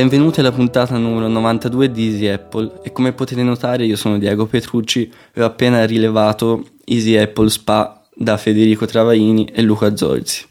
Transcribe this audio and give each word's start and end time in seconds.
Benvenuti 0.00 0.40
alla 0.40 0.50
puntata 0.50 0.96
numero 0.96 1.28
92 1.28 1.90
di 1.90 2.06
Easy 2.06 2.26
Apple 2.26 2.80
e 2.82 2.90
come 2.90 3.12
potete 3.12 3.42
notare 3.42 3.84
io 3.84 3.96
sono 3.96 4.16
Diego 4.16 4.46
Petrucci 4.46 5.12
e 5.30 5.42
ho 5.42 5.44
appena 5.44 5.84
rilevato 5.84 6.68
Easy 6.86 7.18
Apple 7.18 7.50
Spa 7.50 8.08
da 8.14 8.38
Federico 8.38 8.86
Travaini 8.86 9.44
e 9.44 9.60
Luca 9.60 9.94
Zorzi. 9.94 10.46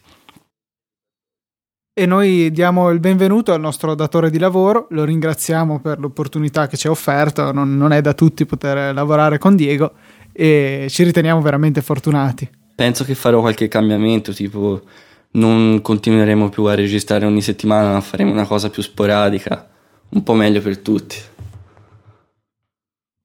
E 1.92 2.06
noi 2.06 2.52
diamo 2.52 2.92
il 2.92 3.00
benvenuto 3.00 3.52
al 3.52 3.60
nostro 3.60 3.96
datore 3.96 4.30
di 4.30 4.38
lavoro, 4.38 4.86
lo 4.92 5.04
ringraziamo 5.04 5.80
per 5.80 5.98
l'opportunità 5.98 6.68
che 6.68 6.78
ci 6.78 6.86
ha 6.86 6.92
offerto, 6.92 7.52
non, 7.52 7.76
non 7.76 7.92
è 7.92 8.02
da 8.02 8.14
tutti 8.14 8.46
poter 8.46 8.94
lavorare 8.94 9.40
con 9.40 9.56
Diego 9.56 9.94
e 10.32 10.86
ci 10.92 11.04
riteniamo 11.04 11.42
veramente 11.42 11.82
fortunati. 11.82 12.48
Penso 12.76 13.04
che 13.04 13.16
farò 13.16 13.40
qualche 13.40 13.68
cambiamento, 13.68 14.32
tipo 14.32 14.84
non 15.32 15.82
continueremo 15.82 16.50
più 16.50 16.64
a 16.66 16.76
registrare 16.76 17.26
ogni 17.26 17.42
settimana, 17.42 17.92
ma 17.92 18.02
faremo 18.02 18.32
una 18.32 18.46
cosa 18.46 18.70
più 18.70 18.82
sporadica, 18.82 19.68
un 20.10 20.24
po' 20.24 20.34
meglio 20.34 20.62
per 20.62 20.80
tutti. 20.80 21.18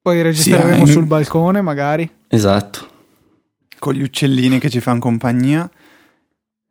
Poi 0.02 0.20
registreremo 0.20 0.84
sì, 0.84 0.92
sul 0.92 1.06
balcone, 1.06 1.62
magari. 1.62 2.08
Esatto. 2.28 2.88
Con 3.78 3.94
gli 3.94 4.02
uccellini 4.02 4.58
che 4.58 4.68
ci 4.68 4.80
fanno 4.80 5.00
compagnia. 5.00 5.70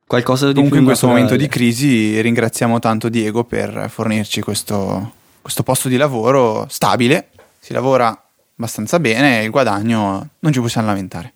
Qualcosa 0.06 0.48
di 0.48 0.54
Comunque 0.54 0.78
più 0.78 0.86
in 0.86 0.90
questo 0.92 1.08
naturale. 1.08 1.32
momento 1.32 1.44
di 1.44 1.52
crisi 1.52 2.22
ringraziamo 2.22 2.78
tanto 2.78 3.10
Diego 3.10 3.44
per 3.44 3.88
fornirci 3.90 4.42
questo, 4.42 5.14
questo 5.42 5.64
posto 5.64 5.88
di 5.88 5.98
lavoro 5.98 6.68
stabile. 6.70 7.30
Si 7.60 7.74
lavora 7.74 8.16
abbastanza 8.56 9.00
bene 9.00 9.40
e 9.40 9.46
il 9.46 9.50
guadagno 9.50 10.30
non 10.38 10.54
ci 10.54 10.60
possiamo 10.60 10.88
lamentare. 10.88 11.34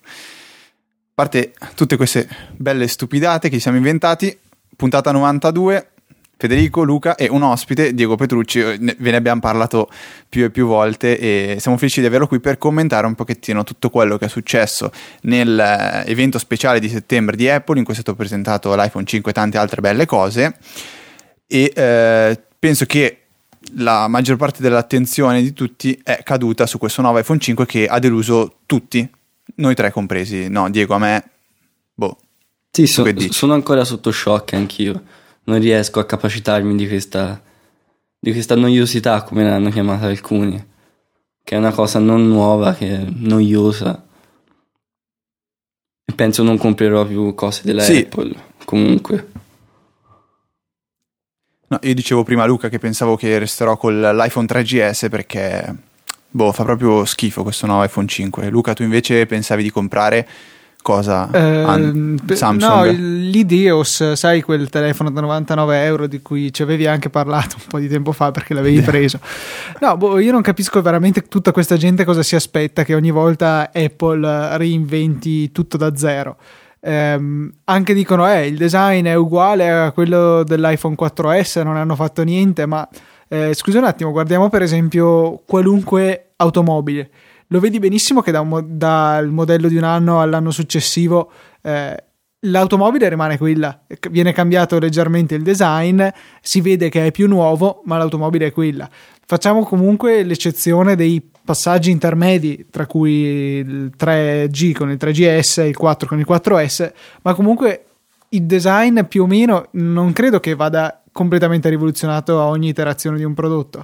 Parte 1.18 1.52
tutte 1.74 1.96
queste 1.96 2.28
belle 2.54 2.86
stupidate 2.86 3.48
che 3.48 3.56
ci 3.56 3.62
siamo 3.62 3.76
inventati, 3.76 4.38
puntata 4.76 5.10
92, 5.10 5.88
Federico, 6.36 6.84
Luca 6.84 7.16
e 7.16 7.26
un 7.28 7.42
ospite, 7.42 7.92
Diego 7.92 8.14
Petrucci, 8.14 8.60
ve 8.60 8.78
ne 8.78 9.16
abbiamo 9.16 9.40
parlato 9.40 9.90
più 10.28 10.44
e 10.44 10.50
più 10.50 10.68
volte 10.68 11.18
e 11.18 11.56
siamo 11.58 11.76
felici 11.76 11.98
di 11.98 12.06
averlo 12.06 12.28
qui 12.28 12.38
per 12.38 12.56
commentare 12.56 13.08
un 13.08 13.16
pochettino 13.16 13.64
tutto 13.64 13.90
quello 13.90 14.16
che 14.16 14.26
è 14.26 14.28
successo 14.28 14.92
nell'evento 15.22 16.38
speciale 16.38 16.78
di 16.78 16.88
settembre 16.88 17.34
di 17.34 17.48
Apple 17.48 17.78
in 17.78 17.84
cui 17.84 17.94
è 17.94 17.96
stato 17.96 18.14
presentato 18.14 18.72
l'iPhone 18.76 19.04
5 19.04 19.32
e 19.32 19.34
tante 19.34 19.58
altre 19.58 19.80
belle 19.80 20.06
cose 20.06 20.56
e 21.48 21.72
eh, 21.74 22.40
penso 22.60 22.84
che 22.84 23.22
la 23.74 24.06
maggior 24.06 24.36
parte 24.36 24.62
dell'attenzione 24.62 25.42
di 25.42 25.52
tutti 25.52 26.00
è 26.00 26.20
caduta 26.22 26.64
su 26.64 26.78
questo 26.78 27.02
nuovo 27.02 27.18
iPhone 27.18 27.40
5 27.40 27.66
che 27.66 27.86
ha 27.88 27.98
deluso 27.98 28.58
tutti, 28.66 29.10
noi 29.58 29.74
tre 29.74 29.92
compresi. 29.92 30.48
No, 30.48 30.68
Diego, 30.70 30.94
a 30.94 30.98
me, 30.98 31.30
boh. 31.94 32.16
Sì, 32.70 32.86
so, 32.86 33.04
sono 33.30 33.54
ancora 33.54 33.84
sotto 33.84 34.10
shock 34.10 34.52
anch'io. 34.54 35.02
Non 35.44 35.58
riesco 35.58 36.00
a 36.00 36.06
capacitarmi 36.06 36.76
di 36.76 36.86
questa, 36.86 37.40
di 38.18 38.32
questa 38.32 38.54
noiosità, 38.54 39.22
come 39.22 39.44
l'hanno 39.44 39.70
chiamata 39.70 40.06
alcuni. 40.06 40.64
Che 41.42 41.54
è 41.54 41.58
una 41.58 41.72
cosa 41.72 41.98
non 41.98 42.28
nuova, 42.28 42.74
che 42.74 42.88
è 42.96 43.04
noiosa. 43.08 44.04
E 46.04 46.12
penso 46.12 46.42
non 46.42 46.58
comprerò 46.58 47.06
più 47.06 47.34
cose 47.34 47.62
della 47.64 47.82
Sì. 47.82 47.98
Apple. 47.98 48.34
Comunque. 48.64 49.30
No, 51.68 51.78
io 51.82 51.94
dicevo 51.94 52.22
prima 52.22 52.44
a 52.44 52.46
Luca 52.46 52.68
che 52.68 52.78
pensavo 52.78 53.16
che 53.16 53.38
resterò 53.38 53.76
con 53.76 53.98
l'iPhone 54.00 54.46
3GS 54.46 55.08
perché, 55.10 55.74
boh, 56.30 56.52
fa 56.52 56.64
proprio 56.64 57.04
schifo 57.04 57.42
questo 57.42 57.66
nuovo 57.66 57.84
iPhone 57.84 58.06
5. 58.06 58.48
Luca, 58.48 58.72
tu 58.72 58.82
invece 58.82 59.26
pensavi 59.26 59.62
di 59.62 59.70
comprare 59.70 60.28
cosa? 60.82 61.30
Eh, 61.30 62.16
Samsung? 62.34 62.60
No, 62.60 62.84
l'Ideos, 62.84 64.12
sai 64.12 64.40
quel 64.42 64.68
telefono 64.70 65.10
da 65.10 65.20
99 65.20 65.84
euro 65.84 66.06
di 66.06 66.22
cui 66.22 66.52
ci 66.52 66.62
avevi 66.62 66.86
anche 66.86 67.10
parlato 67.10 67.56
un 67.58 67.64
po' 67.68 67.78
di 67.78 67.88
tempo 67.88 68.12
fa 68.12 68.30
perché 68.30 68.54
l'avevi 68.54 68.80
preso. 68.80 69.20
No, 69.80 69.96
boh, 69.96 70.18
io 70.18 70.32
non 70.32 70.42
capisco 70.42 70.80
veramente 70.80 71.22
tutta 71.22 71.52
questa 71.52 71.76
gente 71.76 72.04
cosa 72.04 72.22
si 72.22 72.36
aspetta 72.36 72.84
che 72.84 72.94
ogni 72.94 73.10
volta 73.10 73.70
Apple 73.72 74.56
reinventi 74.56 75.52
tutto 75.52 75.76
da 75.76 75.94
zero. 75.96 76.36
Ehm, 76.80 77.52
anche 77.64 77.92
dicono 77.92 78.30
eh, 78.30 78.46
il 78.46 78.56
design 78.56 79.06
è 79.06 79.14
uguale 79.14 79.70
a 79.70 79.92
quello 79.92 80.44
dell'iPhone 80.44 80.94
4S, 80.98 81.62
non 81.62 81.76
hanno 81.76 81.96
fatto 81.96 82.22
niente, 82.22 82.66
ma 82.66 82.88
eh, 83.28 83.54
scusa 83.54 83.78
un 83.78 83.84
attimo, 83.84 84.10
guardiamo 84.10 84.48
per 84.48 84.62
esempio 84.62 85.42
qualunque 85.46 86.32
automobile. 86.36 87.10
Lo 87.48 87.60
vedi 87.60 87.78
benissimo 87.78 88.20
che 88.20 88.30
da 88.30 88.42
mo- 88.42 88.62
dal 88.62 89.28
modello 89.28 89.68
di 89.68 89.76
un 89.76 89.84
anno 89.84 90.20
all'anno 90.20 90.50
successivo 90.50 91.30
eh, 91.62 92.04
l'automobile 92.40 93.08
rimane 93.08 93.36
quella, 93.36 93.80
viene 94.10 94.32
cambiato 94.32 94.78
leggermente 94.78 95.34
il 95.34 95.42
design, 95.42 96.06
si 96.40 96.60
vede 96.60 96.88
che 96.88 97.06
è 97.06 97.10
più 97.10 97.26
nuovo, 97.26 97.82
ma 97.86 97.96
l'automobile 97.98 98.46
è 98.46 98.52
quella. 98.52 98.88
Facciamo 99.26 99.64
comunque 99.64 100.22
l'eccezione 100.22 100.96
dei 100.96 101.22
passaggi 101.44 101.90
intermedi, 101.90 102.66
tra 102.70 102.86
cui 102.86 103.12
il 103.12 103.92
3G 103.98 104.72
con 104.72 104.90
il 104.90 104.98
3GS 105.00 105.60
e 105.62 105.68
il 105.68 105.76
4 105.76 106.08
con 106.08 106.18
il 106.18 106.26
4S, 106.28 106.92
ma 107.22 107.34
comunque 107.34 107.84
il 108.30 108.42
design 108.42 109.02
più 109.02 109.22
o 109.22 109.26
meno 109.26 109.68
non 109.72 110.12
credo 110.12 110.38
che 110.40 110.54
vada 110.54 111.02
completamente 111.18 111.68
rivoluzionato 111.68 112.40
a 112.40 112.44
ogni 112.44 112.68
iterazione 112.68 113.16
di 113.16 113.24
un 113.24 113.34
prodotto. 113.34 113.82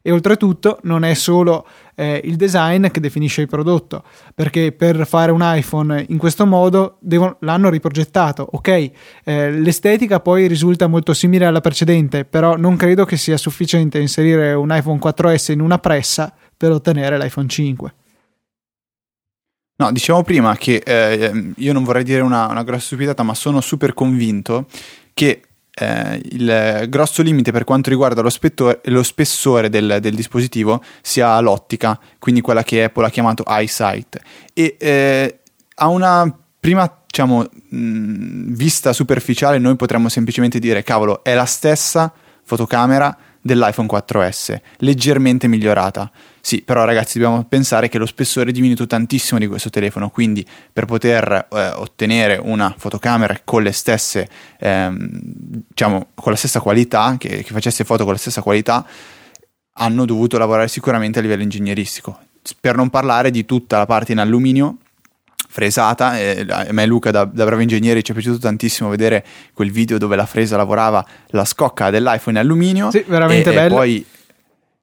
E 0.00 0.12
oltretutto 0.12 0.78
non 0.84 1.02
è 1.02 1.14
solo 1.14 1.66
eh, 1.96 2.20
il 2.22 2.36
design 2.36 2.86
che 2.90 3.00
definisce 3.00 3.40
il 3.40 3.48
prodotto, 3.48 4.04
perché 4.36 4.70
per 4.70 5.04
fare 5.04 5.32
un 5.32 5.40
iPhone 5.42 6.04
in 6.10 6.16
questo 6.16 6.46
modo 6.46 6.98
devono- 7.00 7.38
l'hanno 7.40 7.70
riprogettato. 7.70 8.46
Ok, 8.52 8.68
eh, 8.68 9.50
l'estetica 9.50 10.20
poi 10.20 10.46
risulta 10.46 10.86
molto 10.86 11.12
simile 11.12 11.44
alla 11.44 11.60
precedente, 11.60 12.24
però 12.24 12.56
non 12.56 12.76
credo 12.76 13.04
che 13.04 13.16
sia 13.16 13.36
sufficiente 13.36 13.98
inserire 13.98 14.52
un 14.52 14.68
iPhone 14.70 15.00
4S 15.00 15.50
in 15.50 15.60
una 15.60 15.80
pressa 15.80 16.32
per 16.56 16.70
ottenere 16.70 17.18
l'iPhone 17.18 17.48
5. 17.48 17.94
No, 19.78 19.90
diciamo 19.90 20.22
prima 20.22 20.56
che 20.56 20.82
eh, 20.86 21.52
io 21.56 21.72
non 21.72 21.82
vorrei 21.82 22.04
dire 22.04 22.20
una, 22.20 22.46
una 22.46 22.62
grossa 22.62 22.86
stupidata, 22.86 23.24
ma 23.24 23.34
sono 23.34 23.60
super 23.60 23.92
convinto 23.92 24.66
che 25.12 25.40
eh, 25.78 26.20
il 26.30 26.86
grosso 26.88 27.22
limite 27.22 27.52
per 27.52 27.64
quanto 27.64 27.90
riguarda 27.90 28.22
lo, 28.22 28.30
spetto- 28.30 28.80
lo 28.84 29.02
spessore 29.02 29.68
del, 29.68 29.98
del 30.00 30.14
dispositivo 30.14 30.82
sia 31.02 31.38
l'ottica, 31.40 31.98
quindi 32.18 32.40
quella 32.40 32.62
che 32.62 32.84
Apple 32.84 33.04
ha 33.04 33.10
chiamato 33.10 33.44
eyesight. 33.46 34.18
E 34.54 34.76
eh, 34.78 35.38
a 35.74 35.88
una 35.88 36.34
prima 36.58 36.90
diciamo, 37.06 37.46
mh, 37.68 38.54
vista 38.54 38.92
superficiale 38.92 39.58
noi 39.58 39.76
potremmo 39.76 40.08
semplicemente 40.08 40.58
dire, 40.58 40.82
cavolo, 40.82 41.22
è 41.22 41.34
la 41.34 41.44
stessa 41.44 42.12
fotocamera 42.42 43.16
dell'iPhone 43.46 43.88
4S, 43.90 44.60
leggermente 44.78 45.48
migliorata. 45.48 46.10
Sì, 46.40 46.62
però 46.62 46.84
ragazzi 46.84 47.18
dobbiamo 47.18 47.44
pensare 47.44 47.88
che 47.88 47.98
lo 47.98 48.06
spessore 48.06 48.50
è 48.50 48.52
diminuito 48.52 48.86
tantissimo 48.86 49.38
di 49.38 49.46
questo 49.46 49.70
telefono, 49.70 50.10
quindi 50.10 50.46
per 50.72 50.84
poter 50.84 51.48
eh, 51.50 51.68
ottenere 51.70 52.38
una 52.40 52.74
fotocamera 52.76 53.40
con 53.42 53.62
le 53.62 53.72
stesse, 53.72 54.28
ehm, 54.58 55.08
diciamo, 55.68 56.08
con 56.14 56.32
la 56.32 56.38
stessa 56.38 56.60
qualità, 56.60 57.16
che, 57.18 57.42
che 57.42 57.52
facesse 57.52 57.84
foto 57.84 58.04
con 58.04 58.12
la 58.12 58.18
stessa 58.18 58.42
qualità, 58.42 58.86
hanno 59.78 60.04
dovuto 60.04 60.38
lavorare 60.38 60.68
sicuramente 60.68 61.18
a 61.18 61.22
livello 61.22 61.42
ingegneristico. 61.42 62.18
Per 62.60 62.76
non 62.76 62.90
parlare 62.90 63.30
di 63.30 63.44
tutta 63.44 63.78
la 63.78 63.86
parte 63.86 64.12
in 64.12 64.18
alluminio 64.18 64.76
fresata, 65.48 66.18
eh, 66.18 66.44
a 66.48 66.66
me 66.72 66.86
Luca 66.86 67.10
da, 67.10 67.24
da 67.24 67.44
bravo 67.44 67.62
ingegnere 67.62 68.02
ci 68.02 68.10
è 68.12 68.14
piaciuto 68.14 68.38
tantissimo 68.38 68.88
vedere 68.88 69.24
quel 69.52 69.70
video 69.70 69.98
dove 69.98 70.16
la 70.16 70.26
fresa 70.26 70.56
lavorava 70.56 71.04
la 71.28 71.44
scocca 71.44 71.90
dell'iPhone 71.90 72.38
in 72.38 72.44
alluminio 72.44 72.90
Sì, 72.90 73.04
veramente 73.06 73.50
e, 73.50 73.52
e 73.52 73.56
bello. 73.56 73.74
poi 73.74 74.06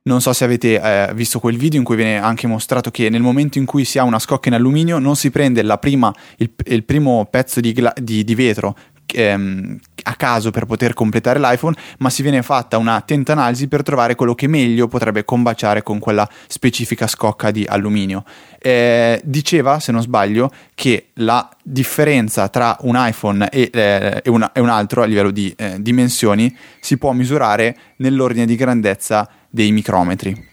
non 0.05 0.19
so 0.19 0.33
se 0.33 0.43
avete 0.43 0.81
eh, 0.81 1.13
visto 1.13 1.39
quel 1.39 1.55
video 1.57 1.79
in 1.79 1.85
cui 1.85 1.95
viene 1.95 2.17
anche 2.17 2.45
mostrato 2.47 2.91
che 2.91 3.09
nel 3.09 3.21
momento 3.21 3.57
in 3.57 3.65
cui 3.65 3.85
si 3.85 3.97
ha 3.99 4.03
una 4.03 4.19
scocca 4.19 4.49
in 4.49 4.55
alluminio 4.55 4.99
non 4.99 5.15
si 5.15 5.31
prende 5.31 5.61
la 5.61 5.77
prima, 5.77 6.13
il, 6.37 6.51
il 6.65 6.83
primo 6.83 7.25
pezzo 7.29 7.61
di, 7.61 7.71
gla- 7.71 7.93
di- 7.95 8.23
di 8.25 8.35
vetro 8.35 8.75
ehm, 9.05 9.79
a 10.03 10.15
caso 10.15 10.51
per 10.51 10.65
poter 10.65 10.93
completare 10.93 11.39
l'iPhone, 11.39 11.75
ma 11.99 12.09
si 12.09 12.21
viene 12.21 12.41
fatta 12.41 12.77
un'attenta 12.77 13.31
analisi 13.31 13.67
per 13.67 13.83
trovare 13.83 14.15
quello 14.15 14.35
che 14.35 14.47
meglio 14.47 14.87
potrebbe 14.87 15.25
combaciare 15.25 15.81
con 15.83 15.99
quella 15.99 16.27
specifica 16.47 17.07
scocca 17.07 17.51
di 17.51 17.65
alluminio. 17.67 18.23
Eh, 18.59 19.19
diceva, 19.23 19.79
se 19.79 19.91
non 19.91 20.01
sbaglio, 20.01 20.51
che 20.75 21.07
la 21.15 21.49
differenza 21.61 22.47
tra 22.49 22.77
un 22.81 22.95
iPhone 22.97 23.49
e, 23.49 23.69
eh, 23.73 24.21
e 24.23 24.29
una- 24.29 24.51
e 24.51 24.59
un 24.59 24.69
altro 24.69 25.01
a 25.01 25.05
livello 25.05 25.31
di 25.31 25.53
eh, 25.57 25.81
dimensioni 25.81 26.55
si 26.79 26.97
può 26.97 27.11
misurare 27.13 27.75
nell'ordine 27.97 28.45
di 28.45 28.55
grandezza 28.55 29.27
dei 29.49 29.71
micrometri. 29.71 30.51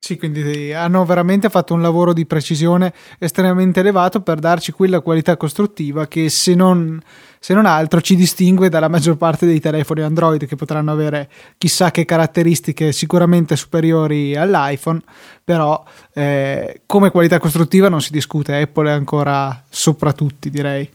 Sì, 0.00 0.16
quindi 0.16 0.72
hanno 0.72 1.04
veramente 1.04 1.50
fatto 1.50 1.74
un 1.74 1.82
lavoro 1.82 2.12
di 2.12 2.24
precisione 2.24 2.94
estremamente 3.18 3.80
elevato 3.80 4.20
per 4.20 4.38
darci 4.38 4.70
quella 4.70 5.00
qualità 5.00 5.36
costruttiva 5.36 6.06
che 6.06 6.30
se 6.30 6.54
non, 6.54 7.00
se 7.40 7.52
non 7.52 7.66
altro 7.66 8.00
ci 8.00 8.14
distingue 8.14 8.68
dalla 8.68 8.88
maggior 8.88 9.16
parte 9.16 9.44
dei 9.44 9.60
telefoni 9.60 10.02
Android 10.02 10.46
che 10.46 10.54
potranno 10.56 10.92
avere 10.92 11.28
chissà 11.58 11.90
che 11.90 12.04
caratteristiche 12.04 12.92
sicuramente 12.92 13.56
superiori 13.56 14.36
all'iPhone, 14.36 15.00
però 15.42 15.84
eh, 16.14 16.82
come 16.86 17.10
qualità 17.10 17.38
costruttiva 17.40 17.88
non 17.88 18.00
si 18.00 18.12
discute, 18.12 18.58
Apple 18.58 18.88
è 18.88 18.92
ancora 18.92 19.64
sopra 19.68 20.12
tutti 20.12 20.48
direi. 20.48 20.88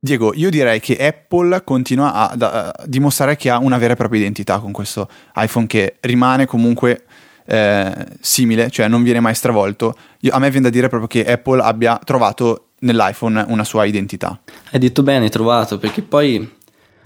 Diego, 0.00 0.32
io 0.34 0.48
direi 0.48 0.78
che 0.78 0.96
Apple 0.96 1.64
continua 1.64 2.12
a, 2.12 2.36
a, 2.38 2.74
dimostrare 2.86 3.36
che 3.36 3.50
ha 3.50 3.58
una 3.58 3.78
vera 3.78 3.94
e 3.94 3.96
propria 3.96 4.20
identità 4.20 4.60
con 4.60 4.70
questo 4.70 5.08
iPhone 5.34 5.66
che 5.66 5.96
rimane 6.00 6.46
comunque 6.46 7.04
eh, 7.50 8.06
simile, 8.20 8.68
cioè 8.70 8.88
non 8.88 9.02
viene 9.02 9.20
mai 9.20 9.34
stravolto. 9.34 9.96
Io, 10.20 10.32
a 10.32 10.38
me 10.38 10.50
viene 10.50 10.66
da 10.66 10.70
dire 10.70 10.88
proprio 10.88 11.08
che 11.08 11.30
Apple 11.30 11.62
abbia 11.62 11.98
trovato 12.04 12.66
nell'iPhone 12.80 13.46
una 13.48 13.64
sua 13.64 13.86
identità. 13.86 14.38
Hai 14.70 14.78
detto 14.78 15.02
bene, 15.02 15.30
trovato, 15.30 15.78
perché 15.78 16.02
poi 16.02 16.56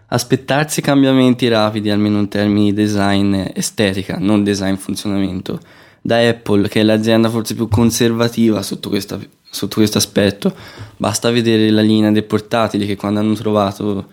aspettarsi 0.09 0.81
cambiamenti 0.81 1.47
rapidi, 1.49 1.91
almeno 1.91 2.19
in 2.19 2.29
termini 2.29 2.73
di 2.73 2.83
design 2.83 3.41
estetica, 3.55 4.17
non 4.19 4.43
design 4.43 4.75
funzionamento, 4.75 5.61
da 6.01 6.19
Apple, 6.19 6.69
che 6.69 6.81
è 6.81 6.83
l'azienda 6.83 7.31
forse 7.31 7.55
più 7.55 7.69
conservativa 7.69 8.63
sotto, 8.63 8.89
questa, 8.89 9.19
sotto 9.49 9.77
questo 9.77 9.99
aspetto, 9.99 10.53
basta 10.97 11.31
vedere 11.31 11.71
la 11.71 11.83
linea 11.83 12.11
dei 12.11 12.25
portatili 12.25 12.85
che 12.85 12.97
quando 12.97 13.21
hanno 13.21 13.35
trovato 13.35 14.09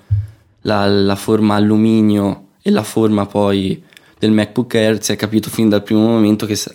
la, 0.62 0.86
la 0.86 1.16
forma 1.16 1.56
alluminio 1.56 2.50
e 2.62 2.70
la 2.70 2.84
forma 2.84 3.26
poi 3.26 3.84
del 4.20 4.32
MacBook 4.32 4.76
Air 4.76 5.02
si 5.02 5.14
è 5.14 5.16
capito 5.16 5.50
fin 5.50 5.70
dal 5.70 5.82
primo 5.82 6.02
momento 6.02 6.46
che 6.46 6.56
ci 6.56 6.70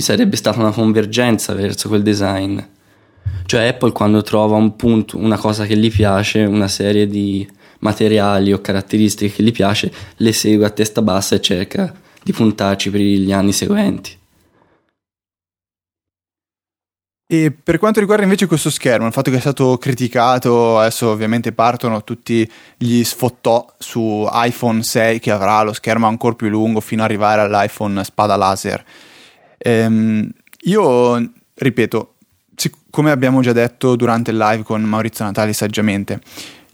sarebbe 0.00 0.36
stata 0.36 0.58
una 0.58 0.72
convergenza 0.72 1.54
verso 1.54 1.88
quel 1.88 2.02
design. 2.02 2.58
Cioè 3.46 3.68
Apple 3.68 3.92
quando 3.92 4.22
trova 4.22 4.56
un 4.56 4.76
punto, 4.76 5.16
una 5.16 5.38
cosa 5.38 5.66
che 5.66 5.76
gli 5.76 5.90
piace, 5.90 6.40
una 6.40 6.68
serie 6.68 7.06
di 7.06 7.48
materiali 7.80 8.52
o 8.52 8.60
caratteristiche 8.60 9.34
che 9.34 9.42
gli 9.42 9.52
piace, 9.52 9.92
le 10.16 10.32
segue 10.32 10.66
a 10.66 10.70
testa 10.70 11.00
bassa 11.00 11.36
e 11.36 11.40
cerca 11.40 11.94
di 12.22 12.32
puntarci 12.32 12.90
per 12.90 13.00
gli 13.00 13.32
anni 13.32 13.52
seguenti. 13.52 14.18
E 17.34 17.50
per 17.50 17.78
quanto 17.78 17.98
riguarda 17.98 18.22
invece 18.22 18.46
questo 18.46 18.70
schermo, 18.70 19.06
il 19.06 19.12
fatto 19.12 19.30
che 19.30 19.38
è 19.38 19.40
stato 19.40 19.76
criticato, 19.76 20.78
adesso 20.78 21.08
ovviamente 21.08 21.52
partono 21.52 22.04
tutti 22.04 22.48
gli 22.76 23.02
sfottò 23.02 23.66
su 23.76 24.28
iPhone 24.30 24.82
6 24.82 25.18
che 25.18 25.32
avrà 25.32 25.62
lo 25.62 25.72
schermo 25.72 26.06
ancora 26.06 26.34
più 26.34 26.48
lungo 26.48 26.80
fino 26.80 27.02
ad 27.02 27.08
arrivare 27.08 27.40
all'iPhone 27.40 28.04
spada 28.04 28.36
laser. 28.36 28.84
Ehm, 29.58 30.30
io 30.62 31.30
ripeto, 31.54 32.14
come 32.90 33.10
abbiamo 33.10 33.40
già 33.40 33.52
detto 33.52 33.96
durante 33.96 34.30
il 34.30 34.36
live 34.36 34.62
con 34.62 34.82
Maurizio 34.82 35.24
Natali 35.24 35.52
saggiamente, 35.52 36.20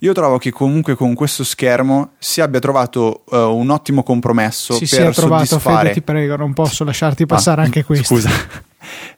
io 0.01 0.13
trovo 0.13 0.37
che 0.37 0.51
comunque 0.51 0.95
con 0.95 1.15
questo 1.15 1.43
schermo 1.43 2.13
si 2.19 2.43
abbia 2.43 2.61
trovato 2.61 3.25
uh, 3.31 3.37
un 3.37 3.71
ottimo 3.71 4.03
compromesso 4.03 4.75
sì, 4.75 4.81
per 4.81 4.89
si 4.89 4.97
è 4.97 5.11
trovato, 5.13 5.45
soddisfare... 5.47 5.89
Fede, 5.89 5.93
ti 5.95 6.03
prego, 6.03 6.37
non 6.37 6.53
posso 6.53 6.85
lasciarti 6.85 7.25
passare 7.25 7.63
ah, 7.63 7.65
anche 7.65 7.83
questo. 7.83 8.15
Scusa. 8.15 8.69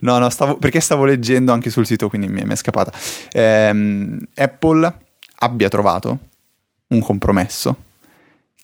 No, 0.00 0.19
no, 0.19 0.29
stavo, 0.31 0.56
perché 0.56 0.81
stavo 0.81 1.05
leggendo 1.05 1.53
anche 1.53 1.70
sul 1.70 1.87
sito, 1.87 2.09
quindi 2.09 2.29
mi, 2.29 2.43
mi 2.44 2.53
è 2.53 2.56
scappata. 2.56 2.93
Ehm, 3.32 4.19
Apple 4.35 4.94
abbia 5.37 5.69
trovato 5.69 6.19
un 6.88 7.00
compromesso 7.00 7.76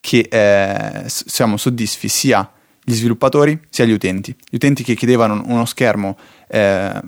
che 0.01 0.29
eh, 0.31 1.05
siamo 1.07 1.57
soddisfi 1.57 2.09
sia 2.09 2.51
gli 2.83 2.95
sviluppatori 2.95 3.61
sia 3.69 3.85
gli 3.85 3.93
utenti. 3.93 4.35
Gli 4.49 4.57
utenti 4.57 4.83
che 4.83 4.95
chiedevano 4.95 5.43
uno 5.47 5.67
schermo 5.67 6.17
eh, 6.49 7.01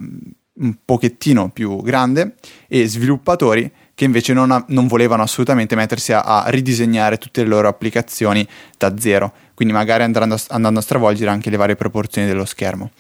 un 0.61 0.75
pochettino 0.85 1.49
più 1.49 1.81
grande 1.83 2.35
e 2.69 2.87
sviluppatori 2.87 3.71
che 3.95 4.05
invece 4.05 4.33
non, 4.33 4.65
non 4.69 4.87
volevano 4.87 5.23
assolutamente 5.23 5.75
mettersi 5.75 6.13
a, 6.13 6.23
a, 6.23 6.45
ridisegnare 6.49 7.19
tutte 7.19 7.43
le 7.43 7.49
loro 7.49 7.69
applicazioni 7.69 8.47
da 8.77 8.97
zero, 8.99 9.33
quindi 9.55 9.75
magari 9.75 10.03
andando 10.03 10.37
andando 10.49 10.79
a 10.79 10.83
stravolgere 10.83 11.31
anche 11.31 11.51
le 11.51 11.57
varie 11.57 11.77
proporzioni 11.77 12.27
dello 12.27 12.45
schermo. 12.45 12.91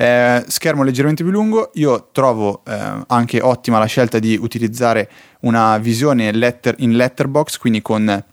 Eh, 0.00 0.44
schermo 0.46 0.84
leggermente 0.84 1.24
più 1.24 1.32
lungo, 1.32 1.72
io 1.74 2.10
trovo 2.12 2.62
eh, 2.64 3.02
anche 3.08 3.40
ottima 3.40 3.80
la 3.80 3.86
scelta 3.86 4.20
di 4.20 4.38
utilizzare 4.40 5.10
una 5.40 5.76
visione 5.78 6.30
letter, 6.30 6.76
in 6.78 6.94
letterbox, 6.94 7.56
quindi 7.56 7.82
con 7.82 8.24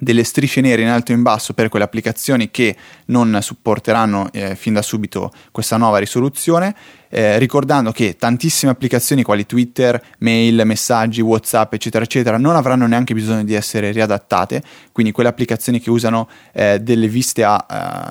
delle 0.00 0.24
strisce 0.24 0.62
nere 0.62 0.80
in 0.80 0.88
alto 0.88 1.12
e 1.12 1.14
in 1.14 1.22
basso 1.22 1.52
per 1.52 1.68
quelle 1.68 1.84
applicazioni 1.84 2.50
che 2.50 2.74
non 3.06 3.38
supporteranno 3.42 4.30
eh, 4.32 4.56
fin 4.56 4.72
da 4.72 4.80
subito 4.80 5.30
questa 5.52 5.76
nuova 5.76 5.98
risoluzione, 5.98 6.74
eh, 7.10 7.38
ricordando 7.38 7.92
che 7.92 8.16
tantissime 8.16 8.70
applicazioni 8.70 9.22
quali 9.22 9.44
Twitter, 9.44 10.02
mail, 10.20 10.62
messaggi, 10.64 11.20
Whatsapp, 11.20 11.74
eccetera, 11.74 12.02
eccetera, 12.02 12.38
non 12.38 12.56
avranno 12.56 12.86
neanche 12.86 13.12
bisogno 13.12 13.44
di 13.44 13.52
essere 13.52 13.90
riadattate, 13.90 14.62
quindi 14.90 15.12
quelle 15.12 15.28
applicazioni 15.28 15.80
che 15.80 15.90
usano 15.90 16.28
eh, 16.52 16.78
delle 16.80 17.06
viste 17.06 17.44
a, 17.44 17.66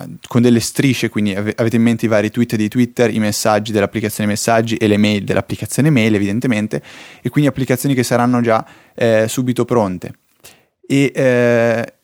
uh, 0.06 0.16
con 0.28 0.42
delle 0.42 0.60
strisce, 0.60 1.08
quindi 1.08 1.34
ave- 1.34 1.54
avete 1.56 1.74
in 1.74 1.82
mente 1.82 2.06
i 2.06 2.08
vari 2.08 2.30
tweet 2.30 2.54
di 2.54 2.68
Twitter, 2.68 3.12
i 3.12 3.18
messaggi 3.18 3.72
dell'applicazione 3.72 4.30
messaggi 4.30 4.76
e 4.76 4.86
le 4.86 4.96
mail 4.96 5.24
dell'applicazione 5.24 5.90
mail, 5.90 6.14
evidentemente, 6.14 6.80
e 7.20 7.28
quindi 7.30 7.50
applicazioni 7.50 7.96
che 7.96 8.04
saranno 8.04 8.40
già 8.40 8.64
eh, 8.94 9.26
subito 9.26 9.64
pronte. 9.64 10.19
E 10.90 11.12
eh, 11.14 11.94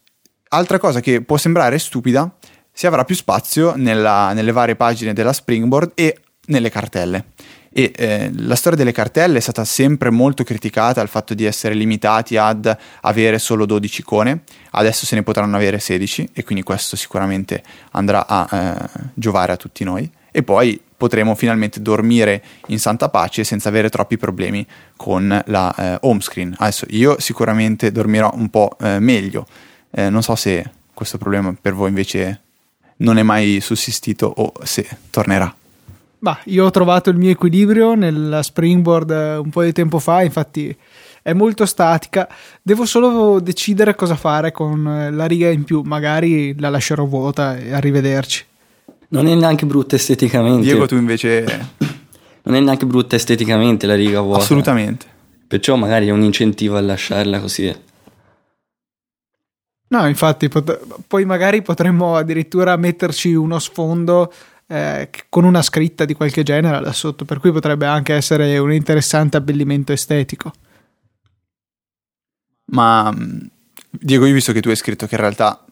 altra 0.51 0.79
cosa 0.79 1.01
che 1.01 1.21
può 1.21 1.37
sembrare 1.37 1.77
stupida, 1.81 2.33
si 2.71 2.87
avrà 2.87 3.05
più 3.05 3.17
spazio 3.17 3.75
nella, 3.75 4.33
nelle 4.33 4.53
varie 4.53 4.77
pagine 4.77 5.13
della 5.13 5.33
Springboard 5.33 5.91
e 5.97 6.17
nelle 6.47 6.71
cartelle. 6.71 7.25
E 7.73 7.91
eh, 7.97 8.31
la 8.33 8.55
storia 8.55 8.79
delle 8.79 8.93
cartelle 8.93 9.39
è 9.39 9.41
stata 9.41 9.65
sempre 9.65 10.11
molto 10.11 10.45
criticata 10.45 11.01
al 11.01 11.09
fatto 11.09 11.35
di 11.35 11.45
essere 11.45 11.75
limitati 11.75 12.37
ad 12.37 12.75
avere 13.01 13.41
solo 13.41 13.67
12 13.67 14.03
icone, 14.03 14.43
adesso 14.71 15.05
se 15.05 15.17
ne 15.17 15.25
potranno 15.25 15.57
avere 15.57 15.81
16 15.81 16.31
e 16.33 16.45
quindi 16.45 16.63
questo 16.63 16.95
sicuramente 16.95 17.65
andrà 17.91 18.25
a 18.29 18.49
eh, 18.53 19.01
giovare 19.15 19.51
a 19.51 19.57
tutti 19.57 19.83
noi. 19.83 20.09
E 20.31 20.45
poi 20.45 20.81
potremo 20.97 21.35
finalmente 21.35 21.83
dormire 21.83 22.43
in 22.69 22.79
santa 22.79 23.09
pace 23.09 23.45
senza 23.45 23.69
avere 23.69 23.89
troppi 23.89 24.17
problemi 24.17 24.67
con 24.97 25.43
la 25.47 25.75
eh, 25.75 25.99
home 26.03 26.21
screen. 26.21 26.55
Adesso 26.57 26.87
io 26.91 27.21
sicuramente 27.21 27.93
dormirò 27.93 28.33
un 28.35 28.49
po' 28.49 28.77
eh, 28.81 28.99
meglio, 28.99 29.47
eh, 29.91 30.11
non 30.11 30.23
so 30.23 30.35
se 30.35 30.71
questo 30.95 31.19
problema 31.19 31.55
per 31.61 31.75
voi 31.75 31.89
invece 31.89 32.41
non 32.99 33.19
è 33.19 33.23
mai 33.23 33.61
sussistito 33.61 34.33
o 34.35 34.53
se 34.63 34.87
tornerà. 35.11 35.55
Bah, 36.19 36.39
io 36.45 36.65
ho 36.65 36.71
trovato 36.71 37.11
il 37.11 37.17
mio 37.17 37.31
equilibrio 37.31 37.95
nella 37.95 38.43
Springboard 38.43 39.11
eh, 39.11 39.37
un 39.37 39.51
po' 39.51 39.63
di 39.63 39.73
tempo 39.73 39.99
fa, 39.99 40.23
infatti 40.23 40.75
è 41.23 41.33
molto 41.35 41.67
statica. 41.67 42.29
Devo 42.63 42.87
solo 42.87 43.39
decidere 43.41 43.95
cosa 43.95 44.17
fare 44.17 44.51
con 44.51 44.87
eh, 44.89 45.11
la 45.11 45.27
riga 45.27 45.51
in 45.51 45.65
più, 45.65 45.83
magari 45.83 46.59
la 46.59 46.71
lascerò 46.71 47.05
vuota 47.05 47.57
e 47.57 47.73
arrivederci. 47.73 48.45
Non 49.09 49.27
è 49.27 49.35
neanche 49.35 49.67
brutta 49.67 49.97
esteticamente. 49.97 50.63
Diego, 50.63 50.87
tu 50.87 50.97
invece. 50.97 51.45
Non 52.47 52.55
è 52.55 52.61
neanche 52.61 52.87
brutta 52.87 53.17
esteticamente 53.17 53.89
la 53.89 53.97
riga 53.97 54.21
vuota. 54.21 54.43
Assolutamente. 54.43 55.05
Perciò 55.49 55.75
magari 55.75 56.07
è 56.07 56.11
un 56.11 56.23
incentivo 56.23 56.77
a 56.77 56.81
lasciarla 56.81 57.41
così. 57.41 57.75
No, 59.89 60.07
infatti, 60.07 60.49
pot- 60.49 61.03
poi 61.09 61.25
magari 61.25 61.63
potremmo 61.63 62.15
addirittura 62.15 62.77
metterci 62.77 63.35
uno 63.35 63.59
sfondo 63.59 64.33
eh, 64.69 65.11
con 65.29 65.45
una 65.45 65.61
scritta 65.63 66.05
di 66.05 66.15
qualche 66.15 66.45
genere 66.45 66.81
là 66.81 66.93
sotto, 66.93 67.25
per 67.25 67.41
cui 67.41 67.51
potrebbe 67.51 67.87
anche 67.87 68.15
essere 68.15 68.59
un 68.59 68.73
interessante 68.73 69.37
abbellimento 69.37 69.93
estetico. 69.93 70.53
Ma 72.67 73.13
Diego, 73.91 74.27
io 74.27 74.35
visto 74.35 74.53
che 74.53 74.61
tu 74.61 74.69
hai 74.69 74.77
scritto 74.77 75.07
che 75.07 75.15
in 75.15 75.21
realtà 75.21 75.65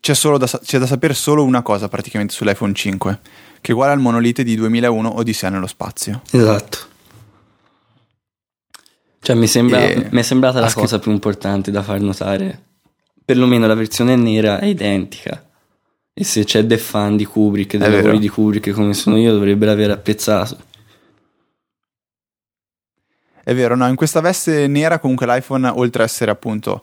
c'è, 0.00 0.14
da, 0.38 0.46
c'è, 0.46 0.78
da, 0.78 0.86
sapere 0.86 1.14
solo 1.14 1.44
una 1.44 1.62
cosa 1.62 1.88
praticamente 1.88 2.32
sull'iPhone 2.32 2.74
5, 2.74 3.20
che 3.60 3.70
è 3.70 3.74
uguale 3.74 3.92
al 3.92 4.00
monolite 4.00 4.42
di 4.42 4.56
2001 4.56 5.16
Odissea 5.16 5.50
nello 5.50 5.66
spazio. 5.66 6.22
Esatto. 6.30 6.78
Cioè 9.20 9.36
mi, 9.36 9.46
sembra, 9.46 9.80
e... 9.80 10.08
mi 10.10 10.20
è 10.20 10.22
sembrata 10.22 10.60
la 10.60 10.68
scritto... 10.68 10.80
cosa 10.80 10.98
più 10.98 11.12
importante 11.12 11.70
da 11.70 11.82
far 11.82 12.00
notare. 12.00 12.62
Perlomeno 13.22 13.66
la 13.66 13.74
versione 13.74 14.16
nera 14.16 14.58
è 14.58 14.64
identica. 14.64 15.44
E 16.12 16.24
se 16.24 16.44
c'è 16.44 16.64
dei 16.64 16.78
fan 16.78 17.16
di 17.16 17.24
Kubrick, 17.24 17.76
dei 17.76 17.90
lavori 17.90 18.18
di 18.18 18.28
Kubrick 18.28 18.72
come 18.72 18.94
sono 18.94 19.18
io, 19.18 19.32
dovrebbero 19.32 19.70
aver 19.70 19.90
apprezzato. 19.90 20.68
È 23.42 23.54
vero, 23.54 23.76
no, 23.76 23.86
in 23.88 23.96
questa 23.96 24.20
veste 24.20 24.66
nera 24.66 24.98
comunque 24.98 25.26
l'iPhone, 25.26 25.68
oltre 25.68 26.02
a 26.02 26.06
essere 26.06 26.30
appunto 26.30 26.82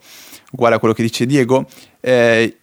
uguale 0.52 0.76
a 0.76 0.80
quello 0.80 0.94
che 0.94 1.04
dice 1.04 1.26
Diego, 1.26 1.68
eh, 2.00 2.58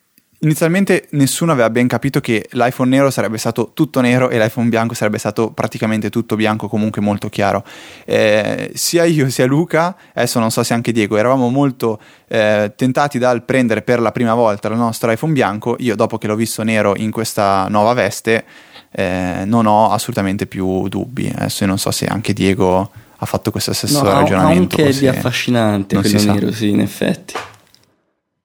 Inizialmente 0.44 1.06
nessuno 1.12 1.52
aveva 1.52 1.70
ben 1.70 1.88
capito 1.88 2.20
che 2.20 2.46
l'iPhone 2.50 2.90
nero 2.90 3.10
sarebbe 3.10 3.38
stato 3.38 3.70
tutto 3.72 4.02
nero 4.02 4.28
e 4.28 4.38
l'iPhone 4.38 4.68
bianco 4.68 4.92
sarebbe 4.92 5.16
stato 5.16 5.50
praticamente 5.50 6.10
tutto 6.10 6.36
bianco, 6.36 6.68
comunque 6.68 7.00
molto 7.00 7.30
chiaro. 7.30 7.64
Eh, 8.04 8.70
sia 8.74 9.04
io 9.04 9.30
sia 9.30 9.46
Luca, 9.46 9.96
adesso 10.12 10.38
non 10.40 10.50
so 10.50 10.62
se 10.62 10.74
anche 10.74 10.92
Diego, 10.92 11.16
eravamo 11.16 11.48
molto 11.48 11.98
eh, 12.28 12.72
tentati 12.76 13.18
dal 13.18 13.42
prendere 13.44 13.80
per 13.80 14.00
la 14.00 14.12
prima 14.12 14.34
volta 14.34 14.68
il 14.68 14.76
nostro 14.76 15.10
iPhone 15.10 15.32
bianco. 15.32 15.76
Io, 15.78 15.96
dopo 15.96 16.18
che 16.18 16.26
l'ho 16.26 16.36
visto 16.36 16.62
nero 16.62 16.94
in 16.94 17.10
questa 17.10 17.66
nuova 17.70 17.94
veste, 17.94 18.44
eh, 18.90 19.44
non 19.46 19.64
ho 19.64 19.92
assolutamente 19.92 20.46
più 20.46 20.88
dubbi. 20.88 21.32
Adesso 21.34 21.62
io 21.62 21.70
non 21.70 21.78
so 21.78 21.90
se 21.90 22.04
anche 22.04 22.34
Diego 22.34 22.90
ha 23.16 23.24
fatto 23.24 23.50
questo 23.50 23.72
stesso 23.72 24.02
no, 24.02 24.10
ragionamento. 24.10 24.76
Anche 24.76 24.92
di 24.92 25.08
affascinante 25.08 25.96
quello 25.96 26.22
nero, 26.22 26.52
sì, 26.52 26.68
in 26.68 26.80
effetti. 26.80 27.34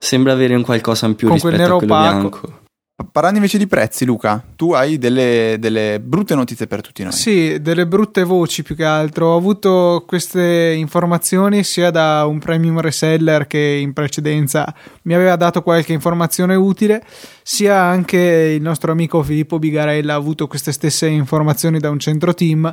Sembra 0.01 0.31
avere 0.31 0.55
un 0.55 0.63
qualcosa 0.63 1.07
in 1.07 1.15
più 1.15 1.27
Con 1.27 1.35
rispetto 1.35 1.75
a 1.75 1.77
quello 1.77 1.93
opaco. 1.93 2.19
bianco. 2.19 2.59
Parlando 3.11 3.37
invece 3.37 3.57
di 3.57 3.65
prezzi, 3.65 4.03
Luca, 4.03 4.43
tu 4.57 4.73
hai 4.73 4.97
delle, 4.97 5.55
delle, 5.57 6.01
brutte 6.01 6.35
notizie 6.35 6.67
per 6.67 6.81
tutti 6.81 7.01
noi. 7.01 7.13
Sì, 7.13 7.61
delle 7.61 7.87
brutte 7.87 8.23
voci 8.23 8.61
più 8.61 8.75
che 8.75 8.83
altro. 8.83 9.27
Ho 9.27 9.37
avuto 9.37 10.03
queste 10.05 10.73
informazioni 10.77 11.63
sia 11.63 11.91
da 11.91 12.25
un 12.25 12.39
premium 12.39 12.81
reseller 12.81 13.47
che 13.47 13.57
in 13.57 13.93
precedenza 13.93 14.73
mi 15.03 15.13
aveva 15.13 15.37
dato 15.37 15.61
qualche 15.61 15.93
informazione 15.93 16.55
utile, 16.55 17.01
sia 17.41 17.77
anche 17.77 18.17
il 18.17 18.61
nostro 18.61 18.91
amico 18.91 19.23
Filippo 19.23 19.59
Bigarella 19.59 20.13
ha 20.13 20.17
avuto 20.17 20.47
queste 20.47 20.73
stesse 20.73 21.07
informazioni 21.07 21.79
da 21.79 21.89
un 21.89 21.99
centro 21.99 22.33
team. 22.33 22.71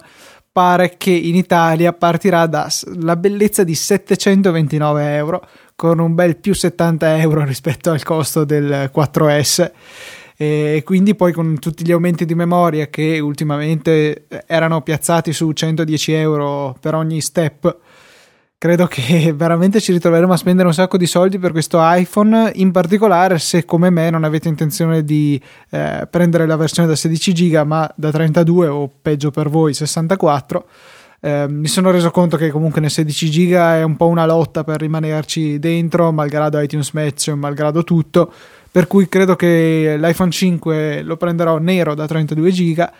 Pare 0.56 0.94
che 0.96 1.10
in 1.10 1.34
Italia 1.34 1.92
partirà 1.92 2.46
dalla 2.46 3.16
bellezza 3.16 3.62
di 3.62 3.74
729 3.74 5.14
euro 5.14 5.46
con 5.74 5.98
un 5.98 6.14
bel 6.14 6.38
più 6.38 6.54
70 6.54 7.18
euro 7.18 7.44
rispetto 7.44 7.90
al 7.90 8.02
costo 8.02 8.46
del 8.46 8.90
4S 8.90 9.70
e 10.34 10.80
quindi 10.82 11.14
poi 11.14 11.32
con 11.32 11.58
tutti 11.58 11.84
gli 11.84 11.92
aumenti 11.92 12.24
di 12.24 12.34
memoria 12.34 12.86
che 12.86 13.18
ultimamente 13.18 14.24
erano 14.46 14.80
piazzati 14.80 15.34
su 15.34 15.52
110 15.52 16.12
euro 16.12 16.74
per 16.80 16.94
ogni 16.94 17.20
step 17.20 17.76
credo 18.58 18.86
che 18.86 19.32
veramente 19.36 19.80
ci 19.80 19.92
ritroveremo 19.92 20.32
a 20.32 20.36
spendere 20.36 20.68
un 20.68 20.74
sacco 20.74 20.96
di 20.96 21.06
soldi 21.06 21.38
per 21.38 21.52
questo 21.52 21.78
iPhone 21.80 22.52
in 22.54 22.70
particolare 22.70 23.38
se 23.38 23.64
come 23.64 23.90
me 23.90 24.10
non 24.10 24.24
avete 24.24 24.48
intenzione 24.48 25.04
di 25.04 25.40
eh, 25.70 26.06
prendere 26.10 26.46
la 26.46 26.56
versione 26.56 26.88
da 26.88 26.96
16 26.96 27.34
giga 27.34 27.64
ma 27.64 27.90
da 27.94 28.10
32 28.10 28.66
o 28.66 28.90
peggio 29.00 29.30
per 29.30 29.48
voi 29.48 29.74
64 29.74 30.66
eh, 31.20 31.46
mi 31.48 31.66
sono 31.66 31.90
reso 31.90 32.10
conto 32.10 32.36
che 32.36 32.50
comunque 32.50 32.80
nel 32.80 32.90
16 32.90 33.30
giga 33.30 33.76
è 33.76 33.82
un 33.82 33.96
po' 33.96 34.06
una 34.06 34.26
lotta 34.26 34.64
per 34.64 34.78
rimanerci 34.78 35.58
dentro, 35.58 36.12
malgrado 36.12 36.60
iTunes 36.60 36.92
Match, 36.92 37.28
malgrado 37.30 37.82
tutto. 37.82 38.30
Per 38.70 38.86
cui 38.86 39.08
credo 39.08 39.34
che 39.34 39.96
l'iPhone 39.98 40.30
5 40.30 41.02
lo 41.02 41.16
prenderò 41.16 41.56
nero 41.58 41.94
da 41.94 42.06
32 42.06 42.50
giga 42.50 42.92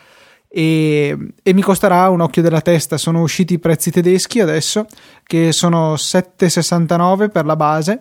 e, 0.49 1.17
e, 1.43 1.53
mi 1.53 1.63
costerà 1.63 2.09
un 2.09 2.21
occhio 2.21 2.43
della 2.43 2.61
testa. 2.61 2.97
Sono 2.97 3.23
usciti 3.23 3.55
i 3.55 3.59
prezzi 3.59 3.91
tedeschi 3.91 4.41
adesso, 4.41 4.87
che 5.25 5.53
sono 5.53 5.95
7,69 5.95 7.31
per 7.31 7.45
la 7.45 7.57
base 7.57 8.01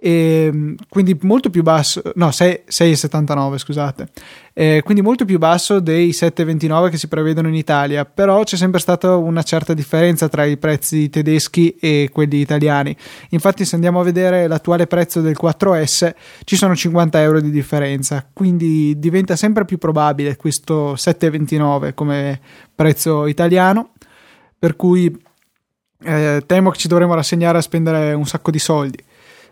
e 0.00 0.44
ehm, 0.52 0.76
quindi 0.88 1.18
molto 1.22 1.50
più 1.50 1.64
basso, 1.64 2.00
no 2.14 2.28
6,79 2.28 3.56
scusate, 3.56 4.08
eh, 4.54 4.80
quindi 4.84 5.02
molto 5.02 5.24
più 5.24 5.38
basso 5.38 5.80
dei 5.80 6.10
7,29 6.10 6.90
che 6.90 6.96
si 6.96 7.08
prevedono 7.08 7.48
in 7.48 7.54
Italia, 7.54 8.04
però 8.04 8.44
c'è 8.44 8.56
sempre 8.56 8.78
stata 8.78 9.16
una 9.16 9.42
certa 9.42 9.74
differenza 9.74 10.28
tra 10.28 10.44
i 10.44 10.56
prezzi 10.56 11.10
tedeschi 11.10 11.74
e 11.80 12.10
quelli 12.12 12.36
italiani. 12.36 12.96
Infatti 13.30 13.64
se 13.64 13.74
andiamo 13.74 13.98
a 13.98 14.04
vedere 14.04 14.46
l'attuale 14.46 14.86
prezzo 14.86 15.20
del 15.20 15.36
4S 15.40 16.14
ci 16.44 16.54
sono 16.54 16.76
50 16.76 17.20
euro 17.20 17.40
di 17.40 17.50
differenza, 17.50 18.24
quindi 18.32 18.96
diventa 19.00 19.34
sempre 19.34 19.64
più 19.64 19.78
probabile 19.78 20.36
questo 20.36 20.92
7,29 20.92 21.94
come 21.94 22.40
prezzo 22.72 23.26
italiano, 23.26 23.94
per 24.56 24.76
cui 24.76 25.12
eh, 26.04 26.42
temo 26.46 26.70
che 26.70 26.78
ci 26.78 26.86
dovremo 26.86 27.14
rassegnare 27.14 27.58
a 27.58 27.62
spendere 27.62 28.12
un 28.12 28.26
sacco 28.26 28.52
di 28.52 28.60
soldi. 28.60 29.06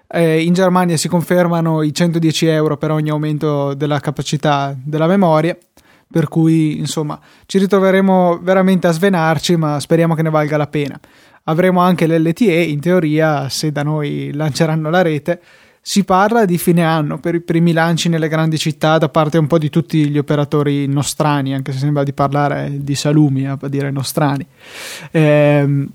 Eh, 0.08 0.42
in 0.42 0.52
Germania 0.52 0.96
si 0.96 1.08
confermano 1.08 1.82
i 1.82 1.92
110 1.92 2.46
euro 2.46 2.76
per 2.76 2.90
ogni 2.90 3.10
aumento 3.10 3.74
della 3.74 3.98
capacità 4.00 4.76
della 4.76 5.06
memoria, 5.06 5.56
per 6.10 6.28
cui 6.28 6.78
insomma 6.78 7.18
ci 7.46 7.58
ritroveremo 7.58 8.38
veramente 8.40 8.86
a 8.86 8.92
svenarci, 8.92 9.56
ma 9.56 9.80
speriamo 9.80 10.14
che 10.14 10.22
ne 10.22 10.30
valga 10.30 10.56
la 10.56 10.68
pena. 10.68 10.98
Avremo 11.44 11.80
anche 11.80 12.06
l'LTE, 12.06 12.62
in 12.62 12.80
teoria, 12.80 13.48
se 13.48 13.72
da 13.72 13.82
noi 13.82 14.32
lanceranno 14.32 14.90
la 14.90 15.02
rete, 15.02 15.40
si 15.88 16.02
parla 16.02 16.46
di 16.46 16.58
fine 16.58 16.82
anno 16.82 17.20
per 17.20 17.36
i 17.36 17.40
primi 17.40 17.72
lanci 17.72 18.08
nelle 18.08 18.26
grandi 18.26 18.58
città 18.58 18.98
da 18.98 19.08
parte 19.08 19.38
un 19.38 19.46
po' 19.46 19.56
di 19.56 19.70
tutti 19.70 20.08
gli 20.08 20.18
operatori 20.18 20.88
nostrani, 20.88 21.54
anche 21.54 21.70
se 21.70 21.78
sembra 21.78 22.02
di 22.02 22.12
parlare 22.12 22.72
di 22.80 22.96
salumi 22.96 23.46
a 23.46 23.56
dire 23.68 23.92
nostrani. 23.92 24.44
Eh, 25.12 25.86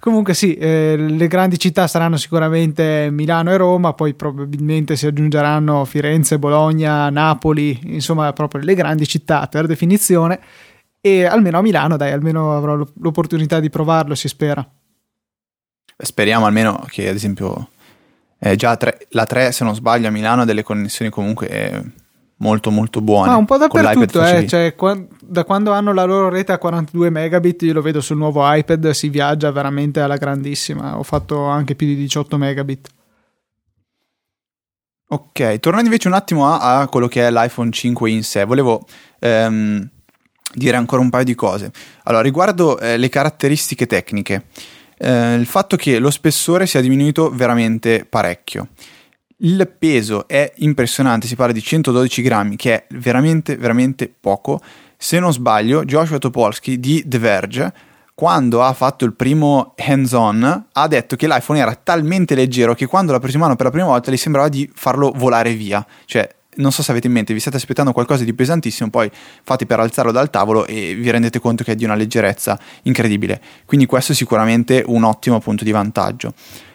comunque 0.00 0.34
sì, 0.34 0.54
eh, 0.54 0.96
le 0.96 1.28
grandi 1.28 1.60
città 1.60 1.86
saranno 1.86 2.16
sicuramente 2.16 3.08
Milano 3.12 3.52
e 3.52 3.56
Roma, 3.56 3.92
poi 3.92 4.14
probabilmente 4.14 4.96
si 4.96 5.06
aggiungeranno 5.06 5.84
Firenze, 5.84 6.40
Bologna, 6.40 7.08
Napoli, 7.10 7.78
insomma 7.84 8.32
proprio 8.32 8.62
le 8.64 8.74
grandi 8.74 9.06
città 9.06 9.46
per 9.46 9.68
definizione 9.68 10.40
e 11.00 11.24
almeno 11.24 11.58
a 11.58 11.62
Milano 11.62 11.96
dai, 11.96 12.10
almeno 12.10 12.56
avrò 12.56 12.74
l'opportunità 12.74 13.60
di 13.60 13.70
provarlo, 13.70 14.16
si 14.16 14.26
spera. 14.26 14.68
Speriamo 15.98 16.46
almeno 16.46 16.84
che 16.88 17.08
ad 17.08 17.14
esempio 17.14 17.68
eh, 18.38 18.56
già 18.56 18.76
tre, 18.76 19.06
la 19.10 19.24
3, 19.24 19.52
se 19.52 19.64
non 19.64 19.74
sbaglio, 19.74 20.08
a 20.08 20.10
Milano 20.10 20.42
ha 20.42 20.44
delle 20.44 20.62
connessioni 20.62 21.10
comunque 21.10 21.48
eh, 21.48 21.82
molto 22.38 22.70
molto 22.70 23.00
buone. 23.00 23.30
Ah, 23.30 23.36
un 23.36 23.46
po' 23.46 23.56
dappertutto, 23.56 24.24
eh, 24.24 24.46
cioè, 24.46 24.74
qua, 24.74 24.98
da 25.20 25.44
quando 25.44 25.72
hanno 25.72 25.92
la 25.92 26.04
loro 26.04 26.28
rete 26.28 26.52
a 26.52 26.58
42 26.58 27.10
megabit, 27.10 27.62
io 27.62 27.72
lo 27.72 27.82
vedo 27.82 28.00
sul 28.00 28.16
nuovo 28.16 28.42
iPad, 28.44 28.90
si 28.90 29.08
viaggia 29.08 29.50
veramente 29.50 30.00
alla 30.00 30.16
grandissima. 30.16 30.98
Ho 30.98 31.02
fatto 31.02 31.44
anche 31.44 31.74
più 31.74 31.86
di 31.86 31.96
18 31.96 32.36
megabit. 32.36 32.88
Ok, 35.08 35.60
tornando 35.60 35.86
invece 35.86 36.08
un 36.08 36.14
attimo 36.14 36.52
a, 36.52 36.80
a, 36.80 36.88
quello 36.88 37.06
che 37.06 37.26
è 37.26 37.30
l'iPhone 37.30 37.70
5 37.70 38.10
in 38.10 38.24
sé, 38.24 38.44
volevo 38.44 38.84
ehm, 39.20 39.88
dire 40.52 40.76
ancora 40.76 41.00
un 41.00 41.10
paio 41.10 41.24
di 41.24 41.34
cose. 41.36 41.70
Allora, 42.02 42.22
riguardo 42.22 42.78
eh, 42.80 42.96
le 42.96 43.08
caratteristiche 43.08 43.86
tecniche 43.86 44.46
eh, 44.98 45.34
il 45.34 45.46
fatto 45.46 45.76
che 45.76 45.98
lo 45.98 46.10
spessore 46.10 46.66
sia 46.66 46.80
diminuito 46.80 47.30
veramente 47.30 48.06
parecchio. 48.08 48.68
Il 49.38 49.70
peso 49.78 50.26
è 50.26 50.50
impressionante, 50.56 51.26
si 51.26 51.36
parla 51.36 51.52
di 51.52 51.60
112 51.60 52.22
grammi, 52.22 52.56
che 52.56 52.74
è 52.74 52.86
veramente, 52.90 53.56
veramente 53.56 54.12
poco. 54.18 54.60
Se 54.96 55.18
non 55.18 55.32
sbaglio, 55.32 55.84
Joshua 55.84 56.18
Topolsky 56.18 56.80
di 56.80 57.04
The 57.06 57.18
Verge, 57.18 57.72
quando 58.14 58.62
ha 58.62 58.72
fatto 58.72 59.04
il 59.04 59.12
primo 59.12 59.74
hands-on, 59.76 60.68
ha 60.72 60.88
detto 60.88 61.16
che 61.16 61.28
l'iPhone 61.28 61.58
era 61.58 61.74
talmente 61.74 62.34
leggero 62.34 62.74
che 62.74 62.86
quando 62.86 63.12
l'ha 63.12 63.20
preso 63.20 63.36
in 63.36 63.42
mano 63.42 63.56
per 63.56 63.66
la 63.66 63.72
prima 63.72 63.88
volta 63.88 64.10
gli 64.10 64.16
sembrava 64.16 64.48
di 64.48 64.70
farlo 64.74 65.12
volare 65.14 65.52
via. 65.52 65.86
Cioè, 66.06 66.26
non 66.56 66.72
so 66.72 66.82
se 66.82 66.90
avete 66.90 67.06
in 67.06 67.12
mente, 67.12 67.32
vi 67.32 67.40
state 67.40 67.56
aspettando 67.56 67.92
qualcosa 67.92 68.24
di 68.24 68.34
pesantissimo, 68.34 68.90
poi 68.90 69.10
fate 69.42 69.66
per 69.66 69.80
alzarlo 69.80 70.12
dal 70.12 70.30
tavolo 70.30 70.66
e 70.66 70.94
vi 70.94 71.10
rendete 71.10 71.38
conto 71.38 71.64
che 71.64 71.72
è 71.72 71.74
di 71.74 71.84
una 71.84 71.94
leggerezza 71.94 72.58
incredibile. 72.82 73.40
Quindi 73.64 73.86
questo 73.86 74.12
è 74.12 74.14
sicuramente 74.14 74.82
un 74.86 75.04
ottimo 75.04 75.40
punto 75.40 75.64
di 75.64 75.70
vantaggio. 75.70 76.34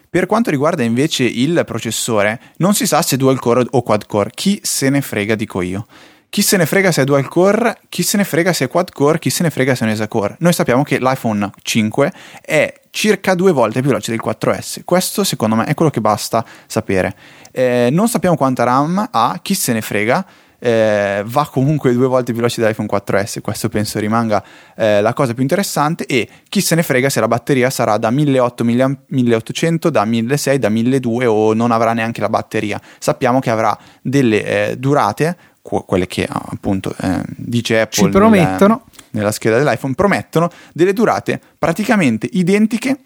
Per 0.10 0.26
quanto 0.26 0.50
riguarda 0.50 0.84
invece 0.84 1.24
il 1.24 1.64
processore, 1.66 2.40
non 2.58 2.74
si 2.74 2.86
sa 2.86 3.02
se 3.02 3.16
dual 3.16 3.40
core 3.40 3.66
o 3.70 3.82
quad 3.82 4.06
core, 4.06 4.32
chi 4.34 4.60
se 4.62 4.90
ne 4.90 5.02
frega 5.02 5.36
dico 5.36 5.62
io. 5.62 5.86
Chi 6.28 6.42
se 6.42 6.58
ne 6.58 6.66
frega 6.66 6.92
se 6.92 7.02
è 7.02 7.04
dual 7.06 7.28
core, 7.28 7.78
chi 7.90 8.04
se 8.04 8.18
ne 8.18 8.24
frega 8.24 8.54
se 8.54 8.66
è 8.66 8.68
quad 8.68 8.92
core, 8.92 9.20
chi 9.20 9.30
se 9.30 9.44
ne 9.44 9.50
frega 9.50 9.76
se 9.76 9.84
è 9.84 9.88
un 9.88 9.94
ESA 9.94 10.08
core. 10.08 10.36
Noi 10.40 10.54
sappiamo 10.54 10.84
che 10.84 10.98
l'iPhone 10.98 11.50
5 11.62 12.14
è 12.42 12.81
circa 12.92 13.34
due 13.34 13.52
volte 13.52 13.80
più 13.80 13.90
veloce 13.90 14.12
del 14.12 14.22
4S. 14.24 14.82
Questo 14.86 15.24
secondo 15.24 15.56
me 15.56 15.66
è 15.66 15.74
quello 15.74 15.90
che 15.90 16.02
basta 16.02 16.46
sapere. 16.68 17.16
Eh, 17.52 17.90
non 17.92 18.08
sappiamo 18.08 18.36
quanta 18.36 18.64
RAM 18.64 19.10
ha, 19.12 19.40
chi 19.42 19.56
se 19.56 19.74
ne 19.74 19.82
frega. 19.82 20.26
Eh, 20.64 21.24
va 21.26 21.50
comunque 21.52 21.92
due 21.92 22.06
volte 22.06 22.26
più 22.26 22.36
veloce 22.36 22.62
dell'iPhone 22.62 22.88
4S, 22.88 23.42
questo 23.42 23.68
penso 23.68 23.98
rimanga 23.98 24.44
eh, 24.76 25.02
la 25.02 25.12
cosa 25.12 25.34
più 25.34 25.42
interessante 25.42 26.06
e 26.06 26.30
chi 26.48 26.62
se 26.62 26.76
ne 26.76 26.84
frega 26.84 27.10
se 27.10 27.20
la 27.20 27.28
batteria 27.28 27.72
sarà 27.72 27.98
da 27.98 28.12
1800, 28.12 29.06
1800 29.08 29.90
da 29.90 30.06
1600, 30.06 30.60
da 30.60 30.70
1200 30.70 31.32
o 31.32 31.54
non 31.56 31.72
avrà 31.72 31.94
neanche 31.94 32.22
la 32.22 32.30
batteria. 32.30 32.80
Sappiamo 33.00 33.40
che 33.40 33.50
avrà 33.50 33.76
delle 34.04 34.70
eh, 34.70 34.78
durate 34.78 35.36
quelle 35.62 36.08
che 36.08 36.28
appunto 36.28 36.94
eh, 37.00 37.22
dice 37.28 37.82
Apple 37.82 38.04
ci 38.04 38.10
promettono. 38.10 38.58
nella, 38.58 39.10
nella 39.12 39.32
scheda 39.32 39.58
dell'iPhone 39.58 39.94
promettono 39.94 40.50
delle 40.74 40.94
durate 40.94 41.40
praticamente 41.58 42.28
identiche 42.32 42.98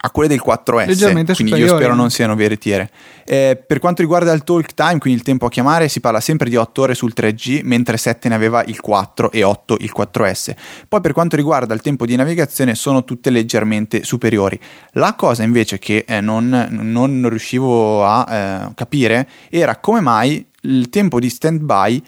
a 0.00 0.10
quelle 0.10 0.28
del 0.28 0.40
4S 0.44 0.86
leggermente 0.86 1.34
quindi 1.34 1.52
superiori. 1.52 1.62
io 1.62 1.76
spero 1.76 1.94
non 1.94 2.10
siano 2.10 2.36
veritiere. 2.36 2.90
Eh, 3.24 3.62
per 3.66 3.80
quanto 3.80 4.00
riguarda 4.00 4.32
il 4.32 4.44
talk 4.44 4.74
time 4.74 4.98
quindi 4.98 5.18
il 5.18 5.24
tempo 5.24 5.46
a 5.46 5.50
chiamare 5.50 5.88
si 5.88 6.00
parla 6.00 6.20
sempre 6.20 6.48
di 6.48 6.56
8 6.56 6.82
ore 6.82 6.94
sul 6.94 7.12
3G 7.14 7.62
mentre 7.64 7.96
7 7.96 8.28
ne 8.28 8.34
aveva 8.34 8.62
il 8.64 8.80
4 8.80 9.32
e 9.32 9.42
8 9.42 9.76
il 9.80 9.92
4S 9.96 10.54
poi 10.86 11.00
per 11.00 11.12
quanto 11.12 11.34
riguarda 11.34 11.74
il 11.74 11.80
tempo 11.80 12.06
di 12.06 12.14
navigazione 12.14 12.74
sono 12.76 13.04
tutte 13.04 13.30
leggermente 13.30 14.04
superiori. 14.04 14.58
La 14.92 15.14
cosa 15.14 15.42
invece 15.42 15.78
che 15.78 16.04
eh, 16.06 16.20
non, 16.20 16.68
non, 16.70 17.28
riuscivo 17.28 18.04
a 18.04 18.26
eh, 18.28 18.74
capire 18.74 19.28
era 19.50 19.76
come 19.76 20.00
mai 20.00 20.46
il 20.68 20.88
tempo 20.90 21.18
di 21.18 21.28
stand-by 21.28 22.02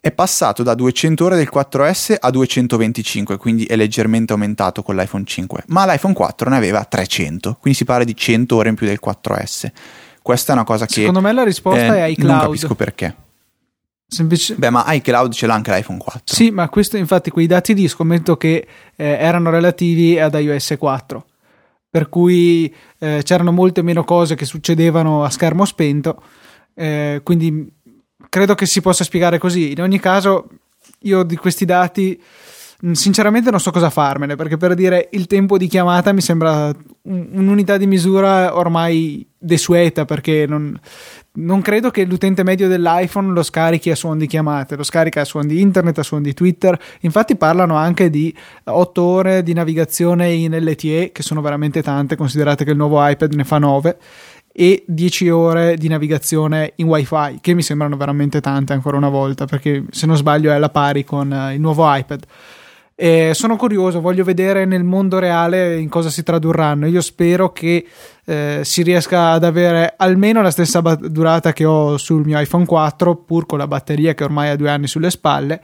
è 0.00 0.12
passato 0.12 0.62
da 0.62 0.74
200 0.74 1.24
ore 1.24 1.36
del 1.36 1.50
4S 1.52 2.16
a 2.18 2.30
225, 2.30 3.36
quindi 3.36 3.64
è 3.64 3.76
leggermente 3.76 4.32
aumentato 4.32 4.82
con 4.82 4.94
l'iPhone 4.94 5.24
5, 5.24 5.64
ma 5.68 5.84
l'iPhone 5.84 6.14
4 6.14 6.48
ne 6.48 6.56
aveva 6.56 6.84
300, 6.84 7.56
quindi 7.60 7.78
si 7.78 7.84
parla 7.84 8.04
di 8.04 8.14
100 8.14 8.54
ore 8.54 8.68
in 8.68 8.74
più 8.76 8.86
del 8.86 9.00
4S. 9.04 9.70
Questa 10.22 10.52
è 10.52 10.54
una 10.54 10.64
cosa 10.64 10.86
che... 10.86 10.92
Secondo 10.92 11.20
me 11.20 11.32
la 11.32 11.44
risposta 11.44 11.96
eh, 11.96 12.00
è 12.00 12.04
iCloud. 12.06 12.30
Non 12.30 12.40
capisco 12.40 12.74
perché. 12.74 13.16
Semplice... 14.06 14.54
Beh, 14.54 14.70
ma 14.70 14.84
iCloud 14.92 15.32
ce 15.32 15.46
l'ha 15.46 15.54
anche 15.54 15.72
l'iPhone 15.72 15.98
4. 15.98 16.34
Sì, 16.34 16.50
ma 16.50 16.68
questo 16.68 16.96
infatti 16.96 17.30
quei 17.30 17.46
dati 17.46 17.74
lì 17.74 17.88
scommetto 17.88 18.36
che 18.36 18.66
eh, 18.94 19.04
erano 19.04 19.50
relativi 19.50 20.18
ad 20.18 20.34
iOS 20.34 20.76
4, 20.78 21.26
per 21.90 22.08
cui 22.08 22.72
eh, 22.98 23.22
c'erano 23.24 23.50
molte 23.50 23.82
meno 23.82 24.04
cose 24.04 24.36
che 24.36 24.44
succedevano 24.44 25.24
a 25.24 25.30
schermo 25.30 25.64
spento, 25.64 26.22
eh, 26.74 27.20
quindi 27.24 27.74
credo 28.36 28.54
che 28.54 28.66
si 28.66 28.82
possa 28.82 29.02
spiegare 29.02 29.38
così. 29.38 29.72
In 29.72 29.80
ogni 29.80 29.98
caso, 29.98 30.46
io 31.04 31.22
di 31.22 31.36
questi 31.36 31.64
dati 31.64 32.20
mm, 32.84 32.92
sinceramente 32.92 33.50
non 33.50 33.60
so 33.60 33.70
cosa 33.70 33.88
farmene 33.88 34.36
perché 34.36 34.58
per 34.58 34.74
dire 34.74 35.08
il 35.12 35.26
tempo 35.26 35.56
di 35.56 35.66
chiamata 35.66 36.12
mi 36.12 36.20
sembra 36.20 36.70
un'unità 37.04 37.78
di 37.78 37.86
misura 37.86 38.54
ormai 38.54 39.26
desueta 39.38 40.04
perché 40.04 40.44
non, 40.46 40.78
non 41.36 41.62
credo 41.62 41.90
che 41.90 42.04
l'utente 42.04 42.42
medio 42.42 42.68
dell'iPhone 42.68 43.32
lo 43.32 43.42
scarichi 43.42 43.90
a 43.90 43.96
suon 43.96 44.18
di 44.18 44.26
chiamate, 44.26 44.76
lo 44.76 44.82
scarica 44.82 45.22
a 45.22 45.24
suon 45.24 45.46
di 45.46 45.58
internet, 45.62 45.98
a 46.00 46.02
suon 46.02 46.20
di 46.20 46.34
Twitter. 46.34 46.78
Infatti 47.00 47.36
parlano 47.36 47.76
anche 47.76 48.10
di 48.10 48.36
8 48.64 49.02
ore 49.02 49.42
di 49.42 49.54
navigazione 49.54 50.30
in 50.32 50.54
LTE, 50.54 51.10
che 51.10 51.22
sono 51.22 51.40
veramente 51.40 51.82
tante, 51.82 52.16
considerate 52.16 52.64
che 52.64 52.72
il 52.72 52.76
nuovo 52.76 53.02
iPad 53.06 53.32
ne 53.32 53.44
fa 53.44 53.56
9 53.56 53.96
e 54.58 54.84
10 54.86 55.28
ore 55.28 55.76
di 55.76 55.86
navigazione 55.86 56.72
in 56.76 56.86
wifi 56.86 57.40
che 57.42 57.52
mi 57.52 57.60
sembrano 57.60 57.98
veramente 57.98 58.40
tante 58.40 58.72
ancora 58.72 58.96
una 58.96 59.10
volta 59.10 59.44
perché 59.44 59.84
se 59.90 60.06
non 60.06 60.16
sbaglio 60.16 60.50
è 60.50 60.54
alla 60.54 60.70
pari 60.70 61.04
con 61.04 61.30
uh, 61.30 61.52
il 61.52 61.60
nuovo 61.60 61.84
iPad 61.94 62.24
e 62.98 63.32
sono 63.34 63.56
curioso, 63.56 64.00
voglio 64.00 64.24
vedere 64.24 64.64
nel 64.64 64.82
mondo 64.82 65.18
reale 65.18 65.78
in 65.78 65.90
cosa 65.90 66.08
si 66.08 66.22
tradurranno. 66.22 66.86
Io 66.86 67.02
spero 67.02 67.52
che 67.52 67.86
eh, 68.24 68.60
si 68.62 68.82
riesca 68.82 69.32
ad 69.32 69.44
avere 69.44 69.92
almeno 69.98 70.40
la 70.40 70.50
stessa 70.50 70.80
durata 70.80 71.52
che 71.52 71.66
ho 71.66 71.98
sul 71.98 72.24
mio 72.24 72.40
iPhone 72.40 72.64
4, 72.64 73.16
pur 73.16 73.44
con 73.44 73.58
la 73.58 73.66
batteria 73.66 74.14
che 74.14 74.24
ormai 74.24 74.48
ha 74.48 74.56
due 74.56 74.70
anni 74.70 74.86
sulle 74.86 75.10
spalle, 75.10 75.62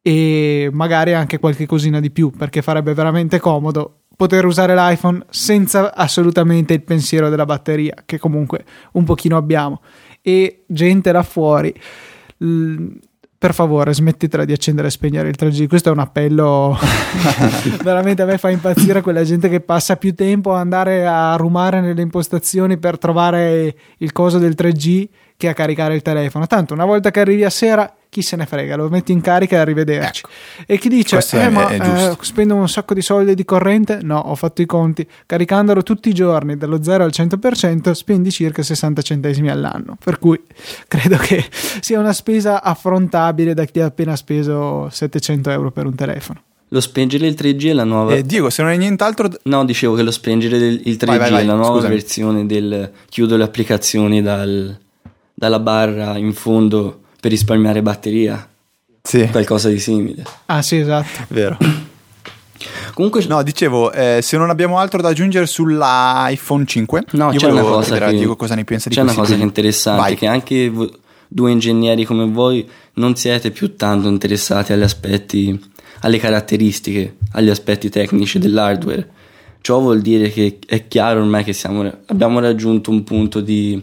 e 0.00 0.70
magari 0.72 1.12
anche 1.12 1.38
qualche 1.38 1.66
cosina 1.66 2.00
di 2.00 2.10
più, 2.10 2.30
perché 2.30 2.62
farebbe 2.62 2.94
veramente 2.94 3.38
comodo 3.38 4.01
poter 4.22 4.44
usare 4.44 4.76
l'iPhone 4.76 5.24
senza 5.30 5.92
assolutamente 5.92 6.74
il 6.74 6.82
pensiero 6.82 7.28
della 7.28 7.44
batteria, 7.44 8.04
che 8.06 8.20
comunque 8.20 8.64
un 8.92 9.02
pochino 9.02 9.36
abbiamo. 9.36 9.80
E 10.20 10.62
gente 10.68 11.10
là 11.10 11.24
fuori. 11.24 11.74
Per 12.38 13.52
favore 13.52 13.92
smettetela 13.92 14.44
di 14.44 14.52
accendere 14.52 14.86
e 14.86 14.90
spegnere 14.92 15.28
il 15.28 15.34
3G. 15.36 15.66
Questo 15.66 15.88
è 15.88 15.92
un 15.92 15.98
appello. 15.98 16.78
Veramente 17.82 18.22
a 18.22 18.26
me 18.26 18.38
fa 18.38 18.50
impazzire 18.50 19.00
quella 19.00 19.24
gente 19.24 19.48
che 19.48 19.60
passa 19.60 19.96
più 19.96 20.14
tempo 20.14 20.54
a 20.54 20.60
andare 20.60 21.04
a 21.04 21.34
rumare 21.34 21.80
nelle 21.80 22.02
impostazioni 22.02 22.78
per 22.78 22.98
trovare 22.98 23.74
il 23.98 24.12
coso 24.12 24.38
del 24.38 24.54
3G 24.56 25.08
che 25.36 25.48
a 25.48 25.54
caricare 25.54 25.96
il 25.96 26.02
telefono. 26.02 26.46
Tanto 26.46 26.74
una 26.74 26.84
volta 26.84 27.10
che 27.10 27.18
arrivi 27.18 27.42
a 27.42 27.50
sera 27.50 27.92
chi 28.12 28.20
se 28.20 28.36
ne 28.36 28.44
frega, 28.44 28.76
lo 28.76 28.90
metti 28.90 29.10
in 29.10 29.22
carica 29.22 29.56
e 29.56 29.60
arrivederci. 29.60 30.20
Ecco. 30.22 30.64
E 30.66 30.76
chi 30.76 30.90
dice, 30.90 31.26
eh, 31.32 31.48
ma 31.48 31.70
eh, 31.70 32.14
spendo 32.20 32.54
un 32.54 32.68
sacco 32.68 32.92
di 32.92 33.00
soldi 33.00 33.34
di 33.34 33.46
corrente? 33.46 34.00
No, 34.02 34.18
ho 34.18 34.34
fatto 34.34 34.60
i 34.60 34.66
conti, 34.66 35.08
caricandolo 35.24 35.82
tutti 35.82 36.10
i 36.10 36.12
giorni 36.12 36.58
dallo 36.58 36.82
0 36.82 37.04
al 37.04 37.10
100% 37.10 37.92
spendi 37.92 38.30
circa 38.30 38.62
60 38.62 39.00
centesimi 39.00 39.48
all'anno, 39.48 39.96
per 40.04 40.18
cui 40.18 40.38
credo 40.88 41.16
che 41.16 41.42
sia 41.80 41.98
una 41.98 42.12
spesa 42.12 42.62
affrontabile 42.62 43.54
da 43.54 43.64
chi 43.64 43.80
ha 43.80 43.86
appena 43.86 44.14
speso 44.14 44.90
700 44.90 45.48
euro 45.48 45.70
per 45.70 45.86
un 45.86 45.94
telefono. 45.94 46.42
Lo 46.68 46.82
spengere 46.82 47.26
il 47.26 47.34
3G 47.34 47.70
è 47.70 47.72
la 47.72 47.84
nuova. 47.84 48.12
Eh, 48.12 48.24
Diego, 48.24 48.50
se 48.50 48.60
non 48.60 48.72
hai 48.72 48.78
nient'altro. 48.78 49.30
No, 49.44 49.64
dicevo 49.64 49.94
che 49.94 50.02
lo 50.02 50.10
spengere 50.10 50.58
del 50.58 50.82
il 50.84 50.96
3G 50.96 51.06
vai, 51.06 51.18
vai, 51.18 51.30
vai. 51.30 51.42
è 51.44 51.46
la 51.46 51.54
nuova 51.54 51.76
Scusami. 51.76 51.94
versione 51.94 52.44
del 52.44 52.90
chiudo 53.08 53.38
le 53.38 53.44
applicazioni 53.44 54.20
dal, 54.20 54.78
dalla 55.32 55.58
barra 55.60 56.18
in 56.18 56.34
fondo 56.34 57.00
per 57.22 57.30
risparmiare 57.30 57.82
batteria. 57.82 58.48
Sì. 59.00 59.28
Qualcosa 59.30 59.68
di 59.68 59.78
simile. 59.78 60.24
Ah, 60.46 60.60
sì, 60.60 60.78
esatto. 60.78 61.24
Vero. 61.28 61.56
Comunque, 62.94 63.24
no, 63.26 63.44
dicevo, 63.44 63.92
eh, 63.92 64.18
se 64.22 64.36
non 64.36 64.50
abbiamo 64.50 64.78
altro 64.78 65.00
da 65.00 65.10
aggiungere 65.10 65.46
sull'iPhone 65.46 66.66
5, 66.66 67.04
no, 67.12 67.30
io 67.30 67.38
c'è 67.38 67.48
una 67.48 67.62
cosa 67.62 67.96
che, 67.96 68.16
Diego 68.16 68.34
cosa 68.34 68.56
ne 68.56 68.64
pensa 68.64 68.88
di 68.88 68.96
C'è 68.96 69.02
una 69.02 69.14
cosa 69.14 69.36
che 69.36 69.40
è 69.40 69.44
interessante, 69.44 70.00
Vai. 70.00 70.16
che 70.16 70.26
anche 70.26 70.72
due 71.28 71.50
ingegneri 71.52 72.04
come 72.04 72.26
voi 72.26 72.68
non 72.94 73.14
siete 73.14 73.52
più 73.52 73.76
tanto 73.76 74.08
interessati 74.08 74.72
agli 74.72 74.82
aspetti, 74.82 75.64
alle 76.00 76.18
caratteristiche, 76.18 77.18
agli 77.32 77.50
aspetti 77.50 77.88
tecnici 77.88 78.40
dell'hardware. 78.40 79.08
Ciò 79.60 79.78
vuol 79.78 80.00
dire 80.00 80.28
che 80.28 80.58
è 80.66 80.88
chiaro 80.88 81.20
ormai 81.20 81.44
che 81.44 81.52
siamo, 81.52 81.88
abbiamo 82.06 82.40
raggiunto 82.40 82.90
un 82.90 83.04
punto 83.04 83.40
di 83.40 83.80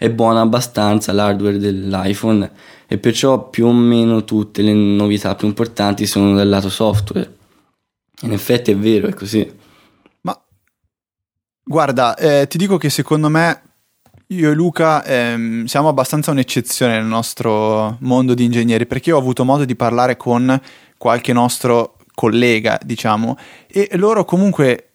è 0.00 0.08
buona 0.08 0.40
abbastanza 0.40 1.12
l'hardware 1.12 1.58
dell'iPhone 1.58 2.50
e 2.92 2.98
perciò 2.98 3.48
più 3.50 3.66
o 3.66 3.72
meno 3.72 4.24
tutte 4.24 4.62
le 4.62 4.72
novità 4.72 5.36
più 5.36 5.46
importanti 5.46 6.06
sono 6.06 6.34
dal 6.34 6.48
lato 6.48 6.68
software. 6.68 7.36
In 8.22 8.32
effetti 8.32 8.72
è 8.72 8.76
vero, 8.76 9.06
è 9.06 9.14
così. 9.14 9.48
Ma 10.22 10.36
guarda, 11.62 12.16
eh, 12.16 12.48
ti 12.48 12.58
dico 12.58 12.78
che 12.78 12.90
secondo 12.90 13.28
me 13.28 13.62
io 14.26 14.50
e 14.50 14.54
Luca 14.54 15.04
ehm, 15.04 15.66
siamo 15.66 15.86
abbastanza 15.86 16.32
un'eccezione 16.32 16.94
nel 16.94 17.04
nostro 17.04 17.96
mondo 18.00 18.34
di 18.34 18.42
ingegneri 18.42 18.86
perché 18.86 19.10
io 19.10 19.16
ho 19.16 19.20
avuto 19.20 19.44
modo 19.44 19.64
di 19.64 19.76
parlare 19.76 20.16
con 20.16 20.60
qualche 20.98 21.32
nostro 21.32 21.96
collega, 22.12 22.76
diciamo, 22.84 23.38
e 23.68 23.88
loro 23.92 24.24
comunque 24.24 24.89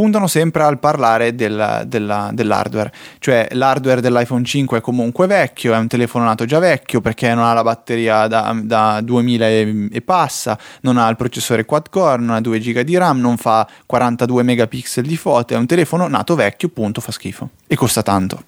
puntano 0.00 0.28
sempre 0.28 0.62
al 0.62 0.78
parlare 0.78 1.34
della, 1.34 1.84
della, 1.86 2.30
dell'hardware, 2.32 2.90
cioè 3.18 3.48
l'hardware 3.50 4.00
dell'iPhone 4.00 4.42
5 4.42 4.78
è 4.78 4.80
comunque 4.80 5.26
vecchio, 5.26 5.74
è 5.74 5.76
un 5.76 5.88
telefono 5.88 6.24
nato 6.24 6.46
già 6.46 6.58
vecchio 6.58 7.02
perché 7.02 7.34
non 7.34 7.44
ha 7.44 7.52
la 7.52 7.62
batteria 7.62 8.26
da, 8.26 8.58
da 8.62 9.02
2000 9.02 9.46
e, 9.46 9.88
e, 9.92 10.00
passa, 10.00 10.58
non 10.80 10.96
ha 10.96 11.06
il 11.10 11.16
processore 11.16 11.66
quad 11.66 11.90
core, 11.90 12.22
non 12.22 12.36
ha 12.36 12.40
2 12.40 12.58
GB 12.58 12.78
di 12.80 12.96
RAM, 12.96 13.20
non 13.20 13.36
fa 13.36 13.68
42 13.84 14.42
megapixel 14.42 15.04
di 15.04 15.18
foto, 15.18 15.52
è 15.52 15.58
un 15.58 15.66
telefono 15.66 16.08
nato 16.08 16.34
vecchio, 16.34 16.70
punto, 16.70 17.02
fa 17.02 17.12
schifo 17.12 17.50
e 17.66 17.76
costa 17.76 18.02
tanto. 18.02 18.44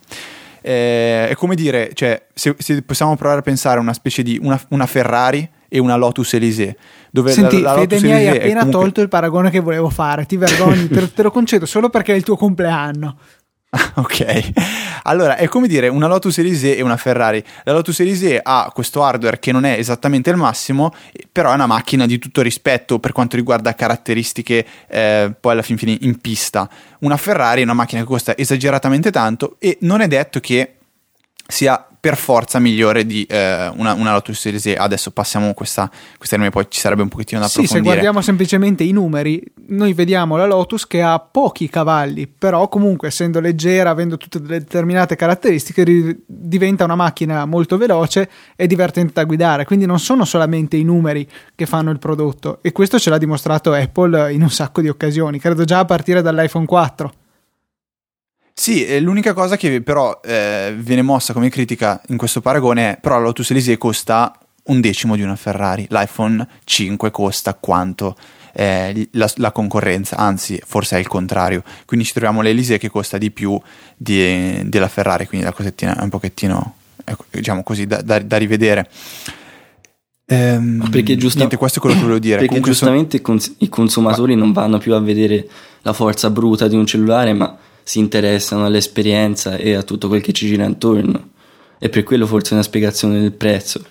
Eh, 0.62 1.28
è 1.28 1.34
come 1.34 1.54
dire, 1.54 1.90
cioè, 1.92 2.28
se, 2.32 2.54
se, 2.56 2.80
possiamo 2.80 3.14
provare 3.14 3.40
a 3.40 3.42
pensare 3.42 3.76
a 3.76 3.82
una 3.82 3.92
specie 3.92 4.22
di 4.22 4.38
una, 4.40 4.58
una 4.68 4.86
Ferrari 4.86 5.46
e 5.74 5.78
una 5.78 5.96
Lotus 5.96 6.35
Elise. 6.35 6.76
Dove 7.11 7.32
Senti, 7.32 7.62
la, 7.62 7.72
la 7.72 7.80
Fede, 7.80 8.00
mi 8.00 8.12
hai 8.12 8.28
appena 8.28 8.61
comunque... 8.61 8.70
tolto 8.70 9.00
il 9.00 9.08
paragone 9.08 9.50
che 9.50 9.61
volevo 9.61 9.88
fare, 9.88 10.26
ti 10.26 10.37
vergogni, 10.37 10.87
te, 10.88 11.12
te 11.14 11.22
lo 11.22 11.30
concedo 11.30 11.64
solo 11.64 11.88
perché 11.88 12.12
è 12.12 12.16
il 12.16 12.22
tuo 12.22 12.37
compleanno. 12.37 13.16
ok, 13.94 14.50
allora 15.04 15.37
è 15.37 15.48
come 15.48 15.66
dire 15.66 15.88
una 15.88 16.06
Lotus 16.06 16.37
Elise 16.37 16.76
e 16.76 16.82
una 16.82 16.98
Ferrari. 16.98 17.42
La 17.64 17.72
Lotus 17.72 18.00
Elise 18.00 18.38
ha 18.42 18.70
questo 18.74 19.02
hardware 19.02 19.38
che 19.38 19.50
non 19.50 19.64
è 19.64 19.78
esattamente 19.78 20.28
il 20.28 20.37
massimo, 20.37 20.92
però 21.32 21.52
è 21.52 21.54
una 21.54 21.64
macchina 21.64 22.04
di 22.04 22.18
tutto 22.18 22.42
rispetto 22.42 22.98
per 22.98 23.12
quanto 23.12 23.37
riguarda 23.37 23.74
caratteristiche, 23.74 24.66
eh, 24.88 25.32
poi 25.40 25.52
alla 25.52 25.62
fin 25.62 25.78
fine 25.78 25.96
in 26.02 26.20
pista. 26.20 26.68
Una 26.98 27.16
Ferrari 27.16 27.62
è 27.62 27.64
una 27.64 27.72
macchina 27.72 28.02
che 28.02 28.06
costa 28.06 28.37
esageratamente 28.37 29.11
tanto 29.11 29.56
e 29.58 29.78
non 29.80 30.02
è 30.02 30.06
detto 30.06 30.38
che 30.38 30.74
sia 31.46 31.87
per 32.02 32.16
forza 32.16 32.58
migliore 32.58 33.06
di 33.06 33.22
eh, 33.30 33.70
una, 33.76 33.92
una, 33.92 34.10
Lotus 34.10 34.36
Series 34.36 34.66
E. 34.66 34.74
Adesso 34.74 35.12
passiamo 35.12 35.54
questa, 35.54 35.88
questa 36.16 36.36
nome, 36.36 36.50
poi 36.50 36.66
ci 36.68 36.80
sarebbe 36.80 37.02
un 37.02 37.08
pochettino 37.08 37.38
da 37.38 37.46
approfondire. 37.46 37.78
Sì, 37.78 37.84
se 37.84 37.92
guardiamo 37.92 38.20
semplicemente 38.20 38.82
i 38.82 38.90
numeri, 38.90 39.40
noi 39.68 39.92
vediamo 39.92 40.36
la 40.36 40.44
Lotus 40.44 40.88
che 40.88 41.00
ha 41.00 41.20
pochi 41.20 41.68
cavalli, 41.68 42.26
però 42.26 42.66
comunque 42.66 43.06
essendo 43.06 43.38
leggera, 43.38 43.90
avendo 43.90 44.16
tutte 44.16 44.40
delle 44.40 44.58
determinate 44.58 45.14
caratteristiche, 45.14 45.84
ri- 45.84 46.24
diventa 46.26 46.82
una 46.82 46.96
macchina 46.96 47.44
molto 47.44 47.76
veloce 47.76 48.28
e 48.56 48.66
divertente 48.66 49.12
da 49.14 49.22
guidare. 49.22 49.64
Quindi 49.64 49.86
non 49.86 50.00
sono 50.00 50.24
solamente 50.24 50.76
i 50.76 50.82
numeri 50.82 51.24
che 51.54 51.66
fanno 51.66 51.92
il 51.92 52.00
prodotto 52.00 52.58
e 52.62 52.72
questo 52.72 52.98
ce 52.98 53.10
l'ha 53.10 53.18
dimostrato 53.18 53.72
Apple 53.72 54.32
in 54.32 54.42
un 54.42 54.50
sacco 54.50 54.80
di 54.80 54.88
occasioni, 54.88 55.38
credo 55.38 55.62
già 55.62 55.78
a 55.78 55.84
partire 55.84 56.20
dall'iPhone 56.20 56.66
4. 56.66 57.12
Sì, 58.62 59.01
l'unica 59.01 59.33
cosa 59.33 59.57
che 59.57 59.83
però 59.83 60.20
eh, 60.22 60.72
viene 60.79 61.03
mossa 61.03 61.33
come 61.33 61.48
critica 61.48 62.01
in 62.11 62.16
questo 62.16 62.40
paragone 62.40 62.92
è 62.92 62.98
però 63.01 63.16
la 63.16 63.22
Lotus 63.22 63.51
Elise 63.51 63.77
costa 63.77 64.38
un 64.66 64.81
decimo 64.81 65.16
di 65.16 65.22
una 65.22 65.35
Ferrari, 65.35 65.85
l'iPhone 65.90 66.46
5 66.62 67.11
costa 67.11 67.55
quanto 67.55 68.14
eh, 68.53 69.09
la, 69.14 69.29
la, 69.38 69.51
concorrenza, 69.51 70.16
anzi 70.16 70.62
forse 70.64 70.94
è 70.94 71.01
il 71.01 71.09
contrario, 71.09 71.64
quindi 71.87 72.07
ci 72.07 72.12
troviamo 72.12 72.40
l'Elise 72.40 72.79
che 72.79 72.88
costa 72.88 73.18
di 73.18 73.33
più 73.33 73.61
di, 73.96 74.62
della 74.68 74.87
Ferrari, 74.87 75.27
quindi 75.27 75.44
la 75.44 75.53
cosettina 75.53 75.98
è 75.98 76.03
un 76.05 76.11
pochettino, 76.11 76.75
ecco, 77.05 77.25
diciamo 77.33 77.64
così, 77.64 77.88
da, 77.88 78.01
da, 78.01 78.20
da 78.20 78.37
rivedere. 78.37 78.88
Ehm, 80.27 80.87
perché 80.88 81.16
giusta- 81.16 81.38
niente, 81.38 81.57
questo 81.57 81.79
è 81.79 81.81
quello 81.81 81.96
che 81.96 82.03
volevo 82.03 82.20
dire. 82.20 82.35
Perché 82.37 82.46
Comunque 82.46 82.70
giustamente 82.70 83.16
so- 83.16 83.22
cons- 83.25 83.55
i 83.59 83.68
consumatori 83.68 84.37
non 84.37 84.53
vanno 84.53 84.79
più 84.79 84.94
a 84.94 85.01
vedere 85.01 85.48
la 85.81 85.92
forza 85.92 86.31
bruta 86.31 86.68
di 86.68 86.77
un 86.77 86.87
cellulare, 86.87 87.33
ma 87.33 87.59
si 87.83 87.99
interessano 87.99 88.64
all'esperienza 88.64 89.57
e 89.57 89.75
a 89.75 89.83
tutto 89.83 90.09
quel 90.09 90.23
che 90.23 90.33
ci 90.33 90.47
gira 90.47 90.64
intorno. 90.64 91.31
E 91.79 91.88
per 91.88 92.05
quello 92.05 92.27
forse 92.27 92.55
una 92.55 92.62
spiegazione 92.62 93.21
del 93.21 93.33
prezzo. 93.33 93.85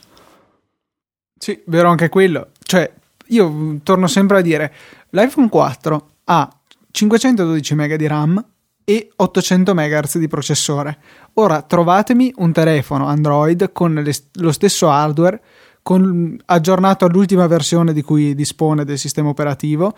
Sì, 1.38 1.62
vero 1.66 1.90
anche 1.90 2.10
quello. 2.10 2.50
Cioè, 2.64 2.92
io 3.28 3.80
torno 3.84 4.08
sempre 4.08 4.38
a 4.38 4.42
dire, 4.42 4.74
l'iPhone 5.10 5.50
4 5.50 6.10
ha 6.26 6.50
512 6.92 7.76
MB 7.76 7.94
di 7.96 8.08
RAM 8.08 8.46
e 8.84 9.10
800 9.16 9.74
MHz 9.74 10.18
di 10.18 10.28
processore. 10.28 10.98
Ora 11.36 11.62
trovatemi 11.62 12.34
un 12.38 12.52
telefono 12.52 13.08
Android 13.08 13.72
con 13.72 14.04
lo 14.34 14.52
stesso 14.52 14.90
hardware, 14.90 15.42
con, 15.82 16.38
aggiornato 16.46 17.06
all'ultima 17.06 17.48
versione 17.48 17.94
di 17.94 18.02
cui 18.02 18.36
dispone 18.36 18.84
del 18.86 18.98
sistema 18.98 19.30
operativo, 19.30 19.96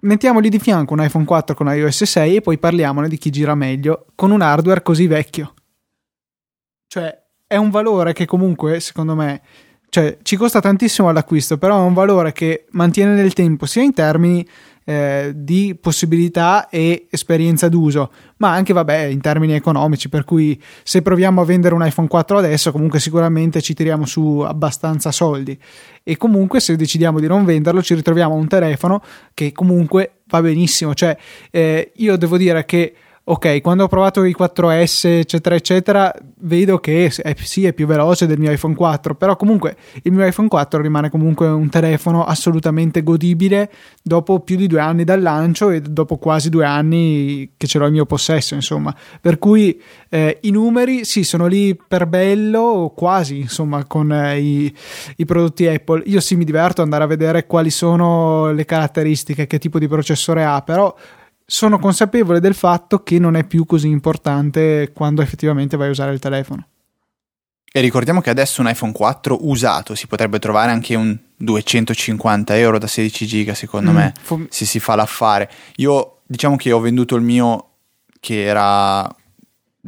mettiamogli 0.00 0.48
di 0.48 0.58
fianco 0.58 0.94
un 0.94 1.02
iPhone 1.02 1.24
4 1.24 1.54
con 1.54 1.66
iOS 1.68 2.04
6 2.04 2.36
e 2.36 2.40
poi 2.40 2.58
parliamone 2.58 3.08
di 3.08 3.18
chi 3.18 3.30
gira 3.30 3.54
meglio 3.54 4.06
con 4.14 4.30
un 4.30 4.40
hardware 4.40 4.82
così 4.82 5.06
vecchio. 5.06 5.54
Cioè, 6.86 7.22
è 7.46 7.56
un 7.56 7.70
valore 7.70 8.12
che 8.12 8.26
comunque, 8.26 8.80
secondo 8.80 9.14
me, 9.14 9.42
cioè 9.90 10.18
ci 10.22 10.36
costa 10.36 10.60
tantissimo 10.60 11.08
all'acquisto, 11.08 11.58
però 11.58 11.78
è 11.78 11.84
un 11.84 11.94
valore 11.94 12.32
che 12.32 12.66
mantiene 12.70 13.14
nel 13.14 13.32
tempo 13.32 13.66
sia 13.66 13.82
in 13.82 13.92
termini 13.92 14.46
eh, 14.88 15.32
di 15.34 15.76
possibilità 15.78 16.70
e 16.70 17.08
esperienza 17.10 17.68
d'uso, 17.68 18.10
ma 18.38 18.52
anche 18.52 18.72
vabbè 18.72 19.02
in 19.02 19.20
termini 19.20 19.52
economici, 19.52 20.08
per 20.08 20.24
cui 20.24 20.58
se 20.82 21.02
proviamo 21.02 21.42
a 21.42 21.44
vendere 21.44 21.74
un 21.74 21.84
iPhone 21.84 22.08
4 22.08 22.38
adesso 22.38 22.72
comunque 22.72 22.98
sicuramente 22.98 23.60
ci 23.60 23.74
tiriamo 23.74 24.06
su 24.06 24.38
abbastanza 24.38 25.12
soldi. 25.12 25.58
E 26.02 26.16
comunque 26.16 26.60
se 26.60 26.74
decidiamo 26.74 27.20
di 27.20 27.26
non 27.26 27.44
venderlo 27.44 27.82
ci 27.82 27.92
ritroviamo 27.92 28.34
un 28.34 28.48
telefono 28.48 29.02
che 29.34 29.52
comunque 29.52 30.20
va 30.24 30.40
benissimo, 30.40 30.94
cioè 30.94 31.14
eh, 31.50 31.92
io 31.96 32.16
devo 32.16 32.38
dire 32.38 32.64
che 32.64 32.94
ok, 33.30 33.60
quando 33.60 33.84
ho 33.84 33.88
provato 33.88 34.24
i 34.24 34.34
4S, 34.36 35.06
eccetera, 35.18 35.54
eccetera, 35.54 36.14
vedo 36.40 36.78
che 36.78 37.04
è, 37.04 37.34
sì, 37.36 37.66
è 37.66 37.74
più 37.74 37.86
veloce 37.86 38.26
del 38.26 38.38
mio 38.38 38.50
iPhone 38.50 38.74
4, 38.74 39.14
però 39.16 39.36
comunque 39.36 39.76
il 40.02 40.12
mio 40.12 40.24
iPhone 40.24 40.48
4 40.48 40.80
rimane 40.80 41.10
comunque 41.10 41.46
un 41.46 41.68
telefono 41.68 42.24
assolutamente 42.24 43.02
godibile 43.02 43.70
dopo 44.02 44.40
più 44.40 44.56
di 44.56 44.66
due 44.66 44.80
anni 44.80 45.04
dal 45.04 45.20
lancio 45.20 45.68
e 45.68 45.82
dopo 45.82 46.16
quasi 46.16 46.48
due 46.48 46.64
anni 46.64 47.52
che 47.58 47.66
ce 47.66 47.78
l'ho 47.78 47.86
in 47.86 47.92
mio 47.92 48.06
possesso, 48.06 48.54
insomma. 48.54 48.96
Per 49.20 49.38
cui 49.38 49.78
eh, 50.08 50.38
i 50.42 50.50
numeri 50.50 51.04
sì, 51.04 51.22
sono 51.22 51.46
lì 51.46 51.76
per 51.76 52.06
bello, 52.06 52.94
quasi, 52.96 53.40
insomma, 53.40 53.84
con 53.84 54.10
eh, 54.10 54.38
i, 54.38 54.74
i 55.16 55.24
prodotti 55.26 55.66
Apple. 55.66 56.02
Io 56.06 56.20
sì 56.20 56.34
mi 56.34 56.44
diverto 56.44 56.80
ad 56.80 56.86
andare 56.86 57.04
a 57.04 57.08
vedere 57.08 57.44
quali 57.44 57.68
sono 57.68 58.52
le 58.52 58.64
caratteristiche, 58.64 59.46
che 59.46 59.58
tipo 59.58 59.78
di 59.78 59.86
processore 59.86 60.44
ha, 60.44 60.62
però 60.62 60.94
sono 61.50 61.78
consapevole 61.78 62.40
del 62.40 62.52
fatto 62.52 63.02
che 63.02 63.18
non 63.18 63.34
è 63.34 63.42
più 63.42 63.64
così 63.64 63.88
importante 63.88 64.90
quando 64.92 65.22
effettivamente 65.22 65.78
vai 65.78 65.88
a 65.88 65.92
usare 65.92 66.12
il 66.12 66.18
telefono. 66.18 66.66
E 67.72 67.80
ricordiamo 67.80 68.20
che 68.20 68.28
adesso 68.28 68.60
un 68.60 68.68
iPhone 68.68 68.92
4 68.92 69.48
usato 69.48 69.94
si 69.94 70.06
potrebbe 70.06 70.38
trovare 70.38 70.70
anche 70.70 70.94
un 70.94 71.18
250 71.36 72.54
euro 72.58 72.78
da 72.78 72.86
16 72.86 73.26
giga, 73.26 73.54
secondo 73.54 73.92
mm, 73.92 73.94
me, 73.94 74.12
fu- 74.20 74.46
se 74.50 74.66
si 74.66 74.78
fa 74.78 74.94
l'affare. 74.94 75.50
Io 75.76 76.18
diciamo 76.26 76.56
che 76.56 76.70
ho 76.70 76.80
venduto 76.80 77.16
il 77.16 77.22
mio 77.22 77.70
che 78.20 78.44
era 78.44 79.10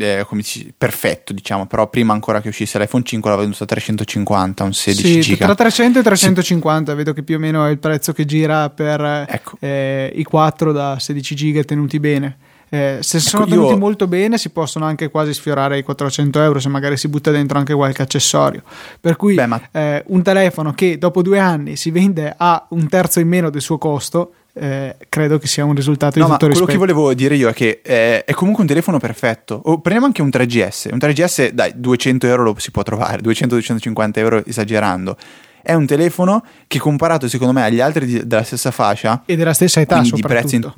eh, 0.01 0.27
dici, 0.33 0.73
perfetto, 0.77 1.33
diciamo, 1.33 1.67
però 1.67 1.89
prima 1.89 2.13
ancora 2.13 2.41
che 2.41 2.49
uscisse 2.49 2.79
l'iPhone 2.79 3.05
5 3.05 3.31
l'ho 3.31 3.37
venduto 3.37 3.65
a 3.65 3.67
350, 3.67 4.65
un 4.65 4.73
16 4.73 5.13
sì, 5.13 5.21
giga. 5.21 5.47
Tra 5.47 5.55
300 5.55 5.99
e 5.99 6.03
350, 6.03 6.91
sì. 6.91 6.97
vedo 6.97 7.13
che 7.13 7.23
più 7.23 7.37
o 7.37 7.39
meno 7.39 7.65
è 7.67 7.71
il 7.71 7.79
prezzo 7.79 8.13
che 8.13 8.25
gira 8.25 8.71
per 8.71 9.01
ecco. 9.29 9.57
eh, 9.61 10.13
i 10.15 10.25
4 10.25 10.73
da 10.73 10.99
16 10.99 11.35
giga 11.35 11.63
tenuti 11.63 12.01
bene. 12.01 12.37
Eh, 12.73 12.99
se 13.01 13.17
ecco, 13.17 13.29
sono 13.29 13.47
tenuti 13.47 13.73
io... 13.73 13.79
molto 13.79 14.07
bene 14.07 14.39
si 14.39 14.51
possono 14.51 14.85
anche 14.85 15.11
quasi 15.11 15.35
sfiorare 15.35 15.79
i 15.79 15.83
400 15.83 16.41
euro 16.41 16.61
se 16.61 16.69
magari 16.69 16.97
si 16.97 17.09
butta 17.09 17.33
dentro 17.33 17.59
anche 17.59 17.75
qualche 17.75 18.03
accessorio 18.03 18.63
per 19.01 19.17
cui 19.17 19.35
Beh, 19.35 19.47
ma... 19.47 19.61
eh, 19.73 20.05
un 20.07 20.23
telefono 20.23 20.73
che 20.73 20.97
dopo 20.97 21.21
due 21.21 21.41
anni 21.41 21.75
si 21.75 21.91
vende 21.91 22.33
a 22.37 22.65
un 22.71 22.89
terzo 22.89 23.19
in 23.19 23.27
meno 23.27 23.51
del 23.51 23.61
suo 23.61 23.77
costo 23.77 24.35
eh, 24.53 24.97
credo 25.09 25.39
che 25.39 25.47
sia 25.47 25.65
un 25.65 25.75
risultato 25.75 26.19
no, 26.19 26.25
di 26.25 26.31
tutto 26.33 26.47
ma 26.47 26.53
quello 26.53 26.67
che 26.67 26.77
volevo 26.77 27.15
dire 27.15 27.37
io 27.37 27.49
è 27.49 27.53
che 27.53 27.81
eh, 27.85 28.25
è 28.25 28.33
comunque 28.33 28.63
un 28.63 28.69
telefono 28.69 28.99
perfetto. 28.99 29.61
O 29.65 29.81
prendiamo 29.81 30.07
anche 30.07 30.23
un 30.23 30.29
3GS. 30.29 30.93
Un 30.93 30.99
3GS, 30.99 31.51
dai, 31.51 31.73
200 31.77 32.27
euro 32.27 32.43
lo 32.43 32.55
si 32.59 32.71
può 32.71 32.83
trovare, 32.83 33.21
200-250 33.23 34.11
euro 34.15 34.45
esagerando. 34.45 35.17
È 35.63 35.75
un 35.75 35.87
telefono 35.87 36.45
che 36.67 36.79
comparato 36.79 37.29
secondo 37.29 37.53
me 37.53 37.63
agli 37.63 37.81
altri 37.81 38.07
di, 38.07 38.27
della 38.27 38.43
stessa 38.43 38.71
fascia 38.71 39.23
e 39.27 39.37
della 39.37 39.53
stessa 39.53 39.81
età 39.81 40.01
di 40.01 40.21
prezzi 40.21 40.57
in, 40.57 40.73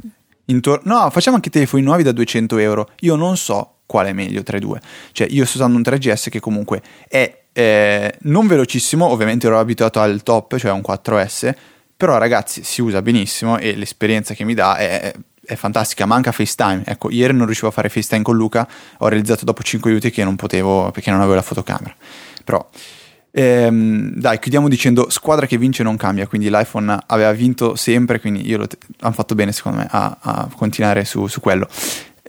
intorno. 0.46 0.98
No, 0.98 1.10
facciamo 1.10 1.36
anche 1.36 1.50
telefoni 1.50 1.82
nuovi 1.82 2.02
da 2.02 2.12
200 2.12 2.58
euro. 2.58 2.90
Io 3.00 3.14
non 3.16 3.36
so 3.36 3.76
quale 3.86 4.10
è 4.10 4.12
meglio 4.12 4.42
tra 4.42 4.56
i 4.56 4.60
due. 4.60 4.80
Cioè, 5.12 5.28
io 5.30 5.44
sto 5.44 5.58
usando 5.58 5.76
un 5.76 5.82
3GS 5.82 6.30
che 6.30 6.40
comunque 6.40 6.82
è 7.08 7.40
eh, 7.52 8.14
non 8.22 8.46
velocissimo, 8.46 9.06
ovviamente 9.06 9.46
ero 9.46 9.58
abituato 9.58 10.00
al 10.00 10.22
top, 10.22 10.56
cioè 10.56 10.72
un 10.72 10.82
4S, 10.86 11.54
però 12.02 12.18
ragazzi 12.18 12.64
si 12.64 12.82
usa 12.82 13.00
benissimo 13.00 13.58
e 13.58 13.76
l'esperienza 13.76 14.34
che 14.34 14.42
mi 14.42 14.54
dà 14.54 14.74
è, 14.74 15.14
è 15.44 15.54
fantastica, 15.54 16.04
manca 16.04 16.32
FaceTime. 16.32 16.82
Ecco, 16.84 17.12
ieri 17.12 17.32
non 17.32 17.46
riuscivo 17.46 17.68
a 17.68 17.70
fare 17.70 17.88
FaceTime 17.88 18.22
con 18.22 18.34
Luca, 18.34 18.66
ho 18.98 19.06
realizzato 19.06 19.44
dopo 19.44 19.62
5 19.62 19.88
minuti 19.88 20.10
che 20.10 20.24
non 20.24 20.34
potevo 20.34 20.90
perché 20.90 21.12
non 21.12 21.20
avevo 21.20 21.36
la 21.36 21.42
fotocamera. 21.42 21.94
Però 22.42 22.68
ehm, 23.30 24.14
dai, 24.16 24.40
chiudiamo 24.40 24.68
dicendo 24.68 25.10
squadra 25.10 25.46
che 25.46 25.56
vince 25.58 25.84
non 25.84 25.96
cambia, 25.96 26.26
quindi 26.26 26.50
l'iPhone 26.50 27.04
aveva 27.06 27.30
vinto 27.30 27.76
sempre, 27.76 28.18
quindi 28.18 28.48
io 28.48 28.66
te- 28.66 28.78
hanno 28.98 29.14
fatto 29.14 29.36
bene 29.36 29.52
secondo 29.52 29.78
me 29.78 29.86
a, 29.88 30.16
a 30.20 30.48
continuare 30.56 31.04
su, 31.04 31.28
su 31.28 31.38
quello. 31.38 31.68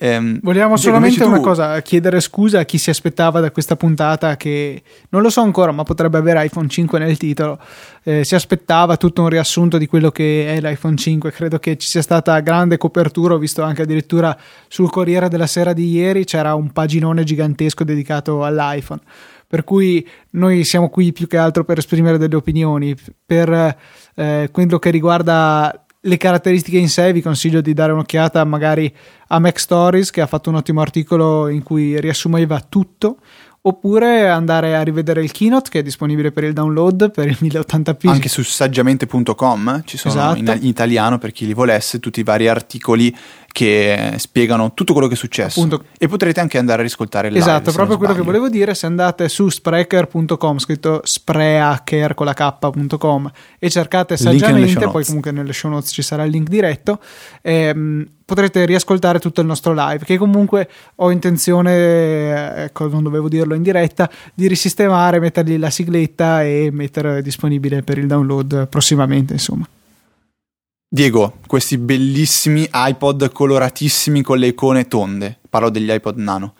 Ehm, 0.03 0.39
Vogliamo 0.41 0.75
solamente 0.75 1.23
una 1.23 1.39
cosa, 1.39 1.81
chiedere 1.81 2.19
scusa 2.19 2.59
a 2.59 2.63
chi 2.65 2.77
si 2.77 2.89
aspettava 2.89 3.39
da 3.39 3.51
questa 3.51 3.77
puntata 3.77 4.35
che 4.35 4.83
non 5.07 5.21
lo 5.21 5.29
so 5.29 5.39
ancora, 5.39 5.71
ma 5.71 5.83
potrebbe 5.83 6.17
avere 6.17 6.43
iPhone 6.43 6.67
5 6.67 6.99
nel 6.99 7.15
titolo. 7.15 7.57
Eh, 8.03 8.25
si 8.25 8.35
aspettava 8.35 8.97
tutto 8.97 9.21
un 9.21 9.29
riassunto 9.29 9.77
di 9.77 9.87
quello 9.87 10.11
che 10.11 10.53
è 10.53 10.59
l'iPhone 10.59 10.97
5. 10.97 11.31
Credo 11.31 11.57
che 11.57 11.77
ci 11.77 11.87
sia 11.87 12.01
stata 12.01 12.37
grande 12.41 12.75
copertura. 12.75 13.35
Ho 13.35 13.37
visto 13.37 13.61
anche 13.61 13.83
addirittura 13.83 14.37
sul 14.67 14.89
Corriere 14.89 15.29
della 15.29 15.47
Sera 15.47 15.71
di 15.71 15.89
ieri 15.89 16.25
c'era 16.25 16.53
un 16.53 16.73
paginone 16.73 17.23
gigantesco 17.23 17.85
dedicato 17.85 18.43
all'iPhone. 18.43 18.99
Per 19.47 19.63
cui 19.63 20.05
noi 20.31 20.65
siamo 20.65 20.89
qui 20.89 21.13
più 21.13 21.27
che 21.27 21.37
altro 21.37 21.63
per 21.63 21.77
esprimere 21.77 22.17
delle 22.17 22.35
opinioni. 22.35 22.93
Per 23.25 23.77
eh, 24.15 24.49
quello 24.51 24.79
che 24.79 24.89
riguarda 24.89 25.82
le 26.05 26.17
caratteristiche 26.17 26.77
in 26.77 26.89
sé 26.89 27.13
vi 27.13 27.21
consiglio 27.21 27.61
di 27.61 27.73
dare 27.73 27.93
un'occhiata 27.93 28.43
magari 28.43 28.93
a 29.27 29.39
Mac 29.39 29.59
Stories 29.59 30.09
che 30.11 30.21
ha 30.21 30.27
fatto 30.27 30.49
un 30.49 30.57
ottimo 30.57 30.81
articolo 30.81 31.47
in 31.47 31.63
cui 31.63 31.99
riassumeva 31.99 32.59
tutto 32.59 33.17
oppure 33.65 34.27
andare 34.27 34.75
a 34.75 34.81
rivedere 34.81 35.23
il 35.23 35.31
keynote 35.31 35.69
che 35.69 35.79
è 35.79 35.81
disponibile 35.81 36.33
per 36.33 36.43
il 36.43 36.51
download 36.51 37.11
per 37.11 37.27
il 37.27 37.37
1080p 37.39 38.09
anche 38.09 38.27
su 38.27 38.43
saggiamente.com 38.43 39.83
ci 39.85 39.97
sono 39.97 40.13
esatto. 40.13 40.39
in, 40.39 40.57
in, 40.61 40.67
italiano 40.67 41.17
per 41.17 41.31
chi 41.31 41.45
li 41.45 41.53
volesse 41.53 42.01
tutti 42.01 42.19
i 42.19 42.23
vari 42.23 42.49
articoli 42.49 43.15
che 43.53 44.15
spiegano 44.17 44.73
tutto 44.73 44.93
quello 44.93 45.07
che 45.07 45.13
è 45.13 45.17
successo. 45.17 45.61
Appunto. 45.61 45.85
e 45.99 46.07
potrete 46.07 46.39
anche 46.39 46.57
andare 46.57 46.81
a 46.81 46.83
riscoltare 46.83 47.29
esatto 47.29 47.65
live, 47.65 47.71
proprio 47.73 47.97
quello 47.97 48.15
che 48.15 48.23
volevo 48.23 48.49
dire 48.49 48.73
se 48.73 48.87
andate 48.87 49.29
su 49.29 49.47
spreaker.com 49.47 50.57
scritto 50.57 51.01
spreaker 51.03 52.15
con 52.15 52.25
la 52.25 52.33
k.com 52.33 53.31
e 53.59 53.69
cercate 53.69 54.17
saggiamente 54.17 54.89
poi 54.89 55.05
comunque 55.05 55.31
nelle 55.31 55.53
show 55.53 55.69
notes 55.69 55.91
ci 55.91 56.01
sarà 56.01 56.23
il 56.23 56.31
link 56.31 56.49
diretto 56.49 56.99
ehm, 57.43 58.07
potrete 58.25 58.65
riascoltare 58.65 59.19
tutto 59.19 59.41
il 59.41 59.47
nostro 59.47 59.71
live 59.75 60.03
che 60.03 60.17
comunque 60.17 60.67
ho 60.95 61.11
intenzione 61.11 62.55
ecco 62.55 62.87
non 62.87 63.03
dovevo 63.03 63.29
dirlo 63.29 63.53
in 63.53 63.61
diretta 63.61 64.09
di 64.33 64.47
risistemare 64.47 65.19
mettergli 65.19 65.59
la 65.59 65.69
sigletta 65.69 66.43
e 66.43 66.69
mettere 66.71 67.21
disponibile 67.21 67.83
per 67.83 67.99
il 67.99 68.07
download 68.07 68.67
prossimamente 68.67 69.33
insomma 69.33 69.67
Diego, 70.93 71.39
questi 71.47 71.79
bellissimi 71.79 72.69
iPod 72.71 73.31
coloratissimi 73.31 74.21
con 74.21 74.37
le 74.37 74.49
icone 74.49 74.87
tonde. 74.87 75.39
Parlo 75.49 75.71
degli 75.71 75.89
iPod 75.89 76.17
Nano. 76.17 76.53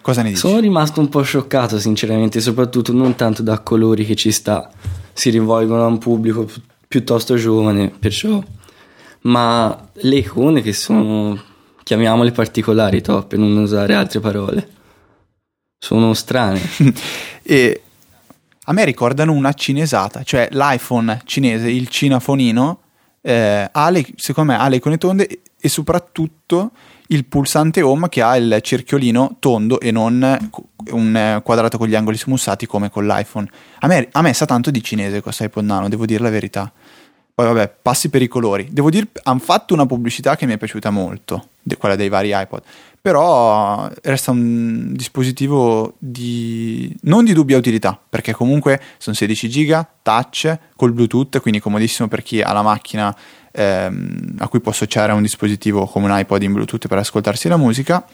Cosa 0.00 0.22
ne 0.22 0.30
dici? 0.30 0.40
Sono 0.40 0.58
rimasto 0.58 0.98
un 0.98 1.08
po' 1.08 1.22
scioccato, 1.22 1.78
sinceramente, 1.78 2.40
soprattutto 2.40 2.92
non 2.92 3.14
tanto 3.14 3.44
da 3.44 3.60
colori 3.60 4.04
che 4.04 4.16
ci 4.16 4.32
sta. 4.32 4.68
Si 5.12 5.30
rivolgono 5.30 5.84
a 5.84 5.86
un 5.86 5.98
pubblico 5.98 6.42
pi- 6.42 6.60
piuttosto 6.88 7.36
giovane, 7.36 7.88
perciò. 7.90 8.42
Ma 9.20 9.90
le 9.92 10.16
icone 10.16 10.60
che 10.60 10.72
sono, 10.72 11.40
chiamiamole 11.84 12.32
particolari, 12.32 13.00
top, 13.00 13.28
per 13.28 13.38
non 13.38 13.56
usare 13.58 13.94
altre 13.94 14.18
parole, 14.18 14.68
sono 15.78 16.14
strane. 16.14 16.60
e 17.44 17.82
a 18.64 18.72
me 18.72 18.84
ricordano 18.84 19.30
una 19.30 19.52
cinesata, 19.52 20.24
cioè 20.24 20.48
l'iPhone 20.50 21.22
cinese, 21.24 21.70
il 21.70 21.86
cinafonino 21.86 22.80
eh, 23.26 23.68
ha 23.72 23.90
le, 23.90 24.06
secondo 24.14 24.52
me 24.52 24.58
ha 24.58 24.68
le 24.68 24.76
icone 24.76 24.98
tonde 24.98 25.40
e 25.58 25.68
soprattutto 25.68 26.70
il 27.08 27.24
pulsante 27.24 27.82
home 27.82 28.08
che 28.08 28.22
ha 28.22 28.36
il 28.36 28.60
cerchiolino 28.62 29.36
tondo 29.40 29.80
e 29.80 29.90
non 29.90 30.50
un 30.90 31.40
quadrato 31.42 31.76
con 31.76 31.88
gli 31.88 31.96
angoli 31.96 32.16
smussati 32.16 32.66
come 32.66 32.88
con 32.88 33.04
l'iPhone. 33.04 33.48
A 33.80 33.88
me, 33.88 34.08
a 34.12 34.22
me 34.22 34.32
sa 34.32 34.44
tanto 34.44 34.70
di 34.70 34.80
cinese 34.80 35.20
questo 35.22 35.42
iPod 35.42 35.64
Nano, 35.64 35.88
devo 35.88 36.06
dire 36.06 36.22
la 36.22 36.30
verità. 36.30 36.72
Poi 37.34 37.46
vabbè, 37.46 37.74
passi 37.82 38.10
per 38.10 38.22
i 38.22 38.28
colori. 38.28 38.68
Devo 38.70 38.90
dire, 38.90 39.08
hanno 39.24 39.40
fatto 39.40 39.74
una 39.74 39.86
pubblicità 39.86 40.36
che 40.36 40.46
mi 40.46 40.52
è 40.54 40.56
piaciuta 40.56 40.90
molto, 40.90 41.48
quella 41.78 41.96
dei 41.96 42.08
vari 42.08 42.30
iPod. 42.32 42.62
Però 43.06 43.88
resta 44.02 44.32
un 44.32 44.92
dispositivo 44.92 45.94
di... 45.96 46.92
non 47.02 47.24
di 47.24 47.34
dubbia 47.34 47.56
utilità, 47.56 47.96
perché 47.96 48.32
comunque 48.32 48.82
sono 48.98 49.14
16 49.14 49.48
giga, 49.48 49.88
touch, 50.02 50.58
col 50.74 50.92
Bluetooth, 50.92 51.38
quindi 51.38 51.60
comodissimo 51.60 52.08
per 52.08 52.24
chi 52.24 52.40
ha 52.40 52.52
la 52.52 52.62
macchina 52.62 53.16
ehm, 53.52 54.34
a 54.38 54.48
cui 54.48 54.58
può 54.58 54.72
associare 54.72 55.12
un 55.12 55.22
dispositivo 55.22 55.86
come 55.86 56.06
un 56.06 56.18
iPod 56.18 56.42
in 56.42 56.52
Bluetooth 56.52 56.88
per 56.88 56.98
ascoltarsi 56.98 57.46
la 57.46 57.56
musica. 57.56 58.04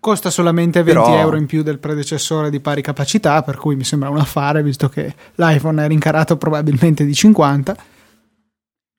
Costa 0.00 0.30
solamente 0.30 0.82
20 0.82 0.98
Però... 0.98 1.18
euro 1.18 1.36
in 1.36 1.44
più 1.44 1.62
del 1.62 1.78
predecessore 1.78 2.48
di 2.48 2.60
pari 2.60 2.80
capacità, 2.80 3.42
per 3.42 3.58
cui 3.58 3.76
mi 3.76 3.84
sembra 3.84 4.08
un 4.08 4.16
affare, 4.16 4.62
visto 4.62 4.88
che 4.88 5.14
l'iPhone 5.34 5.84
è 5.84 5.86
rincarato 5.86 6.38
probabilmente 6.38 7.04
di 7.04 7.12
50 7.12 7.76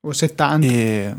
o 0.02 0.14
70. 0.14 0.68
E 0.68 1.16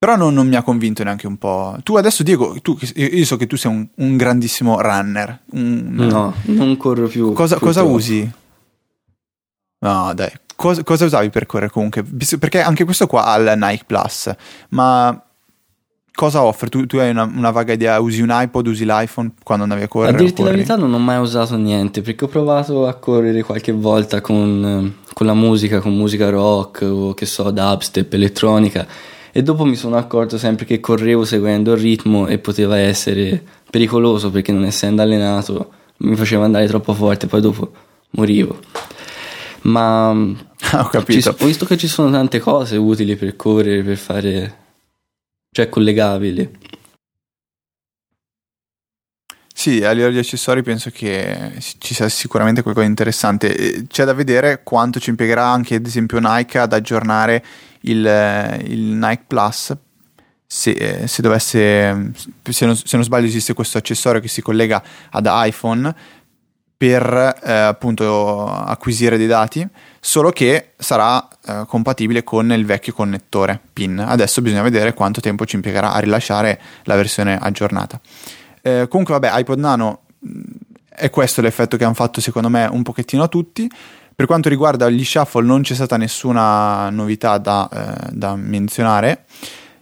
Però 0.00 0.16
non, 0.16 0.32
non, 0.32 0.48
mi 0.48 0.56
ha 0.56 0.62
convinto 0.62 1.04
neanche 1.04 1.26
un 1.26 1.36
po'. 1.36 1.76
Tu 1.82 1.94
adesso, 1.94 2.22
Diego, 2.22 2.56
tu, 2.62 2.74
io 2.94 3.24
so 3.26 3.36
che 3.36 3.46
tu 3.46 3.56
sei 3.58 3.70
un, 3.70 3.86
un 3.96 4.16
grandissimo 4.16 4.80
runner. 4.80 5.40
Un, 5.50 5.90
no, 5.90 6.32
non 6.44 6.78
corro 6.78 7.06
più. 7.06 7.34
Cosa, 7.34 7.58
cosa 7.58 7.82
usi? 7.82 8.26
No, 9.80 10.12
dai. 10.14 10.30
Cosa, 10.56 10.82
cosa, 10.84 11.04
usavi 11.04 11.28
per 11.28 11.44
correre 11.44 11.70
comunque? 11.70 12.02
Perché 12.38 12.62
anche 12.62 12.84
questo 12.84 13.06
qua 13.06 13.26
ha 13.26 13.36
il 13.36 13.52
Nike 13.58 13.84
Plus. 13.86 14.34
Ma 14.70 15.22
cosa 16.14 16.44
offre? 16.44 16.70
Tu, 16.70 16.86
tu 16.86 16.96
hai 16.96 17.10
una, 17.10 17.24
una, 17.24 17.50
vaga 17.50 17.74
idea? 17.74 18.00
Usi 18.00 18.22
un 18.22 18.30
iPod, 18.32 18.68
usi 18.68 18.86
l'iPhone 18.86 19.32
quando 19.44 19.64
andavi 19.64 19.82
a 19.82 19.88
correre? 19.88 20.16
A 20.16 20.18
dirti 20.18 20.42
la 20.42 20.48
verità 20.48 20.76
non 20.76 20.94
ho 20.94 20.98
mai 20.98 21.20
usato 21.20 21.58
niente 21.58 22.00
perché 22.00 22.24
ho 22.24 22.28
provato 22.28 22.86
a 22.86 22.94
correre 22.94 23.42
qualche 23.42 23.72
volta 23.72 24.22
con, 24.22 24.94
con 25.12 25.26
la 25.26 25.34
musica, 25.34 25.80
con 25.80 25.94
musica 25.94 26.30
rock 26.30 26.88
o 26.90 27.12
che 27.12 27.26
so, 27.26 27.50
dubstep, 27.50 28.10
elettronica 28.14 28.86
e 29.32 29.42
dopo 29.42 29.64
mi 29.64 29.76
sono 29.76 29.96
accorto 29.96 30.38
sempre 30.38 30.64
che 30.64 30.80
correvo 30.80 31.24
seguendo 31.24 31.72
il 31.72 31.78
ritmo 31.78 32.26
e 32.26 32.38
poteva 32.38 32.78
essere 32.78 33.42
pericoloso 33.70 34.30
perché 34.30 34.52
non 34.52 34.64
essendo 34.64 35.02
allenato 35.02 35.70
mi 35.98 36.16
faceva 36.16 36.44
andare 36.44 36.66
troppo 36.66 36.94
forte 36.94 37.26
poi 37.26 37.40
dopo 37.40 37.72
morivo. 38.10 38.58
Ma 39.62 40.10
ho 40.12 40.88
capito. 40.88 41.20
ci, 41.20 41.28
ho 41.28 41.46
visto 41.46 41.66
che 41.66 41.76
ci 41.76 41.88
sono 41.88 42.10
tante 42.10 42.38
cose 42.38 42.76
utili 42.76 43.16
per 43.16 43.36
correre 43.36 43.82
per 43.82 43.96
fare 43.96 44.56
cioè 45.52 45.68
collegabili 45.68 46.48
sì, 49.60 49.84
a 49.84 49.90
livello 49.90 50.12
di 50.12 50.18
accessori 50.18 50.62
penso 50.62 50.88
che 50.88 51.52
ci 51.58 51.92
sia 51.92 52.08
sicuramente 52.08 52.62
qualcosa 52.62 52.86
di 52.86 52.92
interessante. 52.92 53.84
C'è 53.86 54.06
da 54.06 54.14
vedere 54.14 54.62
quanto 54.62 54.98
ci 54.98 55.10
impiegherà 55.10 55.44
anche 55.44 55.74
ad 55.74 55.84
esempio 55.84 56.18
Nike 56.18 56.56
ad 56.56 56.72
aggiornare 56.72 57.44
il, 57.80 58.58
il 58.68 58.80
Nike 58.80 59.24
Plus. 59.26 59.76
Se, 60.46 61.06
se, 61.06 61.20
dovesse 61.20 62.12
se 62.42 62.64
non, 62.64 62.74
se 62.74 62.96
non, 62.96 63.04
sbaglio 63.04 63.26
esiste 63.26 63.52
questo 63.52 63.76
accessorio 63.76 64.22
che 64.22 64.28
si 64.28 64.40
collega 64.40 64.82
ad 65.10 65.28
iPhone 65.28 65.94
per 66.74 67.38
eh, 67.44 67.52
appunto 67.52 68.46
acquisire 68.46 69.18
dei 69.18 69.26
dati 69.26 69.68
solo 70.00 70.30
che 70.30 70.70
sarà 70.78 71.28
eh, 71.44 71.64
compatibile 71.68 72.24
con 72.24 72.50
il 72.50 72.64
vecchio 72.64 72.94
connettore 72.94 73.60
PIN. 73.74 73.98
Adesso 73.98 74.40
bisogna 74.40 74.62
vedere 74.62 74.94
quanto 74.94 75.20
tempo 75.20 75.44
ci 75.44 75.56
impiegherà 75.56 75.92
a 75.92 75.98
rilasciare 75.98 76.58
la 76.84 76.96
versione 76.96 77.36
aggiornata 77.38 78.00
eh, 78.62 78.86
comunque 78.88 79.14
vabbè 79.18 79.38
iPod 79.40 79.58
Nano 79.58 80.00
è 80.88 81.10
questo 81.10 81.40
l'effetto 81.40 81.76
che 81.76 81.84
hanno 81.84 81.94
fatto 81.94 82.20
secondo 82.20 82.48
me 82.48 82.66
un 82.66 82.82
pochettino 82.82 83.22
a 83.22 83.28
tutti 83.28 83.70
per 84.20 84.28
quanto 84.28 84.50
riguarda 84.50 84.90
gli 84.90 85.02
shuffle 85.02 85.42
non 85.42 85.62
c'è 85.62 85.72
stata 85.72 85.96
nessuna 85.96 86.90
novità 86.90 87.38
da, 87.38 87.68
eh, 87.72 88.10
da 88.12 88.36
menzionare. 88.36 89.24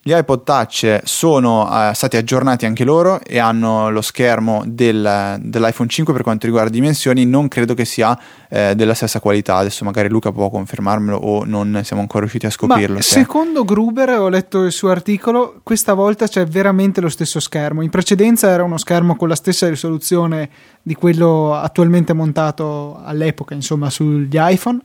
Gli 0.09 0.15
iPod 0.15 0.43
Touch 0.43 1.01
sono 1.05 1.69
eh, 1.71 1.93
stati 1.93 2.17
aggiornati 2.17 2.65
anche 2.65 2.83
loro 2.83 3.21
e 3.23 3.39
hanno 3.39 3.91
lo 3.91 4.01
schermo 4.01 4.63
del, 4.65 5.37
dell'iPhone 5.39 5.87
5 5.87 6.15
per 6.15 6.23
quanto 6.23 6.47
riguarda 6.47 6.71
dimensioni, 6.71 7.27
non 7.27 7.47
credo 7.49 7.75
che 7.75 7.85
sia 7.85 8.19
eh, 8.49 8.75
della 8.75 8.95
stessa 8.95 9.21
qualità. 9.21 9.57
Adesso 9.57 9.85
magari 9.85 10.09
Luca 10.09 10.33
può 10.33 10.49
confermarmelo 10.49 11.15
o 11.15 11.45
non 11.45 11.83
siamo 11.85 12.01
ancora 12.01 12.21
riusciti 12.21 12.47
a 12.47 12.51
scoprirlo. 12.51 12.95
Ma 12.95 13.03
secondo 13.03 13.65
Gruber, 13.65 14.09
ho 14.19 14.31
letto 14.31 14.63
il 14.63 14.73
suo 14.73 14.89
articolo, 14.89 15.61
questa 15.63 15.93
volta 15.93 16.27
c'è 16.27 16.47
veramente 16.47 17.03
lo 17.03 17.11
stesso 17.11 17.39
schermo. 17.39 17.83
In 17.83 17.91
precedenza 17.91 18.49
era 18.49 18.65
uno 18.65 18.79
schermo 18.79 19.15
con 19.15 19.29
la 19.29 19.37
stessa 19.37 19.69
risoluzione 19.69 20.49
di 20.81 20.95
quello 20.95 21.53
attualmente 21.53 22.15
montato 22.15 22.99
all'epoca, 23.05 23.53
insomma, 23.53 23.91
sugli 23.91 24.39
iPhone 24.39 24.81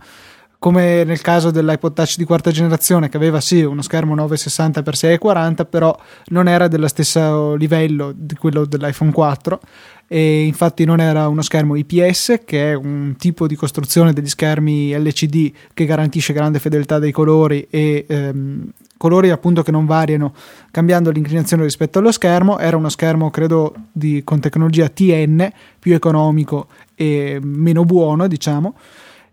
come 0.64 1.04
nel 1.04 1.20
caso 1.20 1.52
dell'iPod 1.52 1.92
Touch 1.92 2.16
di 2.16 2.24
quarta 2.24 2.50
generazione 2.50 3.10
che 3.10 3.18
aveva 3.18 3.42
sì 3.42 3.64
uno 3.64 3.82
schermo 3.82 4.16
960x640 4.16 5.66
però 5.70 5.94
non 6.28 6.48
era 6.48 6.70
dello 6.70 6.88
stesso 6.88 7.56
livello 7.56 8.14
di 8.16 8.34
quello 8.36 8.64
dell'iPhone 8.64 9.12
4 9.12 9.60
e 10.08 10.46
infatti 10.46 10.86
non 10.86 11.02
era 11.02 11.28
uno 11.28 11.42
schermo 11.42 11.76
IPS 11.76 12.44
che 12.46 12.72
è 12.72 12.76
un 12.76 13.16
tipo 13.18 13.46
di 13.46 13.58
costruzione 13.58 14.14
degli 14.14 14.30
schermi 14.30 14.98
LCD 14.98 15.52
che 15.74 15.84
garantisce 15.84 16.32
grande 16.32 16.60
fedeltà 16.60 16.98
dei 16.98 17.12
colori 17.12 17.68
e 17.70 18.06
ehm, 18.08 18.70
colori 18.96 19.32
appunto 19.32 19.64
che 19.64 19.72
non 19.72 19.86
variano 19.86 20.34
cambiando 20.72 21.12
l'inclinazione 21.12 21.64
rispetto 21.64 22.00
allo 22.00 22.14
schermo. 22.14 22.58
Era 22.58 22.78
uno 22.78 22.88
schermo 22.88 23.30
credo 23.32 23.74
di, 23.92 24.22
con 24.24 24.40
tecnologia 24.40 24.88
TN 24.88 25.52
più 25.78 25.94
economico 25.94 26.68
e 26.96 27.38
meno 27.42 27.84
buono 27.84 28.28
diciamo 28.28 28.76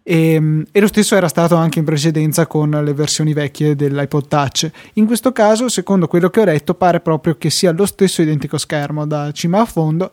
e, 0.03 0.33
ehm, 0.35 0.65
e, 0.73 0.81
lo 0.81 0.87
stesso 0.87 1.15
era 1.15 1.29
stato 1.29 1.57
anche 1.57 1.79
in 1.79 1.85
precedenza 1.85 2.47
con 2.47 2.71
le 2.71 2.95
versioni 2.95 3.33
vecchie 3.33 3.77
dell'iPod 3.77 4.29
Touch. 4.29 4.71
In 4.95 5.07
questo 5.07 5.33
caso, 5.33 5.69
secondo 5.69 6.07
quello 6.07 6.31
che 6.31 6.41
ho 6.41 6.45
letto, 6.45 6.75
pare 6.75 7.01
proprio 7.01 7.37
che 7.37 7.51
sia 7.51 7.73
lo 7.73 7.87
stesso 7.87 8.23
identico 8.23 8.59
schermo 8.59 9.07
da 9.07 9.31
cima 9.33 9.61
a 9.61 9.65
fondo. 9.65 10.11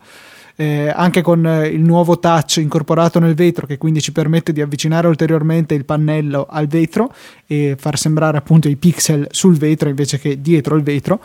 Eh, 0.60 0.90
anche 0.90 1.22
con 1.22 1.46
il 1.72 1.82
nuovo 1.82 2.18
touch 2.18 2.58
incorporato 2.58 3.20
nel 3.20 3.36
vetro 3.36 3.68
che 3.68 3.78
quindi 3.78 4.02
ci 4.02 4.12
permette 4.12 4.52
di 4.52 4.60
avvicinare 4.60 5.06
ulteriormente 5.06 5.76
il 5.76 5.86
pannello 5.86 6.48
al 6.50 6.66
vetro 6.66 7.14
e 7.46 7.76
far 7.78 7.96
sembrare 7.96 8.40
appunto 8.40 8.68
i 8.68 8.76
pixel 8.76 9.28
sul 9.30 9.56
vetro 9.56 9.88
invece 9.88 10.18
che 10.18 10.42
dietro 10.42 10.76
il 10.76 10.82
vetro 10.82 11.22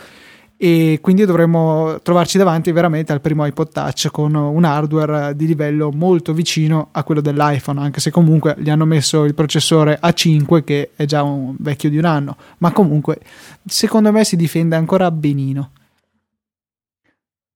e 0.64 1.00
quindi 1.02 1.24
dovremmo 1.24 1.98
trovarci 2.04 2.38
davanti 2.38 2.70
veramente 2.70 3.10
al 3.10 3.20
primo 3.20 3.44
iPod 3.44 3.72
Touch 3.72 4.10
con 4.12 4.32
un 4.36 4.62
hardware 4.62 5.34
di 5.34 5.48
livello 5.48 5.90
molto 5.90 6.32
vicino 6.32 6.90
a 6.92 7.02
quello 7.02 7.20
dell'iPhone, 7.20 7.80
anche 7.80 7.98
se 7.98 8.12
comunque 8.12 8.54
gli 8.56 8.70
hanno 8.70 8.84
messo 8.84 9.24
il 9.24 9.34
processore 9.34 9.98
A5 10.00 10.62
che 10.62 10.90
è 10.94 11.04
già 11.04 11.24
un 11.24 11.56
vecchio 11.58 11.90
di 11.90 11.98
un 11.98 12.04
anno, 12.04 12.36
ma 12.58 12.70
comunque 12.70 13.18
secondo 13.66 14.12
me 14.12 14.22
si 14.22 14.36
difende 14.36 14.76
ancora 14.76 15.10
benino. 15.10 15.72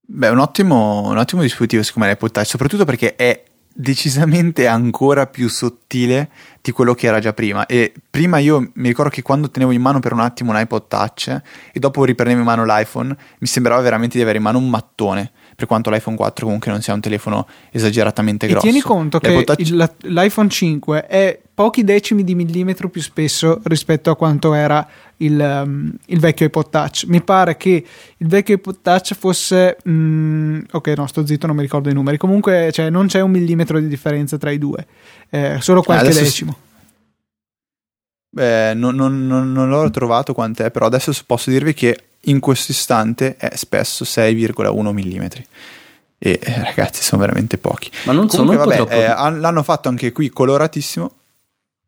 Beh, 0.01 0.31
un 0.31 0.41
ottimo, 0.41 1.09
un 1.09 1.17
ottimo 1.17 1.43
dispositivo 1.43 1.85
secondo 1.85 2.09
me 2.09 2.15
l'iPod 2.15 2.33
Touch, 2.33 2.47
soprattutto 2.49 2.85
perché 2.85 3.15
è 3.15 3.41
decisamente 3.79 4.67
ancora 4.67 5.27
più 5.27 5.49
sottile 5.49 6.31
di 6.63 6.73
quello 6.73 6.95
che 6.95 7.07
era 7.07 7.21
già 7.21 7.33
prima. 7.33 7.67
E 7.67 7.93
prima 8.09 8.39
io 8.39 8.71
mi 8.75 8.89
ricordo 8.89 9.11
che 9.11 9.23
quando 9.23 9.51
tenevo 9.51 9.71
in 9.71 9.83
mano 9.83 10.01
per 10.01 10.13
un 10.13 10.21
attimo 10.21 10.51
un 10.51 10.59
iPod 10.59 10.89
Touch 10.89 11.41
e 11.73 11.79
dopo 11.79 12.05
riprendevo 12.05 12.41
in 12.41 12.47
mano 12.47 12.65
l'iPhone, 12.65 13.15
mi 13.39 13.47
sembrava 13.47 13.83
veramente 13.83 14.17
di 14.17 14.23
avere 14.23 14.39
in 14.39 14.45
mano 14.45 14.59
un 14.59 14.71
mattone 14.71 15.31
per 15.57 15.67
quanto 15.67 15.91
l'iPhone 15.91 16.17
4 16.17 16.45
comunque 16.45 16.71
non 16.71 16.83
sia 16.83 16.93
un 16.93 17.01
telefono 17.01 17.47
esageratamente 17.71 18.47
grosso. 18.47 18.67
E 18.67 18.71
tieni 18.71 18.85
conto 18.85 19.19
che 19.19 19.43
touch... 19.43 19.59
il, 19.61 19.91
l'iPhone 20.03 20.51
5 20.51 21.07
è 21.07 21.41
pochi 21.55 21.83
decimi 21.83 22.23
di 22.23 22.35
millimetro 22.35 22.91
più 22.91 23.01
spesso 23.01 23.61
rispetto 23.65 24.11
a 24.11 24.17
quanto 24.17 24.53
era 24.53 24.87
il, 25.19 25.63
um, 25.65 25.91
il 26.07 26.21
vecchio 26.21 26.45
iPod 26.45 26.69
Touch. 26.69 27.05
Mi 27.07 27.23
pare 27.23 27.57
che 27.57 27.85
il 28.19 28.29
vecchio 28.29 28.57
iPod 28.57 28.81
Touch 28.83 29.15
fosse... 29.15 29.79
Mm, 29.89 30.61
ok, 30.71 30.89
no, 30.89 31.07
sto 31.07 31.25
zitto, 31.25 31.47
non 31.47 31.57
mi 31.57 31.63
ricordo 31.63 31.89
i 31.89 31.95
numeri. 31.95 32.19
Comunque 32.19 32.71
cioè, 32.73 32.91
non 32.91 33.07
c'è 33.07 33.21
un 33.21 33.31
millimetro 33.31 33.81
di 33.81 33.89
differenza 33.89 34.37
tra 34.37 34.51
i 34.51 34.59
due, 34.59 34.87
eh, 35.31 35.57
solo 35.61 35.81
qualche 35.81 36.09
Adesso 36.09 36.23
decimo. 36.23 36.57
Beh, 38.37 38.75
non, 38.75 38.95
non, 38.95 39.27
non, 39.27 39.51
non, 39.51 39.71
l'ho 39.71 39.89
trovato 39.89 40.35
quant'è, 40.35 40.71
però 40.71 40.85
adesso 40.85 41.11
posso 41.25 41.49
dirvi 41.49 41.73
che 41.73 41.99
in 42.25 42.39
questo 42.39 42.73
istante 42.73 43.37
è 43.39 43.57
spesso 43.57 44.05
6,1 44.05 44.93
mm. 44.93 45.25
E 46.19 46.39
eh, 46.43 46.63
ragazzi, 46.63 47.03
sono 47.03 47.23
veramente 47.23 47.57
pochi. 47.57 47.91
Ma 48.05 48.13
non 48.13 48.27
Comunque, 48.27 48.57
sono 48.59 48.85
vabbè, 48.85 49.05
eh, 49.05 49.39
l'hanno 49.39 49.63
fatto 49.63 49.89
anche 49.89 50.13
qui 50.13 50.29
coloratissimo. 50.29 51.11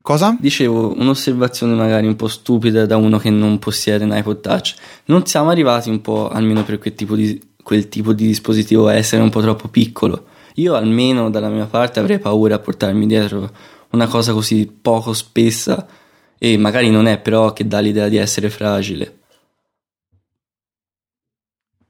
Cosa? 0.00 0.38
Dicevo, 0.40 0.98
un'osservazione 0.98 1.74
magari 1.74 2.06
un 2.06 2.16
po' 2.16 2.28
stupida 2.28 2.87
da 2.87 2.96
uno 2.96 3.18
che 3.18 3.28
non 3.28 3.58
possiede 3.58 4.04
un 4.04 4.16
iPod 4.16 4.40
Touch. 4.40 4.74
Non 5.04 5.26
siamo 5.26 5.50
arrivati 5.50 5.90
un 5.90 6.00
po', 6.00 6.30
almeno 6.30 6.64
per 6.64 6.78
quel 6.78 6.94
tipo 6.94 7.14
di, 7.14 7.38
quel 7.62 7.90
tipo 7.90 8.14
di 8.14 8.26
dispositivo, 8.26 8.87
a 8.87 8.94
essere 8.94 9.20
un 9.20 9.28
po' 9.28 9.42
troppo 9.42 9.68
piccolo. 9.68 10.28
Io 10.54 10.74
almeno 10.74 11.28
dalla 11.28 11.50
mia 11.50 11.66
parte 11.66 12.00
avrei 12.00 12.18
paura 12.18 12.54
a 12.54 12.58
portarmi 12.58 13.06
dietro 13.06 13.50
una 13.90 14.06
cosa 14.06 14.32
così 14.32 14.66
poco 14.66 15.12
spessa 15.12 15.87
e 16.38 16.57
magari 16.57 16.90
non 16.90 17.07
è 17.07 17.18
però 17.18 17.53
che 17.53 17.66
dà 17.66 17.81
l'idea 17.81 18.09
di 18.09 18.16
essere 18.16 18.48
fragile. 18.51 19.16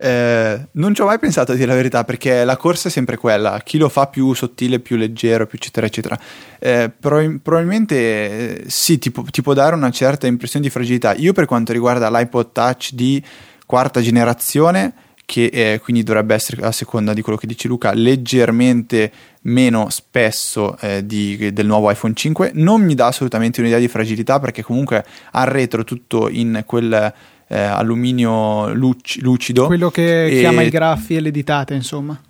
Eh, 0.01 0.69
non 0.73 0.95
ci 0.95 1.01
ho 1.01 1.07
mai 1.07 1.19
pensato 1.19 1.51
a 1.51 1.55
dire 1.57 1.67
la 1.67 1.75
verità 1.75 2.05
perché 2.05 2.45
la 2.45 2.57
corsa 2.57 2.87
è 2.87 2.91
sempre 2.91 3.17
quella, 3.17 3.61
chi 3.65 3.79
lo 3.79 3.89
fa 3.89 4.07
più 4.07 4.33
sottile, 4.33 4.79
più 4.79 4.97
leggero, 4.97 5.47
più 5.47 5.59
eccetera 5.61 5.87
eccetera. 5.87 6.19
Eh, 6.61 6.89
prob- 6.89 7.41
probabilmente 7.41 7.97
eh, 7.97 8.65
sì, 8.69 8.99
ti, 8.99 9.13
ti, 9.31 9.43
può 9.43 9.55
dare 9.55 9.75
una 9.75 9.91
certa 9.91 10.29
impressione 10.29 10.65
di 10.65 10.71
fragilità. 10.71 11.15
Io 11.15 11.33
per 11.33 11.47
quanto 11.47 11.73
riguarda 11.73 12.09
l'iPod 12.11 12.53
Touch 12.53 12.93
di 12.93 13.23
quarta 13.67 14.01
generazione, 14.01 14.95
che 15.25 15.51
eh, 15.53 15.81
quindi 15.83 16.05
dovrebbe 16.05 16.35
essere 16.35 16.65
a 16.65 16.73
seconda 16.73 17.13
di 17.13 17.21
quello 17.21 17.37
che 17.37 17.49
dice 17.49 17.67
Luca, 17.67 17.93
leggermente 17.93 19.13
meno 19.43 19.89
spesso 19.91 20.77
eh, 20.81 21.07
di, 21.07 21.53
del 21.53 21.67
nuovo 21.67 21.91
iPhone 21.91 22.15
5, 22.15 22.53
non 22.55 22.83
mi 22.83 22.95
dà 22.95 23.07
assolutamente 23.07 23.61
un'idea 23.61 23.79
di 23.79 23.89
fragilità 23.89 24.39
perché 24.41 24.63
comunque 24.63 25.05
al 25.33 25.47
retro 25.47 25.85
tutto 25.85 26.29
in 26.29 26.63
quel 26.67 27.13
eh, 27.49 27.59
alluminio 27.59 28.73
luc- 28.73 29.19
lucido. 29.21 29.67
Quello 29.67 29.91
che 29.91 30.27
e... 30.27 30.39
chiama 30.39 30.63
i 30.63 30.71
graffi 30.71 31.17
e 31.17 31.21
le 31.21 31.31
ditate, 31.31 31.75
insomma. 31.75 32.21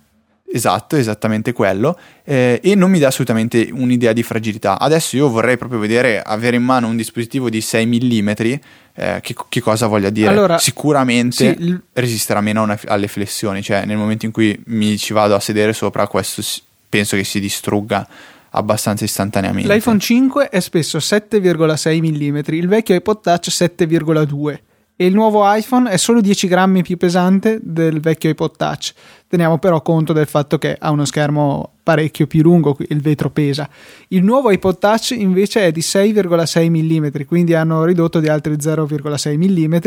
Esatto, 0.51 0.95
esattamente 0.95 1.53
quello. 1.53 1.97
Eh, 2.23 2.59
e 2.63 2.73
non 2.73 2.89
mi 2.89 2.97
dà 2.97 3.07
assolutamente 3.07 3.69
un'idea 3.71 4.13
di 4.13 4.23
fragilità. 4.23 4.79
Adesso 4.79 5.15
io 5.15 5.29
vorrei 5.29 5.57
proprio 5.57 5.79
vedere, 5.79 6.21
avere 6.21 6.55
in 6.55 6.63
mano 6.63 6.87
un 6.87 6.95
dispositivo 6.95 7.49
di 7.49 7.61
6 7.61 7.85
mm 7.85 8.29
eh, 8.29 9.19
che, 9.21 9.35
che, 9.47 9.61
cosa 9.61 9.85
voglia 9.85 10.09
dire. 10.09 10.29
Allora, 10.29 10.57
Sicuramente 10.57 11.55
sì, 11.55 11.63
il... 11.63 11.81
resisterà 11.93 12.41
meno 12.41 12.63
una, 12.63 12.79
alle 12.85 13.07
flessioni, 13.07 13.61
cioè 13.61 13.85
nel 13.85 13.97
momento 13.97 14.25
in 14.25 14.31
cui 14.31 14.59
mi 14.67 14.97
ci 14.97 15.13
vado 15.13 15.35
a 15.35 15.39
sedere 15.39 15.71
sopra, 15.71 16.07
questo 16.07 16.41
penso 16.89 17.15
che 17.15 17.23
si 17.23 17.39
distrugga 17.39 18.07
abbastanza 18.51 19.03
istantaneamente. 19.03 19.71
L'iPhone 19.71 19.99
5 19.99 20.49
è 20.49 20.59
spesso 20.59 20.97
7,6 20.97 21.99
mm, 21.99 22.39
il 22.55 22.67
vecchio 22.67 22.95
iPod 22.95 23.21
Touch 23.21 23.49
7,2 23.49 24.59
e 25.01 25.05
il 25.05 25.13
nuovo 25.13 25.43
iPhone 25.45 25.89
è 25.89 25.95
solo 25.95 26.19
10 26.19 26.47
grammi 26.47 26.83
più 26.83 26.97
pesante 26.97 27.59
del 27.61 28.01
vecchio 28.01 28.31
iPod 28.31 28.57
Touch. 28.57 28.91
Teniamo 29.29 29.57
però 29.57 29.81
conto 29.81 30.11
del 30.11 30.27
fatto 30.27 30.57
che 30.57 30.75
ha 30.77 30.91
uno 30.91 31.05
schermo 31.05 31.75
parecchio 31.83 32.27
più 32.27 32.41
lungo, 32.41 32.75
il 32.79 32.99
vetro 32.99 33.29
pesa. 33.29 33.69
Il 34.09 34.23
nuovo 34.23 34.51
iPod 34.51 34.77
Touch 34.77 35.11
invece 35.11 35.67
è 35.67 35.71
di 35.71 35.79
6,6 35.79 36.69
mm, 36.69 37.25
quindi 37.25 37.53
hanno 37.53 37.85
ridotto 37.85 38.19
di 38.19 38.27
altri 38.27 38.55
0,6 38.55 39.37
mm 39.37 39.77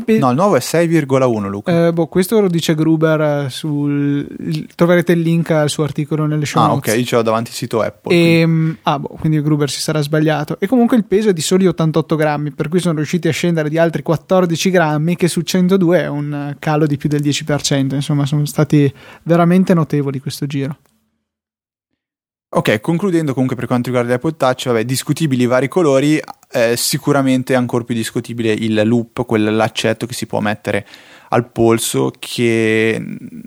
Pe- 0.00 0.18
no, 0.18 0.30
il 0.30 0.36
nuovo 0.36 0.56
è 0.56 0.60
6,1 0.60 1.48
Luca. 1.48 1.86
Eh, 1.86 1.92
boh, 1.92 2.06
questo 2.06 2.40
lo 2.40 2.48
dice 2.48 2.74
Gruber 2.74 3.20
eh, 3.20 3.50
sul... 3.50 4.26
troverete 4.74 5.12
il 5.12 5.20
link 5.20 5.50
al 5.50 5.68
suo 5.68 5.84
articolo 5.84 6.26
nelle 6.26 6.46
show 6.46 6.62
ah, 6.62 6.68
notes. 6.68 6.92
ok, 6.92 6.98
io 6.98 7.04
ce 7.04 7.16
l'ho 7.16 7.22
davanti 7.22 7.50
al 7.50 7.56
sito 7.56 7.80
Apple. 7.80 8.14
E, 8.14 8.42
quindi. 8.44 8.78
Ah, 8.82 8.98
boh, 8.98 9.16
quindi 9.18 9.40
Gruber 9.42 9.70
si 9.70 9.80
sarà 9.80 10.00
sbagliato. 10.00 10.56
E 10.58 10.66
comunque 10.66 10.96
il 10.96 11.04
peso 11.04 11.28
è 11.30 11.32
di 11.32 11.40
soli 11.40 11.66
88 11.66 12.16
grammi, 12.16 12.50
per 12.52 12.68
cui 12.68 12.80
sono 12.80 12.96
riusciti 12.96 13.28
a 13.28 13.32
scendere 13.32 13.68
di 13.68 13.78
altri 13.78 14.02
14 14.02 14.70
grammi, 14.70 15.16
che 15.16 15.28
su 15.28 15.40
102 15.42 16.00
è 16.00 16.08
un 16.08 16.56
calo 16.58 16.86
di 16.86 16.96
più 16.96 17.08
del 17.08 17.22
10%. 17.22 17.94
Insomma, 17.94 18.26
sono 18.26 18.44
stati 18.46 18.92
veramente 19.22 19.74
notevoli 19.74 20.20
questo 20.20 20.46
giro. 20.46 20.76
Ok, 22.56 22.80
concludendo 22.80 23.32
comunque 23.32 23.56
per 23.56 23.66
quanto 23.66 23.88
riguarda 23.88 24.12
l'iPod 24.12 24.36
Touch, 24.36 24.66
vabbè, 24.66 24.84
discutibili 24.84 25.42
i 25.42 25.46
vari 25.46 25.66
colori, 25.66 26.22
eh, 26.52 26.76
sicuramente 26.76 27.56
ancora 27.56 27.82
più 27.82 27.96
discutibile 27.96 28.52
il 28.52 28.80
loop, 28.84 29.26
quell'accetto 29.26 30.06
che 30.06 30.14
si 30.14 30.26
può 30.26 30.38
mettere 30.38 30.86
al 31.30 31.50
polso 31.50 32.12
che 32.16 33.04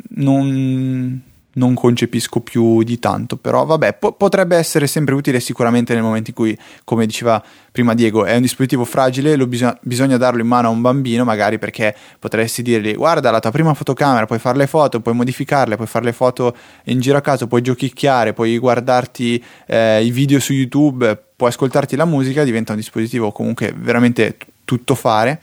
non, 0.09 1.21
non 1.57 1.73
concepisco 1.73 2.39
più 2.39 2.83
di 2.83 2.97
tanto, 2.99 3.35
però 3.35 3.65
vabbè, 3.65 3.95
po- 3.95 4.13
potrebbe 4.13 4.55
essere 4.55 4.87
sempre 4.87 5.13
utile 5.13 5.39
sicuramente 5.39 5.93
nel 5.93 6.03
momento 6.03 6.29
in 6.29 6.35
cui, 6.35 6.57
come 6.83 7.05
diceva 7.05 7.43
prima 7.71 7.93
Diego, 7.93 8.25
è 8.25 8.35
un 8.35 8.41
dispositivo 8.41 8.85
fragile, 8.85 9.35
lo 9.35 9.45
bisog- 9.45 9.77
bisogna 9.81 10.17
darlo 10.17 10.41
in 10.41 10.47
mano 10.47 10.67
a 10.67 10.71
un 10.71 10.81
bambino, 10.81 11.23
magari 11.23 11.59
perché 11.59 11.95
potresti 12.19 12.61
dirgli 12.61 12.95
guarda 12.95 13.29
la 13.31 13.39
tua 13.39 13.51
prima 13.51 13.73
fotocamera, 13.73 14.25
puoi 14.25 14.39
fare 14.39 14.57
le 14.57 14.67
foto, 14.67 14.99
puoi 15.01 15.15
modificarle, 15.15 15.75
puoi 15.75 15.87
fare 15.87 16.05
le 16.05 16.13
foto 16.13 16.55
in 16.85 16.99
giro 16.99 17.17
a 17.17 17.21
caso, 17.21 17.47
puoi 17.47 17.61
giochicchiare, 17.61 18.33
puoi 18.33 18.57
guardarti 18.57 19.43
eh, 19.67 20.03
i 20.03 20.11
video 20.11 20.39
su 20.39 20.53
YouTube, 20.53 21.21
puoi 21.35 21.49
ascoltarti 21.49 21.95
la 21.95 22.05
musica, 22.05 22.43
diventa 22.43 22.71
un 22.71 22.79
dispositivo 22.79 23.31
comunque 23.31 23.73
veramente 23.75 24.37
tutto 24.63 24.95
fare 24.95 25.39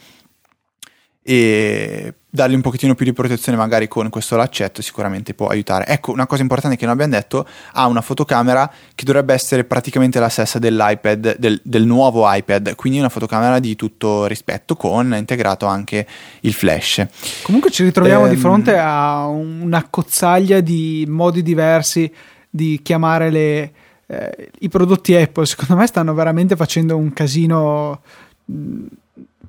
e 1.27 2.13
dargli 2.29 2.53
un 2.55 2.61
pochettino 2.61 2.95
più 2.95 3.07
di 3.07 3.15
protezione 3.15 3.57
magari 3.57 3.89
con 3.89 4.11
questo 4.11 4.37
laccetto 4.37 4.83
sicuramente 4.83 5.33
può 5.33 5.47
aiutare. 5.47 5.87
Ecco, 5.87 6.13
una 6.13 6.27
cosa 6.27 6.43
importante 6.43 6.77
che 6.77 6.85
non 6.85 6.93
abbiamo 6.93 7.13
detto, 7.13 7.47
ha 7.73 7.87
una 7.87 8.03
fotocamera 8.03 8.71
che 8.95 9.05
dovrebbe 9.05 9.33
essere 9.33 9.65
praticamente 9.65 10.21
la 10.21 10.29
stessa 10.29 10.59
dell'iPad, 10.59 11.37
del, 11.39 11.59
del 11.65 11.87
nuovo 11.87 12.31
iPad, 12.31 12.75
quindi 12.75 12.99
una 12.99 13.09
fotocamera 13.09 13.59
di 13.59 13.75
tutto 13.75 14.27
rispetto 14.27 14.77
con 14.77 15.15
integrato 15.17 15.65
anche 15.65 16.07
il 16.41 16.53
flash. 16.53 17.07
Comunque 17.43 17.71
ci 17.71 17.85
ritroviamo 17.85 18.27
ehm... 18.27 18.31
di 18.31 18.37
fronte 18.37 18.77
a 18.77 19.27
una 19.27 19.87
cozzaglia 19.89 20.61
di 20.61 21.07
modi 21.09 21.43
diversi 21.43 22.13
di 22.51 22.81
chiamare 22.83 23.31
le, 23.31 23.73
eh, 24.07 24.51
i 24.59 24.69
prodotti 24.69 25.15
Apple. 25.15 25.47
Secondo 25.47 25.77
me 25.77 25.87
stanno 25.87 26.13
veramente 26.13 26.55
facendo 26.55 26.99
un 26.99 27.13
casino 27.15 28.03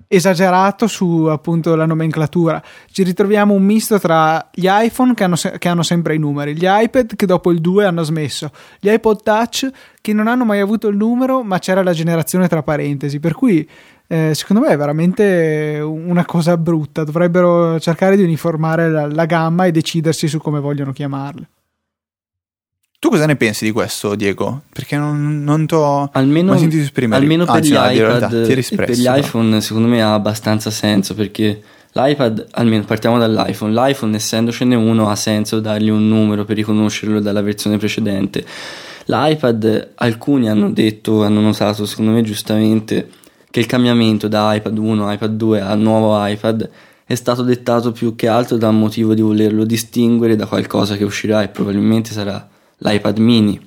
esagerato 0.07 0.87
su 0.87 1.25
appunto 1.25 1.75
la 1.75 1.85
nomenclatura. 1.85 2.61
Ci 2.91 3.03
ritroviamo 3.03 3.53
un 3.53 3.63
misto 3.63 3.99
tra 3.99 4.49
gli 4.53 4.67
iPhone 4.69 5.13
che 5.13 5.23
hanno, 5.23 5.35
se- 5.35 5.57
che 5.57 5.67
hanno, 5.67 5.83
sempre 5.83 6.15
i 6.15 6.19
numeri, 6.19 6.55
gli 6.55 6.65
iPad 6.67 7.15
che 7.15 7.25
dopo 7.25 7.51
il 7.51 7.59
2 7.59 7.85
hanno 7.85 8.03
smesso, 8.03 8.51
gli 8.79 8.89
iPod 8.89 9.23
Touch 9.23 9.69
che 10.01 10.13
non 10.13 10.27
hanno 10.27 10.45
mai 10.45 10.59
avuto 10.59 10.87
il 10.87 10.95
numero, 10.95 11.43
ma 11.43 11.59
c'era 11.59 11.83
la 11.83 11.93
generazione 11.93 12.47
tra 12.47 12.63
parentesi. 12.63 13.19
Per 13.19 13.33
cui 13.33 13.67
eh, 14.07 14.35
secondo 14.35 14.61
me 14.61 14.69
è 14.69 14.77
veramente 14.77 15.79
una 15.83 16.25
cosa 16.25 16.57
brutta. 16.57 17.03
Dovrebbero 17.03 17.79
cercare 17.79 18.15
di 18.15 18.23
uniformare 18.23 18.89
la, 18.89 19.07
la 19.07 19.25
gamma 19.25 19.65
e 19.65 19.71
decidersi 19.71 20.27
su 20.27 20.39
come 20.39 20.59
vogliono 20.59 20.91
chiamarle. 20.91 21.49
Tu 23.05 23.11
cosa 23.11 23.27
ne 23.27 23.35
pensi 23.35 23.65
di 23.65 23.71
questo, 23.71 24.15
Diego? 24.15 24.63
Perché 24.73 24.97
non, 24.97 25.43
non 25.43 25.67
ti 25.67 25.75
ho 25.75 26.09
almeno, 26.11 26.57
sentito 26.57 26.81
esprimere. 26.81 27.21
Almeno 27.21 27.45
per, 27.45 27.57
Anzi, 27.57 27.69
gli 27.69 27.73
iPad, 27.73 27.93
realtà, 27.93 28.75
per 28.77 28.91
gli 28.93 29.07
iPhone, 29.07 29.61
secondo 29.61 29.87
me 29.87 30.01
ha 30.01 30.15
abbastanza 30.15 30.71
senso 30.71 31.13
perché 31.13 31.61
l'iPad, 31.91 32.47
almeno 32.53 32.83
partiamo 32.83 33.19
dall'iPhone, 33.19 33.73
l'iPhone 33.73 34.15
essendocene 34.15 34.73
uno 34.73 35.07
ha 35.07 35.15
senso 35.15 35.59
dargli 35.59 35.89
un 35.89 36.07
numero 36.07 36.45
per 36.45 36.55
riconoscerlo 36.55 37.19
dalla 37.19 37.43
versione 37.43 37.77
precedente. 37.77 38.43
L'iPad, 39.05 39.89
alcuni 39.93 40.49
hanno 40.49 40.71
detto, 40.71 41.23
hanno 41.23 41.41
notato 41.41 41.85
secondo 41.85 42.09
me 42.09 42.23
giustamente, 42.23 43.07
che 43.51 43.59
il 43.59 43.67
cambiamento 43.67 44.27
da 44.27 44.55
iPad 44.55 44.75
1 44.75 45.07
a 45.07 45.13
iPad 45.13 45.35
2 45.35 45.61
al 45.61 45.79
nuovo 45.79 46.25
iPad 46.25 46.67
è 47.05 47.13
stato 47.13 47.43
dettato 47.43 47.91
più 47.91 48.15
che 48.15 48.27
altro 48.27 48.57
da 48.57 48.69
un 48.69 48.79
motivo 48.79 49.13
di 49.13 49.21
volerlo 49.21 49.63
distinguere 49.63 50.35
da 50.35 50.47
qualcosa 50.47 50.97
che 50.97 51.03
uscirà 51.03 51.43
e 51.43 51.49
probabilmente 51.49 52.11
sarà 52.11 52.49
l'iPad 52.77 53.17
mini. 53.17 53.59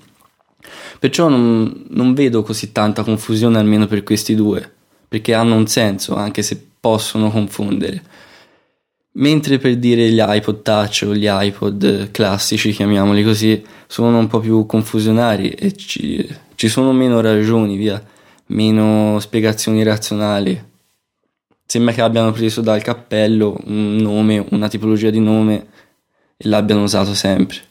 Perciò 0.99 1.29
non, 1.29 1.87
non 1.90 2.14
vedo 2.14 2.42
così 2.42 2.73
tanta 2.73 3.03
confusione 3.03 3.59
almeno 3.59 3.87
per 3.87 4.03
questi 4.03 4.35
due, 4.35 4.71
perché 5.07 5.35
hanno 5.35 5.55
un 5.55 5.66
senso 5.66 6.16
anche 6.16 6.42
se 6.42 6.61
possono 6.81 7.31
confondere. 7.31 8.03
Mentre 9.12 9.59
per 9.59 9.77
dire 9.79 10.11
gli 10.11 10.21
iPod 10.21 10.62
Touch 10.62 11.05
o 11.07 11.14
gli 11.14 11.27
iPod 11.29 12.11
classici, 12.11 12.71
chiamiamoli 12.71 13.25
così, 13.25 13.64
sono 13.87 14.18
un 14.18 14.29
po' 14.29 14.38
più 14.38 14.64
confusionari 14.66 15.51
e 15.51 15.75
ci, 15.75 16.25
ci 16.55 16.68
sono 16.68 16.92
meno 16.92 17.21
ragioni, 17.21 17.77
via, 17.77 18.01
meno 18.47 19.18
spiegazioni 19.18 19.83
razionali. 19.83 20.66
Sembra 21.66 21.92
che 21.92 22.01
abbiano 22.01 22.33
preso 22.33 22.61
dal 22.61 22.83
cappello 22.83 23.61
un 23.66 23.97
nome, 23.97 24.47
una 24.51 24.68
tipologia 24.68 25.11
di 25.11 25.21
nome 25.21 25.66
e 26.37 26.49
l'abbiano 26.49 26.85
usato 26.85 27.12
sempre. 27.14 27.67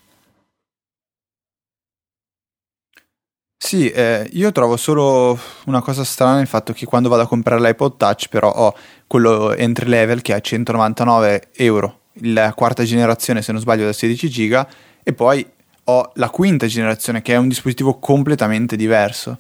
Sì, 3.60 3.90
eh, 3.90 4.30
io 4.34 4.52
trovo 4.52 4.78
solo 4.78 5.38
una 5.66 5.82
cosa 5.82 6.04
strana 6.04 6.40
il 6.40 6.48
fatto 6.48 6.74
che 6.74 6.86
quando 6.86 7.10
vado 7.10 7.24
a 7.24 7.28
comprare 7.28 7.60
l'iPod 7.60 7.98
Touch 7.98 8.28
però 8.30 8.52
ho 8.52 8.74
quello 9.08 9.54
entry 9.54 9.90
level 9.90 10.22
che 10.22 10.34
è 10.34 10.36
a 10.36 10.40
199 10.40 11.50
euro, 11.56 12.02
la 12.22 12.54
quarta 12.54 12.84
generazione 12.84 13.42
se 13.42 13.52
non 13.52 13.60
sbaglio 13.60 13.86
da 13.86 13.94
16 13.94 14.30
giga 14.30 14.68
e 15.04 15.12
poi 15.12 15.46
ho 15.86 16.12
la 16.16 16.30
quinta 16.30 16.68
generazione 16.68 17.22
che 17.22 17.34
è 17.34 17.38
un 17.38 17.48
dispositivo 17.48 17.98
completamente 17.98 18.76
diverso. 18.76 19.38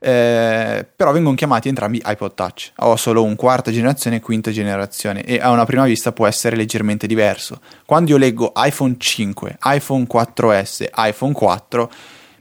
Eh, 0.00 0.86
però 0.94 1.10
vengono 1.10 1.34
chiamati 1.34 1.68
entrambi 1.68 2.00
iPod 2.04 2.34
Touch. 2.34 2.72
Ho 2.78 2.96
solo 2.96 3.22
un 3.22 3.36
quarta 3.36 3.70
generazione 3.70 4.16
e 4.16 4.20
quinta 4.20 4.50
generazione 4.50 5.24
e 5.24 5.40
a 5.40 5.50
una 5.50 5.64
prima 5.64 5.84
vista 5.84 6.12
può 6.12 6.26
essere 6.26 6.56
leggermente 6.56 7.06
diverso. 7.06 7.60
Quando 7.84 8.12
io 8.12 8.16
leggo 8.16 8.52
iPhone 8.56 8.94
5, 8.96 9.58
iPhone 9.64 10.06
4S, 10.10 10.88
iPhone 10.96 11.32
4 11.32 11.90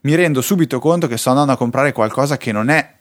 mi 0.08 0.16
rendo 0.16 0.40
subito 0.40 0.80
conto 0.80 1.08
che 1.08 1.18
sto 1.18 1.32
andando 1.32 1.52
a 1.52 1.58
comprare 1.58 1.92
qualcosa 1.92 2.38
che 2.38 2.54
non 2.54 2.70
è 2.70 2.96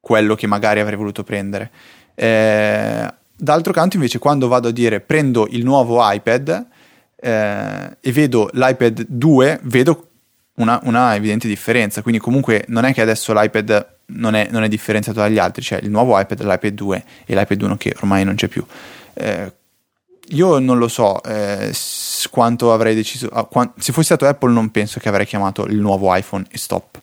quello 0.00 0.34
che 0.34 0.46
magari 0.46 0.80
avrei 0.80 0.96
voluto 0.96 1.22
prendere. 1.22 1.70
Eh, 2.14 3.14
d'altro 3.36 3.72
canto, 3.74 3.96
invece, 3.96 4.18
quando 4.18 4.48
vado 4.48 4.68
a 4.68 4.70
dire 4.70 5.00
prendo 5.00 5.46
il 5.50 5.62
nuovo 5.62 5.98
iPad 6.00 6.66
eh, 7.16 7.96
e 8.00 8.12
vedo 8.12 8.48
l'iPad 8.50 9.04
2, 9.06 9.60
vedo 9.64 10.08
una, 10.54 10.80
una, 10.84 11.14
evidente 11.14 11.48
differenza. 11.48 12.00
Quindi, 12.00 12.18
comunque, 12.18 12.64
non 12.68 12.86
è 12.86 12.94
che 12.94 13.02
adesso 13.02 13.34
l'iPad 13.34 13.86
non 14.06 14.34
è, 14.34 14.48
non 14.50 14.62
è, 14.62 14.68
differenziato 14.68 15.20
dagli 15.20 15.36
altri, 15.36 15.60
cioè 15.60 15.80
il 15.82 15.90
nuovo 15.90 16.18
iPad 16.18 16.40
l'iPad 16.44 16.72
2 16.72 17.04
e 17.26 17.34
l'iPad 17.34 17.60
1 17.60 17.76
che 17.76 17.94
ormai 17.98 18.24
non 18.24 18.36
c'è 18.36 18.48
più. 18.48 18.64
Eh, 19.12 19.52
io 20.30 20.58
non 20.60 20.78
lo 20.78 20.88
so 20.88 21.22
eh, 21.22 21.70
quanto 22.30 22.72
avrei 22.72 22.94
deciso. 22.94 23.28
Ah, 23.28 23.44
quant- 23.44 23.78
se 23.78 23.92
fossi 23.92 24.06
stato 24.06 24.26
Apple, 24.26 24.52
non 24.52 24.70
penso 24.70 25.00
che 25.00 25.08
avrei 25.08 25.26
chiamato 25.26 25.66
il 25.66 25.78
nuovo 25.78 26.14
iPhone 26.14 26.44
e 26.50 26.58
stop. 26.58 27.00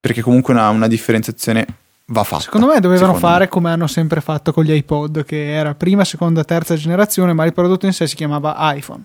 Perché 0.00 0.22
comunque 0.22 0.54
una, 0.54 0.68
una 0.68 0.86
differenziazione 0.86 1.66
va 2.06 2.24
fatta. 2.24 2.42
Secondo 2.42 2.66
me 2.66 2.80
dovevano 2.80 3.14
secondo 3.14 3.26
fare 3.26 3.44
me. 3.44 3.48
come 3.48 3.70
hanno 3.70 3.86
sempre 3.86 4.20
fatto 4.20 4.52
con 4.52 4.64
gli 4.64 4.72
iPod, 4.72 5.24
che 5.24 5.52
era 5.52 5.74
prima, 5.74 6.04
seconda, 6.04 6.44
terza 6.44 6.76
generazione, 6.76 7.32
ma 7.32 7.44
il 7.44 7.52
prodotto 7.52 7.86
in 7.86 7.92
sé 7.92 8.06
si 8.06 8.14
chiamava 8.14 8.54
iPhone. 8.74 9.04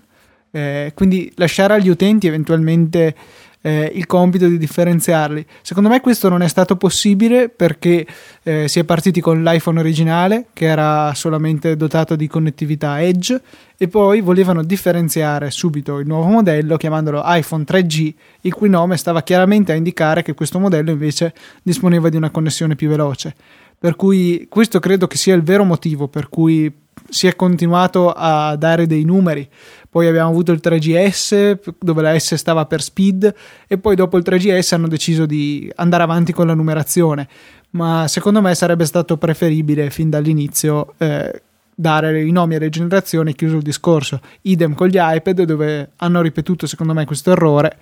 Eh, 0.50 0.92
quindi 0.94 1.32
lasciare 1.36 1.74
agli 1.74 1.88
utenti 1.88 2.26
eventualmente 2.26 3.14
eh, 3.62 3.90
il 3.94 4.06
compito 4.06 4.46
di 4.46 4.58
differenziarli. 4.58 5.44
Secondo 5.62 5.88
me 5.88 6.00
questo 6.00 6.28
non 6.28 6.42
è 6.42 6.48
stato 6.48 6.76
possibile 6.76 7.48
perché 7.48 8.06
eh, 8.42 8.68
si 8.68 8.78
è 8.78 8.84
partiti 8.84 9.20
con 9.20 9.42
l'iPhone 9.42 9.78
originale 9.78 10.46
che 10.52 10.66
era 10.66 11.14
solamente 11.14 11.76
dotato 11.76 12.16
di 12.16 12.26
connettività 12.26 13.00
Edge 13.00 13.40
e 13.78 13.88
poi 13.88 14.20
volevano 14.20 14.62
differenziare 14.62 15.50
subito 15.50 15.98
il 15.98 16.06
nuovo 16.06 16.28
modello 16.28 16.76
chiamandolo 16.76 17.22
iPhone 17.24 17.64
3G, 17.66 18.14
il 18.42 18.52
cui 18.52 18.68
nome 18.68 18.96
stava 18.96 19.22
chiaramente 19.22 19.72
a 19.72 19.76
indicare 19.76 20.22
che 20.22 20.34
questo 20.34 20.58
modello 20.58 20.90
invece 20.90 21.32
disponeva 21.62 22.08
di 22.08 22.16
una 22.16 22.30
connessione 22.30 22.76
più 22.76 22.88
veloce. 22.88 23.34
Per 23.78 23.96
cui 23.96 24.46
questo 24.48 24.78
credo 24.78 25.08
che 25.08 25.16
sia 25.16 25.34
il 25.34 25.42
vero 25.42 25.64
motivo 25.64 26.06
per 26.06 26.28
cui 26.28 26.72
si 27.08 27.26
è 27.26 27.36
continuato 27.36 28.12
a 28.12 28.56
dare 28.56 28.86
dei 28.86 29.04
numeri. 29.04 29.48
Poi 29.92 30.06
abbiamo 30.06 30.30
avuto 30.30 30.52
il 30.52 30.60
3GS 30.64 31.74
dove 31.78 32.00
la 32.00 32.18
S 32.18 32.36
stava 32.36 32.64
per 32.64 32.80
speed 32.80 33.34
e 33.66 33.76
poi 33.76 33.94
dopo 33.94 34.16
il 34.16 34.24
3GS 34.26 34.72
hanno 34.72 34.88
deciso 34.88 35.26
di 35.26 35.70
andare 35.76 36.02
avanti 36.02 36.32
con 36.32 36.46
la 36.46 36.54
numerazione. 36.54 37.28
Ma 37.72 38.08
secondo 38.08 38.40
me 38.40 38.54
sarebbe 38.54 38.86
stato 38.86 39.18
preferibile 39.18 39.90
fin 39.90 40.08
dall'inizio 40.08 40.94
eh, 40.96 41.42
dare 41.74 42.22
i 42.22 42.30
nomi 42.30 42.54
alle 42.54 42.70
generazioni, 42.70 43.34
chiuso 43.34 43.56
il 43.56 43.62
discorso. 43.62 44.18
Idem 44.40 44.72
con 44.72 44.88
gli 44.88 44.96
iPad 44.98 45.42
dove 45.42 45.90
hanno 45.96 46.22
ripetuto 46.22 46.66
secondo 46.66 46.94
me 46.94 47.04
questo 47.04 47.32
errore, 47.32 47.76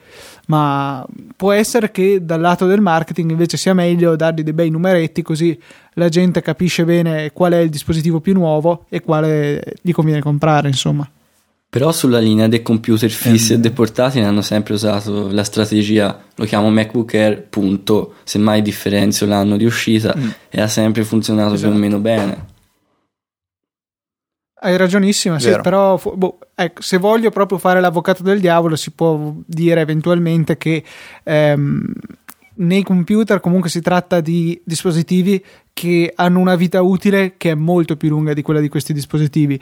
ma 0.46 1.06
può 1.36 1.52
essere 1.52 1.92
che 1.92 2.24
dal 2.24 2.40
lato 2.40 2.66
del 2.66 2.80
marketing 2.80 3.30
invece 3.30 3.56
sia 3.56 3.72
meglio 3.72 4.16
dargli 4.16 4.42
dei 4.42 4.52
bei 4.52 4.68
numeretti 4.68 5.22
così 5.22 5.56
la 5.92 6.08
gente 6.08 6.42
capisce 6.42 6.84
bene 6.84 7.30
qual 7.32 7.52
è 7.52 7.58
il 7.58 7.70
dispositivo 7.70 8.18
più 8.18 8.32
nuovo 8.32 8.86
e 8.88 9.00
quale 9.00 9.62
gli 9.80 9.92
conviene 9.92 10.20
comprare, 10.20 10.66
insomma. 10.66 11.08
Però 11.70 11.92
sulla 11.92 12.18
linea 12.18 12.48
dei 12.48 12.62
computer 12.62 13.08
fissi 13.08 13.52
e 13.52 13.60
dei 13.60 13.70
portatili 13.70 14.24
hanno 14.24 14.42
sempre 14.42 14.74
usato 14.74 15.30
la 15.30 15.44
strategia, 15.44 16.20
lo 16.34 16.44
chiamo 16.44 16.68
MacBook 16.68 17.14
Air, 17.14 17.42
punto, 17.42 18.14
semmai 18.24 18.60
differenzio 18.60 19.24
l'anno 19.24 19.56
di 19.56 19.64
uscita 19.64 20.12
mm. 20.16 20.28
e 20.48 20.60
ha 20.60 20.66
sempre 20.66 21.04
funzionato 21.04 21.54
esatto. 21.54 21.70
più 21.70 21.78
o 21.78 21.80
meno 21.80 22.00
bene. 22.00 22.46
Hai 24.62 24.76
ragionissima, 24.76 25.38
sì, 25.38 25.56
però 25.62 25.96
boh, 25.96 26.38
ecco, 26.56 26.82
se 26.82 26.98
voglio 26.98 27.30
proprio 27.30 27.56
fare 27.56 27.80
l'avvocato 27.80 28.24
del 28.24 28.40
diavolo 28.40 28.74
si 28.74 28.90
può 28.90 29.32
dire 29.46 29.80
eventualmente 29.80 30.58
che 30.58 30.82
ehm, 31.22 31.92
nei 32.56 32.82
computer 32.82 33.40
comunque 33.40 33.70
si 33.70 33.80
tratta 33.80 34.20
di 34.20 34.60
dispositivi 34.64 35.42
che 35.80 36.12
hanno 36.14 36.40
una 36.40 36.56
vita 36.56 36.82
utile 36.82 37.38
che 37.38 37.52
è 37.52 37.54
molto 37.54 37.96
più 37.96 38.10
lunga 38.10 38.34
di 38.34 38.42
quella 38.42 38.60
di 38.60 38.68
questi 38.68 38.92
dispositivi. 38.92 39.58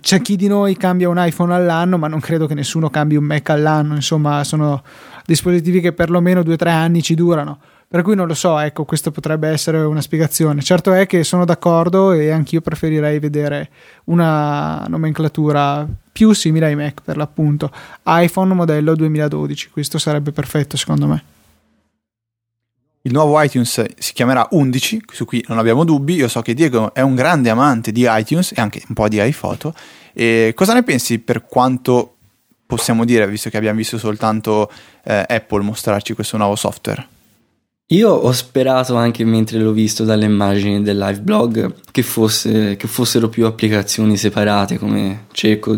C'è 0.00 0.22
chi 0.22 0.36
di 0.36 0.46
noi 0.46 0.76
cambia 0.76 1.08
un 1.08 1.16
iPhone 1.18 1.52
all'anno, 1.52 1.98
ma 1.98 2.06
non 2.06 2.20
credo 2.20 2.46
che 2.46 2.54
nessuno 2.54 2.90
cambi 2.90 3.16
un 3.16 3.24
Mac 3.24 3.50
all'anno, 3.50 3.96
insomma 3.96 4.44
sono 4.44 4.84
dispositivi 5.26 5.80
che 5.80 5.92
perlomeno 5.92 6.42
2-3 6.42 6.68
anni 6.68 7.02
ci 7.02 7.16
durano. 7.16 7.58
Per 7.88 8.02
cui 8.02 8.14
non 8.14 8.28
lo 8.28 8.34
so, 8.34 8.56
ecco, 8.60 8.84
questo 8.84 9.10
potrebbe 9.10 9.48
essere 9.48 9.78
una 9.78 10.00
spiegazione. 10.00 10.62
Certo 10.62 10.92
è 10.92 11.06
che 11.06 11.24
sono 11.24 11.44
d'accordo 11.44 12.12
e 12.12 12.30
anch'io 12.30 12.60
preferirei 12.60 13.18
vedere 13.18 13.68
una 14.04 14.86
nomenclatura 14.86 15.84
più 16.12 16.32
simile 16.34 16.66
ai 16.66 16.76
Mac 16.76 17.00
per 17.02 17.16
l'appunto. 17.16 17.68
iPhone 18.06 18.54
modello 18.54 18.94
2012, 18.94 19.70
questo 19.70 19.98
sarebbe 19.98 20.30
perfetto 20.30 20.76
secondo 20.76 21.08
me. 21.08 21.24
Il 23.04 23.12
nuovo 23.12 23.40
iTunes 23.42 23.84
si 23.98 24.12
chiamerà 24.12 24.46
11, 24.50 25.02
su 25.12 25.24
cui 25.24 25.44
non 25.48 25.58
abbiamo 25.58 25.84
dubbi. 25.84 26.14
Io 26.14 26.28
so 26.28 26.40
che 26.40 26.54
Diego 26.54 26.94
è 26.94 27.00
un 27.00 27.16
grande 27.16 27.50
amante 27.50 27.90
di 27.90 28.06
iTunes 28.08 28.52
e 28.52 28.60
anche 28.60 28.82
un 28.86 28.94
po' 28.94 29.08
di 29.08 29.20
iPhoto. 29.20 29.74
E 30.12 30.52
cosa 30.54 30.72
ne 30.72 30.84
pensi 30.84 31.18
per 31.18 31.44
quanto 31.44 32.14
possiamo 32.64 33.04
dire, 33.04 33.26
visto 33.26 33.50
che 33.50 33.56
abbiamo 33.56 33.78
visto 33.78 33.98
soltanto 33.98 34.70
eh, 35.04 35.24
Apple 35.28 35.62
mostrarci 35.62 36.14
questo 36.14 36.36
nuovo 36.36 36.54
software? 36.54 37.06
Io 37.86 38.08
ho 38.08 38.32
sperato 38.32 38.94
anche 38.94 39.24
mentre 39.24 39.58
l'ho 39.58 39.72
visto 39.72 40.04
dalle 40.04 40.24
immagini 40.24 40.80
del 40.80 40.96
live 40.96 41.20
blog 41.20 41.74
che, 41.90 42.02
fosse, 42.02 42.76
che 42.76 42.86
fossero 42.86 43.28
più 43.28 43.44
applicazioni 43.44 44.16
separate 44.16 44.78
come 44.78 45.26
cerco 45.32 45.76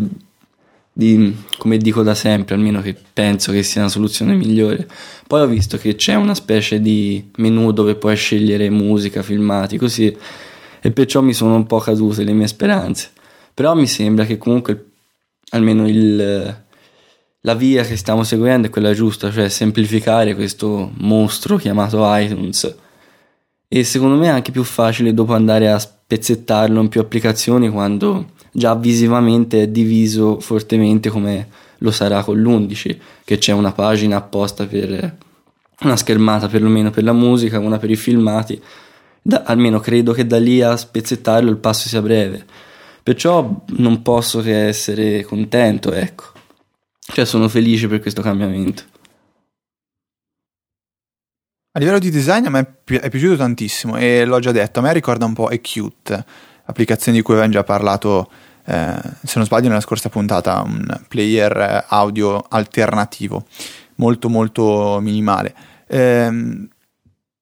di, 0.97 1.35
come 1.57 1.75
dico 1.77 2.03
da 2.03 2.15
sempre, 2.15 2.55
almeno 2.55 2.81
che 2.81 2.95
penso 3.11 3.51
che 3.51 3.63
sia 3.63 3.81
una 3.81 3.89
soluzione 3.89 4.33
migliore. 4.33 4.87
Poi 5.27 5.41
ho 5.41 5.45
visto 5.45 5.77
che 5.77 5.95
c'è 5.95 6.13
una 6.13 6.33
specie 6.33 6.79
di 6.79 7.31
menu 7.35 7.73
dove 7.73 7.95
puoi 7.95 8.15
scegliere 8.15 8.69
musica, 8.69 9.21
filmati, 9.21 9.77
così, 9.77 10.15
e 10.79 10.91
perciò 10.91 11.19
mi 11.19 11.33
sono 11.33 11.55
un 11.55 11.65
po' 11.65 11.79
cadute 11.79 12.23
le 12.23 12.31
mie 12.31 12.47
speranze. 12.47 13.09
Però 13.53 13.75
mi 13.75 13.87
sembra 13.87 14.23
che 14.23 14.37
comunque 14.37 14.91
almeno 15.49 15.85
il, 15.85 16.63
la 17.41 17.53
via 17.55 17.83
che 17.83 17.97
stiamo 17.97 18.23
seguendo 18.23 18.67
è 18.67 18.69
quella 18.69 18.93
giusta, 18.93 19.29
cioè 19.29 19.49
semplificare 19.49 20.33
questo 20.33 20.93
mostro 20.99 21.57
chiamato 21.57 21.99
iTunes. 22.15 22.73
E 23.67 23.83
secondo 23.83 24.15
me 24.15 24.27
è 24.27 24.29
anche 24.29 24.51
più 24.51 24.63
facile 24.63 25.13
dopo 25.13 25.33
andare 25.33 25.69
a 25.69 25.77
spezzettarlo 25.77 26.79
in 26.79 26.87
più 26.87 27.01
applicazioni 27.01 27.69
quando 27.69 28.27
già 28.55 28.73
visivamente 28.73 29.63
è 29.63 29.67
diviso 29.67 30.39
fortemente 30.39 31.09
come 31.09 31.47
lo 31.79 31.91
sarà 31.91 32.23
con 32.23 32.39
l'11, 32.39 32.97
che 33.25 33.37
c'è 33.37 33.51
una 33.51 33.73
pagina 33.73 34.15
apposta 34.15 34.65
per 34.65 35.17
una 35.81 35.97
schermata 35.97 36.47
perlomeno 36.47 36.89
per 36.89 37.03
la 37.03 37.11
musica, 37.11 37.59
una 37.59 37.77
per 37.77 37.91
i 37.91 37.97
filmati. 37.97 38.61
Da, 39.21 39.43
almeno 39.45 39.79
credo 39.79 40.13
che 40.13 40.25
da 40.25 40.39
lì 40.39 40.61
a 40.61 40.77
spezzettarlo 40.77 41.49
il 41.49 41.57
passo 41.57 41.89
sia 41.89 42.01
breve. 42.01 42.45
Perciò 43.03 43.63
non 43.77 44.01
posso 44.01 44.41
che 44.41 44.67
essere 44.67 45.23
contento, 45.23 45.91
ecco. 45.91 46.31
Cioè 46.99 47.25
sono 47.25 47.49
felice 47.49 47.87
per 47.87 47.99
questo 47.99 48.21
cambiamento. 48.21 48.83
A 51.73 51.79
livello 51.79 51.99
di 51.99 52.09
design 52.09 52.45
a 52.45 52.49
me 52.49 52.77
è 52.85 53.09
piaciuto 53.09 53.35
tantissimo 53.35 53.97
e 53.97 54.23
l'ho 54.23 54.39
già 54.39 54.53
detto, 54.53 54.79
a 54.79 54.81
me 54.81 54.93
ricorda 54.93 55.25
un 55.25 55.33
po' 55.33 55.47
Acute, 55.47 56.25
applicazione 56.65 57.17
di 57.17 57.23
cui 57.23 57.33
avevamo 57.33 57.53
già 57.53 57.63
parlato, 57.63 58.29
eh, 58.65 58.95
se 59.23 59.33
non 59.35 59.45
sbaglio 59.45 59.67
nella 59.67 59.81
scorsa 59.81 60.09
puntata, 60.09 60.61
un 60.61 60.85
player 61.07 61.85
audio 61.87 62.43
alternativo, 62.49 63.45
molto 63.95 64.29
molto 64.29 64.99
minimale. 65.01 65.53
Eh, 65.87 66.67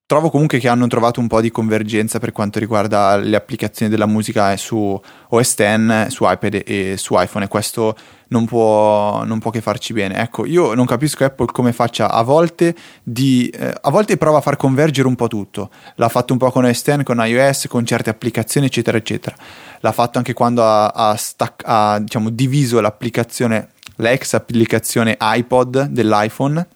trovo 0.06 0.30
comunque 0.30 0.60
che 0.60 0.68
hanno 0.68 0.88
trovato 0.88 1.20
un 1.20 1.28
po' 1.28 1.42
di 1.42 1.50
convergenza 1.50 2.20
per 2.20 2.32
quanto 2.32 2.60
riguarda 2.60 3.16
le 3.16 3.36
applicazioni 3.36 3.90
della 3.90 4.06
musica 4.06 4.56
su 4.58 5.00
OS 5.30 5.56
X, 5.56 6.08
su 6.08 6.24
iPad 6.26 6.62
e 6.66 6.96
su 6.98 7.16
iPhone 7.18 7.46
e 7.46 7.48
questo 7.48 7.96
non 8.28 8.46
può, 8.46 9.24
non 9.24 9.40
può 9.40 9.52
che 9.52 9.62
farci 9.62 9.94
bene. 9.94 10.18
Ecco, 10.18 10.46
io 10.46 10.74
non 10.74 10.86
capisco 10.86 11.24
Apple 11.24 11.46
come 11.48 11.72
faccia 11.72 12.12
a 12.12 12.22
volte 12.24 12.76
di... 13.02 13.48
Eh, 13.50 13.74
a 13.82 13.90
volte 13.92 14.18
prova 14.18 14.40
a 14.40 14.42
far 14.42 14.58
convergere 14.58 15.08
un 15.08 15.16
po' 15.16 15.28
tutto. 15.28 15.70
L'ha 15.96 16.10
fatto 16.10 16.34
un 16.34 16.40
po' 16.40 16.52
con 16.52 16.66
OS 16.66 16.84
X, 16.84 17.04
con 17.04 17.24
iOS, 17.26 17.68
con 17.68 17.86
certe 17.86 18.10
applicazioni 18.10 18.66
eccetera 18.68 18.98
eccetera. 18.98 19.36
L'ha 19.80 19.92
fatto 19.92 20.18
anche 20.18 20.34
quando 20.34 20.64
ha, 20.64 20.88
ha, 20.88 21.16
stac- 21.16 21.64
ha 21.66 22.00
diciamo, 22.00 22.30
diviso 22.30 22.82
l'applicazione, 22.82 23.70
l'ex 23.98 24.34
applicazione 24.34 25.18
iPod 25.20 25.86
dell'iPhone 25.86 26.68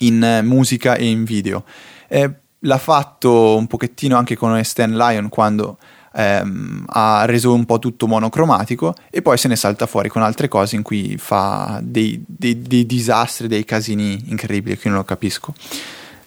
in 0.00 0.40
musica 0.42 0.96
e 0.96 1.06
in 1.06 1.24
video. 1.24 1.64
Eh, 2.08 2.30
l'ha 2.60 2.78
fatto 2.78 3.56
un 3.56 3.66
pochettino 3.66 4.16
anche 4.16 4.36
con 4.36 4.62
Stan 4.64 4.92
Lion 4.96 5.28
quando 5.28 5.78
ehm, 6.14 6.84
ha 6.88 7.24
reso 7.24 7.52
un 7.52 7.64
po' 7.64 7.78
tutto 7.78 8.06
monocromatico 8.06 8.94
e 9.10 9.22
poi 9.22 9.38
se 9.38 9.48
ne 9.48 9.56
salta 9.56 9.86
fuori 9.86 10.08
con 10.08 10.22
altre 10.22 10.48
cose 10.48 10.76
in 10.76 10.82
cui 10.82 11.16
fa 11.18 11.80
dei, 11.82 12.22
dei, 12.26 12.60
dei 12.60 12.86
disastri, 12.86 13.46
dei 13.46 13.64
casini 13.64 14.24
incredibili 14.26 14.76
che 14.76 14.88
io 14.88 14.90
non 14.90 15.00
lo 15.00 15.04
capisco. 15.04 15.54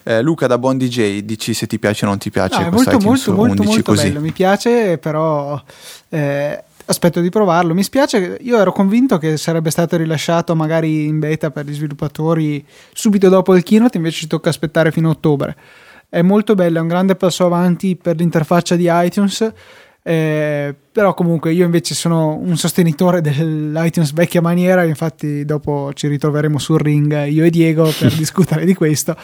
Eh, 0.04 0.20
Luca 0.20 0.48
da 0.48 0.58
Buon 0.58 0.78
DJ 0.78 1.20
dici 1.20 1.54
se 1.54 1.68
ti 1.68 1.78
piace 1.78 2.04
o 2.04 2.08
non 2.08 2.18
ti 2.18 2.28
piace 2.28 2.60
no, 2.60 2.66
è 2.66 2.70
molto 2.70 2.98
molto 2.98 3.32
molto, 3.32 3.62
molto 3.62 3.92
bello 3.92 4.18
mi 4.18 4.32
piace 4.32 4.98
però 4.98 5.62
eh, 6.08 6.64
aspetto 6.86 7.20
di 7.20 7.28
provarlo. 7.28 7.72
Mi 7.72 7.84
spiace 7.84 8.38
io 8.40 8.58
ero 8.58 8.72
convinto 8.72 9.18
che 9.18 9.36
sarebbe 9.36 9.70
stato 9.70 9.96
rilasciato 9.96 10.56
magari 10.56 11.04
in 11.04 11.20
beta 11.20 11.52
per 11.52 11.66
gli 11.66 11.74
sviluppatori 11.74 12.66
subito 12.92 13.28
dopo 13.28 13.54
il 13.54 13.62
keynote 13.62 13.96
invece 13.96 14.20
ci 14.20 14.26
tocca 14.26 14.48
aspettare 14.48 14.90
fino 14.90 15.08
a 15.08 15.12
ottobre 15.12 15.56
è 16.12 16.20
molto 16.20 16.54
bella, 16.54 16.78
è 16.78 16.82
un 16.82 16.88
grande 16.88 17.16
passo 17.16 17.46
avanti 17.46 17.96
per 17.96 18.16
l'interfaccia 18.16 18.76
di 18.76 18.86
iTunes 18.86 19.50
eh, 20.04 20.74
però 20.90 21.14
comunque 21.14 21.52
io 21.52 21.64
invece 21.64 21.94
sono 21.94 22.36
un 22.36 22.56
sostenitore 22.56 23.20
dell'iTunes 23.20 24.12
vecchia 24.12 24.40
maniera, 24.40 24.82
infatti 24.82 25.44
dopo 25.44 25.92
ci 25.94 26.08
ritroveremo 26.08 26.58
sul 26.58 26.80
ring 26.80 27.26
io 27.28 27.44
e 27.44 27.50
Diego 27.50 27.90
per 27.98 28.12
discutere 28.16 28.64
di 28.64 28.74
questo. 28.74 29.16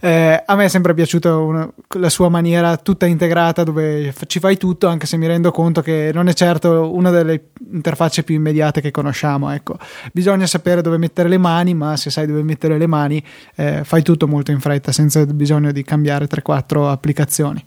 Eh, 0.00 0.42
a 0.46 0.54
me 0.54 0.64
è 0.64 0.68
sempre 0.68 0.94
piaciuta 0.94 1.36
una, 1.36 1.68
la 1.98 2.08
sua 2.08 2.28
maniera 2.28 2.76
tutta 2.76 3.06
integrata 3.06 3.64
dove 3.64 4.14
ci 4.26 4.38
fai 4.38 4.56
tutto, 4.56 4.86
anche 4.86 5.06
se 5.06 5.16
mi 5.16 5.26
rendo 5.26 5.50
conto 5.50 5.82
che 5.82 6.10
non 6.14 6.28
è 6.28 6.32
certo 6.32 6.94
una 6.94 7.10
delle 7.10 7.48
interfacce 7.72 8.22
più 8.22 8.36
immediate 8.36 8.80
che 8.80 8.92
conosciamo. 8.92 9.50
Ecco. 9.50 9.78
Bisogna 10.12 10.46
sapere 10.46 10.80
dove 10.80 10.96
mettere 10.96 11.28
le 11.28 11.38
mani, 11.38 11.74
ma 11.74 11.96
se 11.96 12.08
sai 12.08 12.26
dove 12.26 12.42
mettere 12.42 12.78
le 12.78 12.86
mani 12.86 13.22
eh, 13.56 13.82
fai 13.84 14.02
tutto 14.02 14.28
molto 14.28 14.52
in 14.52 14.60
fretta 14.60 14.92
senza 14.92 15.24
bisogno 15.26 15.72
di 15.72 15.82
cambiare 15.82 16.26
3-4 16.26 16.88
applicazioni. 16.88 17.62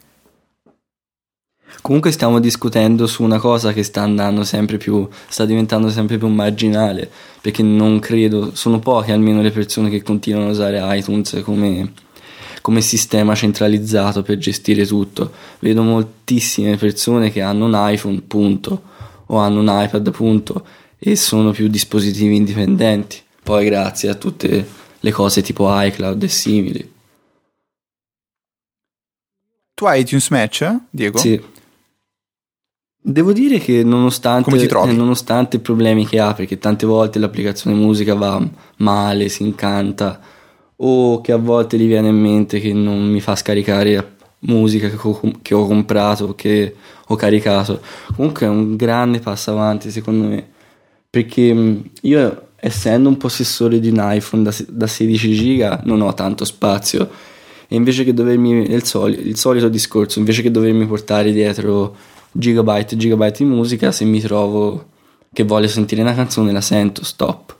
Comunque 1.81 2.11
stiamo 2.11 2.39
discutendo 2.39 3.07
su 3.07 3.23
una 3.23 3.39
cosa 3.39 3.73
che 3.73 3.83
sta 3.83 4.01
andando 4.01 4.43
sempre 4.43 4.77
più, 4.77 5.07
sta 5.27 5.45
diventando 5.45 5.89
sempre 5.89 6.17
più 6.17 6.27
marginale, 6.27 7.09
perché 7.41 7.61
non 7.61 7.99
credo, 7.99 8.51
sono 8.55 8.79
poche 8.79 9.11
almeno 9.11 9.41
le 9.41 9.51
persone 9.51 9.89
che 9.89 10.01
continuano 10.01 10.47
a 10.47 10.51
usare 10.51 10.97
iTunes 10.97 11.41
come, 11.43 11.91
come 12.61 12.79
sistema 12.79 13.35
centralizzato 13.35 14.23
per 14.23 14.37
gestire 14.37 14.85
tutto. 14.85 15.31
Vedo 15.59 15.83
moltissime 15.83 16.77
persone 16.77 17.31
che 17.31 17.41
hanno 17.41 17.65
un 17.65 17.73
iPhone, 17.75 18.21
punto, 18.21 18.81
o 19.25 19.37
hanno 19.37 19.59
un 19.59 19.67
iPad, 19.69 20.11
punto, 20.11 20.65
e 20.97 21.17
sono 21.17 21.51
più 21.51 21.67
dispositivi 21.67 22.35
indipendenti. 22.35 23.19
Poi 23.43 23.65
grazie 23.65 24.09
a 24.09 24.15
tutte 24.15 24.65
le 24.99 25.11
cose 25.11 25.41
tipo 25.41 25.67
iCloud 25.69 26.23
e 26.23 26.27
simili. 26.29 26.91
Tu 29.73 29.85
hai 29.85 30.01
iTunes 30.01 30.29
Match, 30.29 30.75
Diego? 30.89 31.17
Sì. 31.17 31.51
Devo 33.05 33.33
dire 33.33 33.57
che 33.57 33.83
nonostante, 33.83 34.55
eh, 34.55 34.91
nonostante 34.93 35.57
i 35.57 35.59
problemi 35.59 36.07
che 36.07 36.21
ha, 36.21 36.33
perché 36.33 36.57
tante 36.57 36.85
volte 36.85 37.19
l'applicazione 37.19 37.75
musica 37.75 38.13
va 38.15 38.41
male, 38.77 39.27
si 39.27 39.43
incanta, 39.43 40.21
o 40.77 41.19
che 41.19 41.33
a 41.33 41.37
volte 41.37 41.77
gli 41.77 41.85
viene 41.85 42.07
in 42.07 42.15
mente 42.15 42.61
che 42.61 42.71
non 42.71 43.03
mi 43.03 43.19
fa 43.19 43.35
scaricare 43.35 44.15
musica 44.45 44.87
che 44.87 44.95
ho, 45.01 45.19
che 45.41 45.53
ho 45.53 45.67
comprato, 45.67 46.33
che 46.33 46.75
ho 47.05 47.15
caricato. 47.17 47.81
Comunque 48.15 48.45
è 48.45 48.49
un 48.49 48.77
grande 48.77 49.19
passo 49.19 49.51
avanti 49.51 49.91
secondo 49.91 50.25
me, 50.25 50.47
perché 51.09 51.53
mm, 51.53 51.79
io 52.03 52.47
essendo 52.55 53.09
un 53.09 53.17
possessore 53.17 53.81
di 53.81 53.89
un 53.89 53.99
iPhone 53.99 54.43
da, 54.43 54.55
da 54.69 54.87
16 54.87 55.33
giga 55.33 55.81
non 55.83 55.99
ho 55.99 56.13
tanto 56.13 56.45
spazio. 56.45 57.09
E 57.67 57.75
invece 57.75 58.05
che 58.05 58.13
dovermi, 58.13 58.71
il, 58.71 58.83
soli, 58.85 59.27
il 59.27 59.35
solito 59.35 59.67
discorso, 59.67 60.19
invece 60.19 60.41
che 60.41 60.51
dovermi 60.51 60.85
portare 60.85 61.33
dietro 61.33 61.93
gigabyte 62.33 62.95
e 62.95 62.97
gigabyte 62.97 63.43
di 63.43 63.49
musica, 63.49 63.91
se 63.91 64.05
mi 64.05 64.19
trovo 64.19 64.89
che 65.31 65.43
voglio 65.43 65.67
sentire 65.67 66.01
una 66.01 66.13
canzone 66.13 66.51
la 66.51 66.61
sento, 66.61 67.03
stop. 67.03 67.57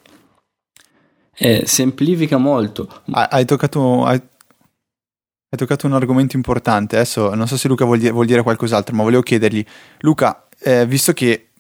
E 1.36 1.64
semplifica 1.66 2.38
molto. 2.38 3.02
Hai 3.12 3.46
toccato, 3.46 4.06
hai, 4.06 4.18
hai 4.18 5.58
toccato 5.58 5.88
un 5.88 5.94
argomento 5.94 6.36
importante. 6.36 6.96
Adesso 6.96 7.34
non 7.34 7.48
so 7.48 7.58
se 7.58 7.68
Luca 7.68 7.86
vuol 7.86 8.00
dire, 8.00 8.12
vuol 8.12 8.28
dire 8.28 8.44
qualcos'altro, 8.44 8.96
ma 8.96 9.04
volevo 9.04 9.24
chiedergli, 9.24 9.66
Luca, 10.00 10.48
eh, 10.60 10.86
visto 10.86 11.14
che 11.14 11.53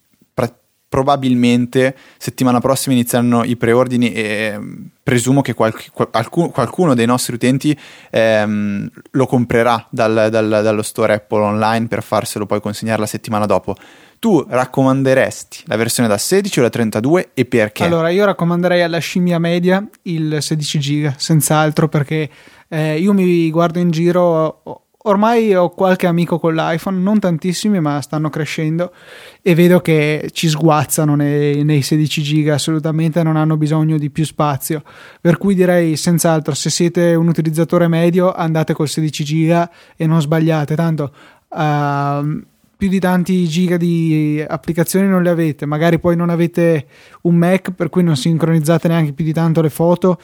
probabilmente 0.93 1.95
settimana 2.19 2.59
prossima 2.59 2.93
inizieranno 2.93 3.43
i 3.43 3.57
preordini 3.57 4.13
e 4.13 4.53
mm, 4.55 4.85
presumo 5.01 5.41
che 5.41 5.55
qualc- 5.55 5.89
qualcuno, 5.91 6.49
qualcuno 6.49 6.93
dei 6.93 7.07
nostri 7.07 7.33
utenti 7.33 7.75
ehm, 8.11 8.87
lo 9.09 9.25
comprerà 9.25 9.87
dal, 9.89 10.27
dal, 10.29 10.47
dallo 10.47 10.83
store 10.83 11.15
Apple 11.15 11.41
online 11.41 11.87
per 11.87 12.03
farselo 12.03 12.45
poi 12.45 12.61
consegnare 12.61 12.99
la 12.99 13.07
settimana 13.07 13.47
dopo. 13.47 13.75
Tu 14.19 14.45
raccomanderesti 14.47 15.63
la 15.65 15.77
versione 15.77 16.07
da 16.07 16.19
16 16.19 16.59
o 16.59 16.61
da 16.61 16.69
32 16.69 17.31
e 17.33 17.45
perché? 17.45 17.85
Allora, 17.85 18.09
io 18.09 18.25
raccomanderei 18.25 18.83
alla 18.83 18.99
scimmia 18.99 19.39
media 19.39 19.83
il 20.03 20.37
16 20.41 20.79
giga, 20.79 21.15
senz'altro 21.17 21.87
perché 21.89 22.29
eh, 22.67 22.99
io 22.99 23.13
mi 23.13 23.49
guardo 23.49 23.79
in 23.79 23.89
giro 23.89 24.82
ormai 25.03 25.53
ho 25.55 25.69
qualche 25.69 26.07
amico 26.07 26.39
con 26.39 26.53
l'iPhone, 26.53 26.99
non 26.99 27.19
tantissimi, 27.19 27.79
ma 27.79 28.01
stanno 28.01 28.29
crescendo 28.29 28.93
e 29.41 29.55
vedo 29.55 29.81
che 29.81 30.29
ci 30.31 30.47
sguazzano 30.47 31.15
nei, 31.15 31.63
nei 31.63 31.81
16 31.81 32.21
giga, 32.21 32.55
assolutamente 32.55 33.23
non 33.23 33.35
hanno 33.35 33.57
bisogno 33.57 33.97
di 33.97 34.09
più 34.09 34.25
spazio. 34.25 34.83
Per 35.19 35.37
cui 35.37 35.55
direi 35.55 35.95
senz'altro, 35.95 36.53
se 36.53 36.69
siete 36.69 37.15
un 37.15 37.27
utilizzatore 37.27 37.87
medio, 37.87 38.31
andate 38.31 38.73
col 38.73 38.87
16 38.87 39.23
giga 39.23 39.69
e 39.95 40.05
non 40.07 40.21
sbagliate, 40.21 40.75
tanto 40.75 41.11
uh, 41.49 42.41
più 42.75 42.89
di 42.89 42.99
tanti 42.99 43.47
giga 43.47 43.77
di 43.77 44.43
applicazioni 44.45 45.07
non 45.07 45.23
le 45.23 45.29
avete, 45.29 45.65
magari 45.65 45.99
poi 45.99 46.15
non 46.15 46.29
avete 46.29 46.87
un 47.21 47.35
Mac 47.35 47.71
per 47.71 47.89
cui 47.89 48.03
non 48.03 48.17
sincronizzate 48.17 48.87
neanche 48.87 49.13
più 49.13 49.23
di 49.23 49.33
tanto 49.33 49.61
le 49.61 49.69
foto, 49.69 50.19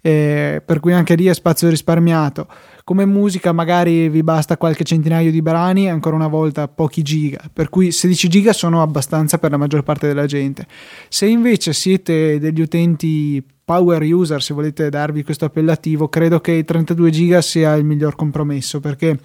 eh, 0.00 0.62
per 0.64 0.80
cui 0.80 0.92
anche 0.92 1.14
lì 1.14 1.26
è 1.26 1.34
spazio 1.34 1.68
risparmiato 1.68 2.46
come 2.84 3.06
musica 3.06 3.52
magari 3.52 4.10
vi 4.10 4.22
basta 4.22 4.58
qualche 4.58 4.84
centinaio 4.84 5.30
di 5.30 5.40
brani, 5.40 5.88
ancora 5.88 6.16
una 6.16 6.28
volta 6.28 6.68
pochi 6.68 7.00
giga, 7.02 7.40
per 7.50 7.70
cui 7.70 7.90
16 7.90 8.28
giga 8.28 8.52
sono 8.52 8.82
abbastanza 8.82 9.38
per 9.38 9.50
la 9.50 9.56
maggior 9.56 9.82
parte 9.82 10.06
della 10.06 10.26
gente. 10.26 10.66
Se 11.08 11.26
invece 11.26 11.72
siete 11.72 12.38
degli 12.38 12.60
utenti 12.60 13.42
power 13.64 14.02
user, 14.02 14.42
se 14.42 14.52
volete 14.52 14.90
darvi 14.90 15.24
questo 15.24 15.46
appellativo, 15.46 16.08
credo 16.08 16.40
che 16.40 16.52
i 16.52 16.64
32 16.64 17.10
giga 17.10 17.40
sia 17.40 17.74
il 17.74 17.84
miglior 17.86 18.14
compromesso 18.16 18.80
perché 18.80 19.18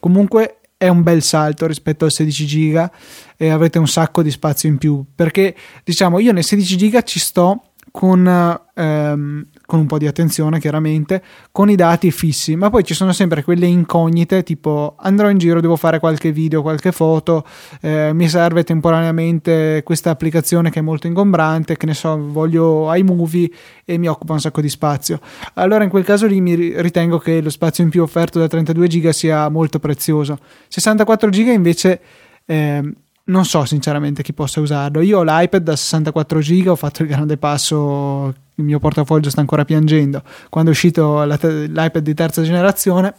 comunque 0.00 0.58
è 0.76 0.88
un 0.88 1.04
bel 1.04 1.22
salto 1.22 1.68
rispetto 1.68 2.04
al 2.04 2.10
16 2.10 2.46
giga 2.46 2.90
e 3.36 3.48
avrete 3.48 3.78
un 3.78 3.86
sacco 3.86 4.22
di 4.22 4.30
spazio 4.32 4.68
in 4.68 4.76
più 4.76 5.04
perché 5.14 5.54
diciamo 5.84 6.18
io 6.18 6.32
nei 6.32 6.42
16 6.42 6.76
giga 6.76 7.02
ci 7.02 7.20
sto 7.20 7.62
con, 7.92 8.26
ehm, 8.74 9.46
con, 9.66 9.78
un 9.78 9.86
po' 9.86 9.98
di 9.98 10.06
attenzione 10.06 10.60
chiaramente, 10.60 11.22
con 11.50 11.70
i 11.70 11.74
dati 11.74 12.10
fissi, 12.10 12.56
ma 12.56 12.70
poi 12.70 12.84
ci 12.84 12.94
sono 12.94 13.12
sempre 13.12 13.42
quelle 13.42 13.66
incognite 13.66 14.42
tipo 14.42 14.94
andrò 14.98 15.30
in 15.30 15.38
giro, 15.38 15.60
devo 15.60 15.76
fare 15.76 15.98
qualche 15.98 16.32
video, 16.32 16.62
qualche 16.62 16.92
foto, 16.92 17.44
eh, 17.80 18.12
mi 18.12 18.28
serve 18.28 18.64
temporaneamente 18.64 19.82
questa 19.84 20.10
applicazione 20.10 20.70
che 20.70 20.80
è 20.80 20.82
molto 20.82 21.06
ingombrante, 21.06 21.76
che 21.76 21.86
ne 21.86 21.94
so, 21.94 22.16
voglio 22.16 22.92
iMovie 22.94 23.50
e 23.84 23.98
mi 23.98 24.08
occupa 24.08 24.32
un 24.34 24.40
sacco 24.40 24.60
di 24.60 24.68
spazio. 24.68 25.20
Allora 25.54 25.84
in 25.84 25.90
quel 25.90 26.04
caso 26.04 26.26
lì 26.26 26.40
mi 26.40 26.80
ritengo 26.80 27.18
che 27.18 27.40
lo 27.40 27.50
spazio 27.50 27.84
in 27.84 27.90
più 27.90 28.02
offerto 28.02 28.38
da 28.38 28.46
32 28.46 28.88
giga 28.88 29.12
sia 29.12 29.48
molto 29.48 29.78
prezioso. 29.78 30.38
64 30.68 31.30
giga 31.30 31.52
invece... 31.52 32.00
Eh, 32.46 32.92
non 33.26 33.46
so 33.46 33.64
sinceramente 33.64 34.22
chi 34.22 34.34
possa 34.34 34.60
usarlo. 34.60 35.00
Io 35.00 35.20
ho 35.20 35.22
l'iPad 35.22 35.62
da 35.62 35.76
64 35.76 36.40
giga, 36.40 36.72
ho 36.72 36.76
fatto 36.76 37.02
il 37.02 37.08
grande 37.08 37.38
passo, 37.38 38.34
il 38.56 38.64
mio 38.64 38.78
portafoglio 38.78 39.30
sta 39.30 39.40
ancora 39.40 39.64
piangendo. 39.64 40.22
Quando 40.48 40.70
è 40.70 40.72
uscito 40.72 41.24
l'iPad 41.24 41.98
di 41.98 42.14
terza 42.14 42.42
generazione 42.42 43.14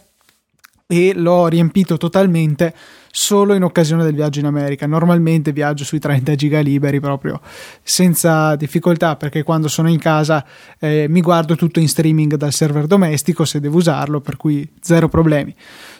e 0.88 1.12
l'ho 1.14 1.48
riempito 1.48 1.96
totalmente 1.96 2.72
solo 3.10 3.54
in 3.54 3.64
occasione 3.64 4.04
del 4.04 4.14
viaggio 4.14 4.38
in 4.38 4.46
America. 4.46 4.86
Normalmente 4.86 5.52
viaggio 5.52 5.84
sui 5.84 5.98
30 5.98 6.34
giga 6.34 6.60
liberi 6.60 7.00
proprio 7.00 7.40
senza 7.82 8.54
difficoltà 8.56 9.16
perché 9.16 9.42
quando 9.42 9.68
sono 9.68 9.88
in 9.88 9.98
casa 9.98 10.44
eh, 10.78 11.06
mi 11.08 11.22
guardo 11.22 11.56
tutto 11.56 11.80
in 11.80 11.88
streaming 11.88 12.36
dal 12.36 12.52
server 12.52 12.86
domestico 12.86 13.44
se 13.44 13.58
devo 13.58 13.78
usarlo, 13.78 14.20
per 14.20 14.36
cui 14.36 14.70
zero 14.80 15.08
problemi. 15.08 15.54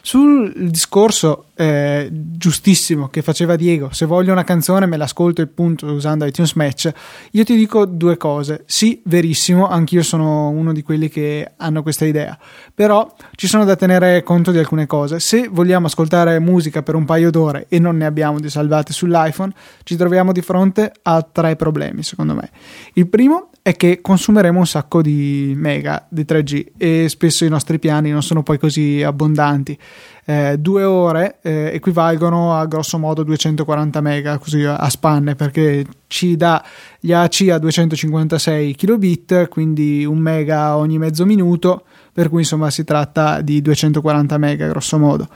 Sul 0.06 0.52
discorso 0.70 1.46
eh, 1.56 2.08
giustissimo 2.12 3.08
che 3.08 3.22
faceva 3.22 3.56
Diego, 3.56 3.88
se 3.90 4.06
voglio 4.06 4.30
una 4.30 4.44
canzone 4.44 4.86
me 4.86 4.96
l'ascolto 4.96 5.42
e 5.42 5.48
punto 5.48 5.86
usando 5.86 6.24
iTunes 6.24 6.52
Match, 6.52 6.92
io 7.32 7.42
ti 7.42 7.56
dico 7.56 7.86
due 7.86 8.16
cose. 8.16 8.62
Sì, 8.66 9.02
verissimo, 9.06 9.66
anch'io 9.66 10.04
sono 10.04 10.50
uno 10.50 10.72
di 10.72 10.84
quelli 10.84 11.08
che 11.08 11.54
hanno 11.56 11.82
questa 11.82 12.04
idea, 12.04 12.38
però 12.72 13.12
ci 13.34 13.48
sono 13.48 13.64
da 13.64 13.74
tenere 13.74 14.22
conto 14.22 14.52
di 14.52 14.58
alcune 14.58 14.86
cose. 14.86 15.18
Se 15.18 15.48
vogliamo 15.50 15.86
ascoltare 15.86 16.38
musica 16.38 16.84
per 16.84 16.94
un 16.94 17.04
paio 17.04 17.32
d'ore 17.32 17.66
e 17.68 17.80
non 17.80 17.96
ne 17.96 18.06
abbiamo 18.06 18.38
di 18.38 18.48
salvate 18.48 18.92
sull'iPhone, 18.92 19.52
ci 19.82 19.96
troviamo 19.96 20.30
di 20.30 20.40
fronte 20.40 20.92
a 21.02 21.20
tre 21.22 21.56
problemi, 21.56 22.04
secondo 22.04 22.32
me. 22.32 22.50
Il 22.92 23.08
primo 23.08 23.50
è 23.66 23.74
che 23.74 24.00
consumeremo 24.00 24.60
un 24.60 24.66
sacco 24.66 25.02
di 25.02 25.52
mega 25.56 26.06
di 26.08 26.22
3G 26.22 26.66
e 26.76 27.08
spesso 27.08 27.44
i 27.44 27.48
nostri 27.48 27.80
piani 27.80 28.12
non 28.12 28.22
sono 28.22 28.44
poi 28.44 28.60
così 28.60 29.02
abbondanti. 29.02 29.76
Eh, 30.24 30.56
due 30.60 30.84
ore 30.84 31.38
eh, 31.42 31.72
equivalgono 31.74 32.54
a 32.54 32.64
grosso 32.66 32.96
modo 32.96 33.24
240 33.24 34.00
mega 34.00 34.38
così 34.38 34.62
a 34.62 34.88
spanne 34.88 35.34
perché 35.34 35.84
ci 36.06 36.36
dà 36.36 36.64
gli 37.00 37.12
AC 37.12 37.48
a 37.50 37.58
256 37.58 38.74
kilobit 38.76 39.48
quindi 39.48 40.04
un 40.04 40.18
mega 40.18 40.76
ogni 40.76 40.98
mezzo 40.98 41.26
minuto 41.26 41.86
per 42.12 42.28
cui 42.28 42.40
insomma 42.40 42.70
si 42.70 42.84
tratta 42.84 43.40
di 43.40 43.62
240 43.62 44.38
mega 44.38 44.66
grosso 44.66 44.98
modo 44.98 45.28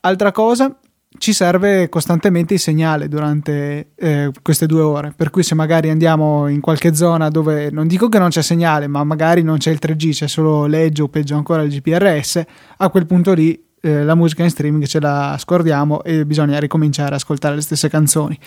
altra 0.00 0.32
cosa 0.32 0.74
ci 1.18 1.32
serve 1.32 1.88
costantemente 1.88 2.54
il 2.54 2.60
segnale 2.60 3.08
durante 3.08 3.90
eh, 3.94 4.30
queste 4.42 4.66
due 4.66 4.80
ore. 4.80 5.12
Per 5.14 5.30
cui, 5.30 5.42
se 5.42 5.54
magari 5.54 5.90
andiamo 5.90 6.48
in 6.48 6.60
qualche 6.60 6.94
zona 6.94 7.28
dove 7.28 7.70
non 7.70 7.86
dico 7.86 8.08
che 8.08 8.18
non 8.18 8.30
c'è 8.30 8.42
segnale, 8.42 8.86
ma 8.86 9.04
magari 9.04 9.42
non 9.42 9.58
c'è 9.58 9.70
il 9.70 9.78
3G, 9.80 10.12
c'è 10.12 10.28
solo 10.28 10.66
l'Edge 10.66 11.02
o 11.02 11.08
peggio 11.08 11.36
ancora 11.36 11.62
il 11.62 11.70
GPRS, 11.70 12.42
a 12.78 12.88
quel 12.88 13.06
punto 13.06 13.32
lì 13.32 13.66
eh, 13.80 14.04
la 14.04 14.14
musica 14.14 14.42
in 14.42 14.50
streaming 14.50 14.84
ce 14.86 15.00
la 15.00 15.36
scordiamo 15.38 16.02
e 16.02 16.24
bisogna 16.26 16.58
ricominciare 16.58 17.08
ad 17.08 17.14
ascoltare 17.14 17.54
le 17.54 17.60
stesse 17.60 17.88
canzoni. 17.88 18.38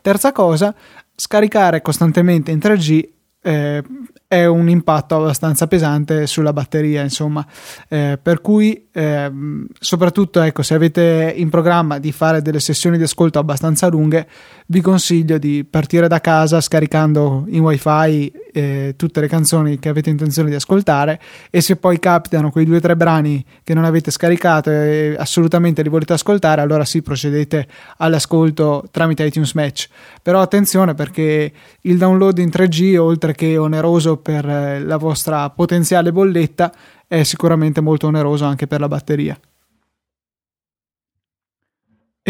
Terza 0.00 0.32
cosa, 0.32 0.74
scaricare 1.14 1.82
costantemente 1.82 2.50
in 2.50 2.58
3G 2.58 3.08
eh, 3.42 3.82
è 4.26 4.44
un 4.44 4.68
impatto 4.68 5.16
abbastanza 5.16 5.66
pesante 5.66 6.26
sulla 6.26 6.52
batteria, 6.52 7.02
insomma, 7.02 7.46
eh, 7.88 8.18
per 8.20 8.40
cui 8.40 8.88
eh, 8.92 9.30
soprattutto 9.78 10.40
ecco, 10.40 10.62
se 10.62 10.74
avete 10.74 11.32
in 11.36 11.48
programma 11.48 11.98
di 11.98 12.12
fare 12.12 12.42
delle 12.42 12.60
sessioni 12.60 12.96
di 12.96 13.04
ascolto 13.04 13.38
abbastanza 13.38 13.88
lunghe, 13.88 14.28
vi 14.66 14.80
consiglio 14.80 15.38
di 15.38 15.64
partire 15.68 16.06
da 16.06 16.20
casa 16.20 16.60
scaricando 16.60 17.44
in 17.48 17.62
wifi 17.62 18.32
eh, 18.52 18.94
tutte 18.96 19.20
le 19.20 19.28
canzoni 19.28 19.78
che 19.78 19.88
avete 19.88 20.10
intenzione 20.10 20.48
di 20.48 20.54
ascoltare 20.54 21.20
e 21.50 21.60
se 21.60 21.76
poi 21.76 21.98
capitano 21.98 22.50
quei 22.50 22.64
due 22.64 22.76
o 22.76 22.80
tre 22.80 22.96
brani 22.96 23.44
che 23.62 23.74
non 23.74 23.84
avete 23.84 24.10
scaricato 24.10 24.70
e 24.70 25.14
assolutamente 25.18 25.82
li 25.82 25.88
volete 25.88 26.12
ascoltare 26.12 26.60
allora 26.60 26.84
sì 26.84 27.02
procedete 27.02 27.66
all'ascolto 27.98 28.84
tramite 28.90 29.24
iTunes 29.24 29.52
Match. 29.52 29.88
Però 30.22 30.40
attenzione 30.40 30.94
perché 30.94 31.52
il 31.82 31.98
download 31.98 32.38
in 32.38 32.48
3G 32.48 32.96
oltre 32.98 33.34
che 33.34 33.56
oneroso 33.56 34.16
per 34.16 34.44
la 34.44 34.96
vostra 34.96 35.48
potenziale 35.50 36.12
bolletta 36.12 36.72
è 37.06 37.22
sicuramente 37.22 37.80
molto 37.80 38.06
oneroso 38.06 38.44
anche 38.44 38.66
per 38.66 38.80
la 38.80 38.88
batteria 38.88 39.38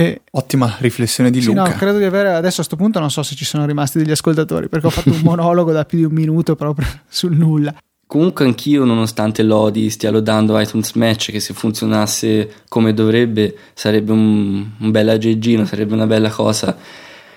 e 0.00 0.22
Ottima 0.30 0.76
riflessione 0.78 1.30
di 1.30 1.42
sì, 1.42 1.48
Luca. 1.48 1.68
No, 1.68 1.74
credo 1.76 1.98
di 1.98 2.04
avere 2.04 2.30
adesso 2.30 2.62
a 2.62 2.64
questo 2.64 2.76
punto 2.76 2.98
non 3.00 3.10
so 3.10 3.22
se 3.22 3.34
ci 3.34 3.44
sono 3.44 3.66
rimasti 3.66 3.98
degli 3.98 4.10
ascoltatori 4.10 4.68
perché 4.68 4.86
ho 4.86 4.90
fatto 4.90 5.10
un 5.10 5.20
monologo 5.24 5.72
da 5.72 5.84
più 5.84 5.98
di 5.98 6.04
un 6.04 6.12
minuto 6.12 6.56
proprio 6.56 6.86
sul 7.06 7.36
nulla. 7.36 7.74
Comunque 8.06 8.44
anch'io, 8.44 8.84
nonostante 8.84 9.42
lodi, 9.42 9.88
stia 9.90 10.10
lodando 10.10 10.58
iTunes 10.58 10.92
Match, 10.94 11.30
che 11.30 11.38
se 11.38 11.52
funzionasse 11.52 12.50
come 12.68 12.92
dovrebbe 12.92 13.56
sarebbe 13.74 14.10
un, 14.10 14.68
un 14.78 14.90
bel 14.90 15.08
aggeggino, 15.10 15.64
sarebbe 15.64 15.94
una 15.94 16.06
bella 16.06 16.30
cosa. 16.30 16.76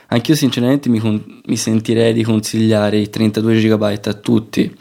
Anch'io 0.07 0.35
sinceramente 0.35 0.89
mi, 0.89 0.99
con- 0.99 1.41
mi 1.45 1.57
sentirei 1.57 2.13
di 2.13 2.23
consigliare 2.23 2.97
i 2.97 3.09
32 3.09 3.61
GB 3.61 3.99
a 4.05 4.13
tutti, 4.13 4.75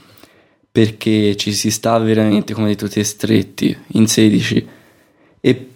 perché 0.70 1.36
ci 1.36 1.52
si 1.52 1.70
sta 1.70 1.98
veramente, 1.98 2.54
come 2.54 2.68
detto 2.68 2.88
te, 2.88 3.02
stretti 3.04 3.76
in 3.88 4.06
16. 4.06 4.68
E 5.40 5.71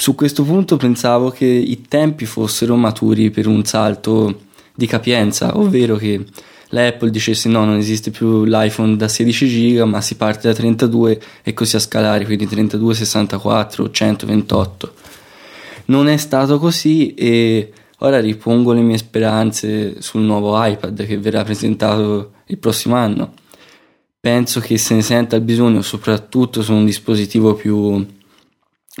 su 0.00 0.14
questo 0.14 0.44
punto 0.44 0.78
pensavo 0.78 1.28
che 1.28 1.44
i 1.44 1.82
tempi 1.86 2.24
fossero 2.24 2.74
maturi 2.74 3.28
per 3.28 3.46
un 3.46 3.66
salto 3.66 4.44
di 4.74 4.86
capienza, 4.86 5.58
ovvero 5.58 5.96
che 5.96 6.24
l'Apple 6.70 7.10
dicesse 7.10 7.50
no, 7.50 7.66
non 7.66 7.76
esiste 7.76 8.10
più 8.10 8.44
l'iPhone 8.44 8.96
da 8.96 9.08
16 9.08 9.46
giga, 9.46 9.84
ma 9.84 10.00
si 10.00 10.14
parte 10.14 10.48
da 10.48 10.54
32 10.54 11.20
e 11.42 11.52
così 11.52 11.76
a 11.76 11.80
scalare, 11.80 12.24
quindi 12.24 12.46
32, 12.46 12.94
64, 12.94 13.90
128. 13.90 14.94
Non 15.86 16.08
è 16.08 16.16
stato 16.16 16.58
così 16.58 17.12
e 17.12 17.70
ora 17.98 18.20
ripongo 18.20 18.72
le 18.72 18.80
mie 18.80 18.96
speranze 18.96 20.00
sul 20.00 20.22
nuovo 20.22 20.54
iPad 20.64 21.04
che 21.04 21.18
verrà 21.18 21.44
presentato 21.44 22.32
il 22.46 22.56
prossimo 22.56 22.94
anno. 22.94 23.34
Penso 24.18 24.60
che 24.60 24.78
se 24.78 24.94
ne 24.94 25.02
senta 25.02 25.36
il 25.36 25.42
bisogno 25.42 25.82
soprattutto 25.82 26.62
su 26.62 26.72
un 26.72 26.86
dispositivo 26.86 27.52
più 27.52 28.18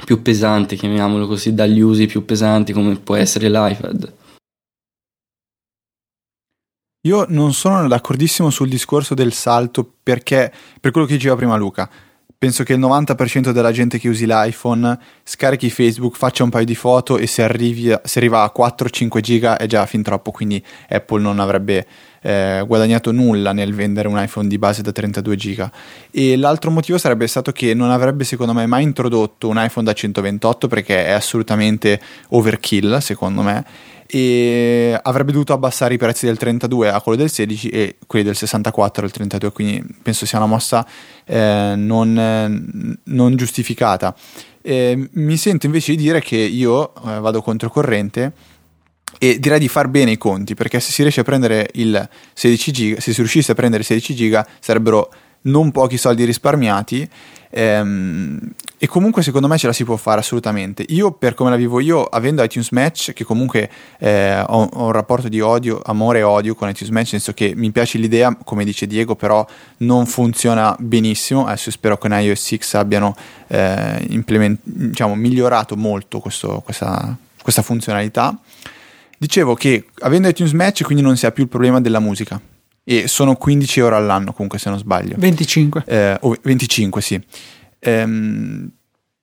più 0.04 0.22
pesante, 0.22 0.76
chiamiamolo 0.76 1.26
così, 1.26 1.54
dagli 1.54 1.80
usi 1.80 2.06
più 2.06 2.24
pesanti 2.24 2.72
come 2.72 2.96
può 2.96 3.16
essere 3.16 3.48
l'iPad. 3.48 4.14
Io 7.06 7.24
non 7.28 7.54
sono 7.54 7.88
d'accordissimo 7.88 8.50
sul 8.50 8.68
discorso 8.68 9.14
del 9.14 9.32
salto 9.32 9.90
perché, 10.02 10.52
per 10.80 10.90
quello 10.90 11.06
che 11.06 11.14
diceva 11.14 11.36
prima 11.36 11.56
Luca, 11.56 11.90
penso 12.40 12.64
che 12.64 12.72
il 12.72 12.80
90% 12.80 13.50
della 13.50 13.70
gente 13.70 13.98
che 13.98 14.08
usi 14.08 14.24
l'iPhone 14.24 14.98
scarichi 15.24 15.68
Facebook, 15.68 16.16
faccia 16.16 16.42
un 16.42 16.48
paio 16.48 16.64
di 16.64 16.74
foto 16.74 17.18
e 17.18 17.26
se, 17.26 17.42
arrivi, 17.42 17.94
se 18.02 18.18
arriva 18.18 18.42
a 18.42 18.50
4-5 18.56 19.20
giga 19.20 19.58
è 19.58 19.66
già 19.66 19.84
fin 19.84 20.02
troppo, 20.02 20.30
quindi 20.30 20.64
Apple 20.88 21.20
non 21.20 21.38
avrebbe 21.38 21.86
eh, 22.22 22.64
guadagnato 22.66 23.12
nulla 23.12 23.52
nel 23.52 23.74
vendere 23.74 24.08
un 24.08 24.18
iPhone 24.18 24.48
di 24.48 24.56
base 24.56 24.80
da 24.80 24.90
32 24.90 25.36
giga. 25.36 25.70
E 26.10 26.38
l'altro 26.38 26.70
motivo 26.70 26.96
sarebbe 26.96 27.26
stato 27.26 27.52
che 27.52 27.74
non 27.74 27.90
avrebbe 27.90 28.24
secondo 28.24 28.54
me 28.54 28.64
mai 28.64 28.84
introdotto 28.84 29.46
un 29.46 29.62
iPhone 29.62 29.84
da 29.84 29.92
128 29.92 30.66
perché 30.66 31.04
è 31.04 31.10
assolutamente 31.10 32.00
overkill 32.30 33.00
secondo 33.00 33.42
me 33.42 33.64
e 34.12 34.98
avrebbe 35.00 35.30
dovuto 35.30 35.52
abbassare 35.52 35.94
i 35.94 35.96
prezzi 35.96 36.26
del 36.26 36.36
32 36.36 36.90
a 36.90 37.00
quello 37.00 37.16
del 37.16 37.30
16 37.30 37.68
e 37.68 37.96
quelli 38.08 38.24
del 38.24 38.34
64 38.34 39.04
al 39.04 39.12
32 39.12 39.52
quindi 39.52 39.84
penso 40.02 40.26
sia 40.26 40.38
una 40.38 40.48
mossa 40.48 40.84
eh, 41.24 41.74
non, 41.76 42.98
non, 43.04 43.36
giustificata. 43.36 44.12
Eh, 44.62 45.08
mi 45.12 45.36
sento 45.36 45.66
invece 45.66 45.94
di 45.94 46.02
dire 46.02 46.20
che 46.20 46.36
io 46.36 46.92
eh, 46.92 47.20
vado 47.20 47.40
controcorrente 47.40 48.32
e 49.16 49.38
direi 49.38 49.60
di 49.60 49.68
far 49.68 49.86
bene 49.86 50.10
i 50.10 50.18
conti 50.18 50.54
perché 50.54 50.80
se 50.80 50.90
si 50.90 51.02
riesce 51.02 51.20
a 51.20 51.24
prendere 51.24 51.68
il 51.74 52.08
16 52.34 52.72
giga 52.72 53.00
se 53.00 53.12
si 53.12 53.18
riuscisse 53.18 53.52
a 53.52 53.54
prendere 53.54 53.84
16 53.84 54.14
giga 54.14 54.46
sarebbero 54.58 55.12
non 55.42 55.70
pochi 55.70 55.96
soldi 55.96 56.24
risparmiati 56.24 57.08
ehm, 57.50 58.38
e 58.82 58.86
comunque 58.86 59.22
secondo 59.22 59.46
me 59.46 59.58
ce 59.58 59.66
la 59.66 59.74
si 59.74 59.84
può 59.84 59.96
fare 59.96 60.20
assolutamente 60.20 60.82
io 60.88 61.12
per 61.12 61.34
come 61.34 61.50
la 61.50 61.56
vivo 61.56 61.80
io 61.80 62.02
avendo 62.02 62.42
iTunes 62.42 62.70
Match 62.70 63.12
che 63.12 63.24
comunque 63.24 63.70
eh, 63.98 64.40
ho, 64.40 64.68
ho, 64.72 64.84
un 64.86 64.92
rapporto 64.92 65.28
di 65.28 65.38
odio 65.42 65.82
amore 65.84 66.20
e 66.20 66.22
odio 66.22 66.54
con 66.54 66.66
iTunes 66.66 66.90
Match 66.90 67.12
nel 67.12 67.20
senso 67.20 67.34
che 67.34 67.52
mi 67.54 67.70
piace 67.72 67.98
l'idea 67.98 68.34
come 68.42 68.64
dice 68.64 68.86
Diego 68.86 69.16
però 69.16 69.46
non 69.78 70.06
funziona 70.06 70.74
benissimo 70.78 71.44
adesso 71.44 71.70
spero 71.70 71.98
che 71.98 72.06
in 72.06 72.14
iOS 72.14 72.40
6 72.40 72.60
abbiano 72.72 73.14
eh, 73.48 74.24
diciamo, 74.62 75.14
migliorato 75.14 75.76
molto 75.76 76.18
questo, 76.20 76.62
questa, 76.64 77.14
questa 77.42 77.60
funzionalità 77.60 78.34
Dicevo 79.18 79.54
che 79.54 79.84
avendo 79.98 80.28
iTunes 80.28 80.52
Match 80.52 80.82
quindi 80.82 81.02
non 81.02 81.18
si 81.18 81.26
ha 81.26 81.30
più 81.30 81.42
il 81.42 81.50
problema 81.50 81.78
della 81.78 82.00
musica 82.00 82.40
e 82.82 83.06
sono 83.06 83.36
15 83.36 83.80
euro 83.80 83.96
all'anno 83.96 84.32
comunque 84.32 84.58
se 84.58 84.70
non 84.70 84.78
sbaglio. 84.78 85.16
25. 85.18 85.84
Eh, 85.86 86.18
25 86.40 87.02
sì. 87.02 87.22
Ehm, 87.80 88.70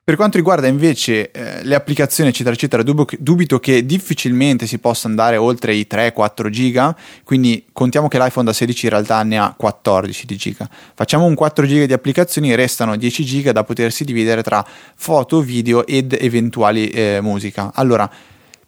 per 0.04 0.16
quanto 0.16 0.38
riguarda 0.38 0.68
invece 0.68 1.32
eh, 1.32 1.64
le 1.64 1.76
applicazioni 1.76 2.30
eccetera 2.30 2.56
eccetera 2.56 2.82
dubito 2.82 3.60
che 3.60 3.86
difficilmente 3.86 4.66
si 4.66 4.80
possa 4.80 5.10
andare 5.10 5.36
oltre 5.36 5.74
i 5.74 5.86
3-4 5.90 6.48
giga 6.50 6.96
quindi 7.26 7.66
contiamo 7.74 8.08
che 8.08 8.18
l'iPhone 8.18 8.46
da 8.46 8.54
16 8.54 8.86
in 8.86 8.92
realtà 8.92 9.22
ne 9.24 9.38
ha 9.38 9.54
14 9.56 10.26
di 10.26 10.38
giga 10.38 10.70
facciamo 10.94 11.26
un 11.26 11.36
4 11.36 11.66
giga 11.66 11.86
di 11.86 11.92
applicazioni 11.92 12.56
restano 12.56 12.96
10 12.96 13.26
giga 13.26 13.52
da 13.52 13.66
potersi 13.66 14.06
dividere 14.06 14.44
tra 14.44 14.66
foto, 14.96 15.42
video 15.42 15.86
ed 15.86 16.14
eventuali 16.18 16.90
eh, 16.90 17.20
musica 17.22 17.72
allora 17.76 18.10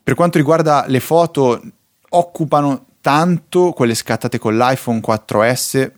per 0.10 0.18
quanto 0.18 0.40
riguarda 0.40 0.86
le 0.88 1.00
foto, 1.00 1.62
occupano 2.10 2.86
tanto 3.00 3.74
quelle 3.74 3.94
scattate 3.94 4.40
con 4.40 4.58
l'iPhone 4.58 5.02
4S, 5.08 5.92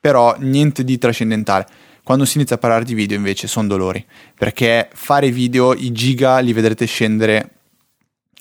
però 0.00 0.36
niente 0.38 0.84
di 0.84 0.96
trascendentale. 0.96 1.66
Quando 2.08 2.24
si 2.24 2.38
inizia 2.38 2.56
a 2.56 2.58
parlare 2.58 2.86
di 2.86 2.94
video 2.94 3.18
invece 3.18 3.46
sono 3.46 3.68
dolori, 3.68 4.02
perché 4.34 4.88
fare 4.94 5.30
video 5.30 5.74
i 5.74 5.92
giga 5.92 6.38
li 6.38 6.54
vedrete 6.54 6.86
scendere 6.86 7.50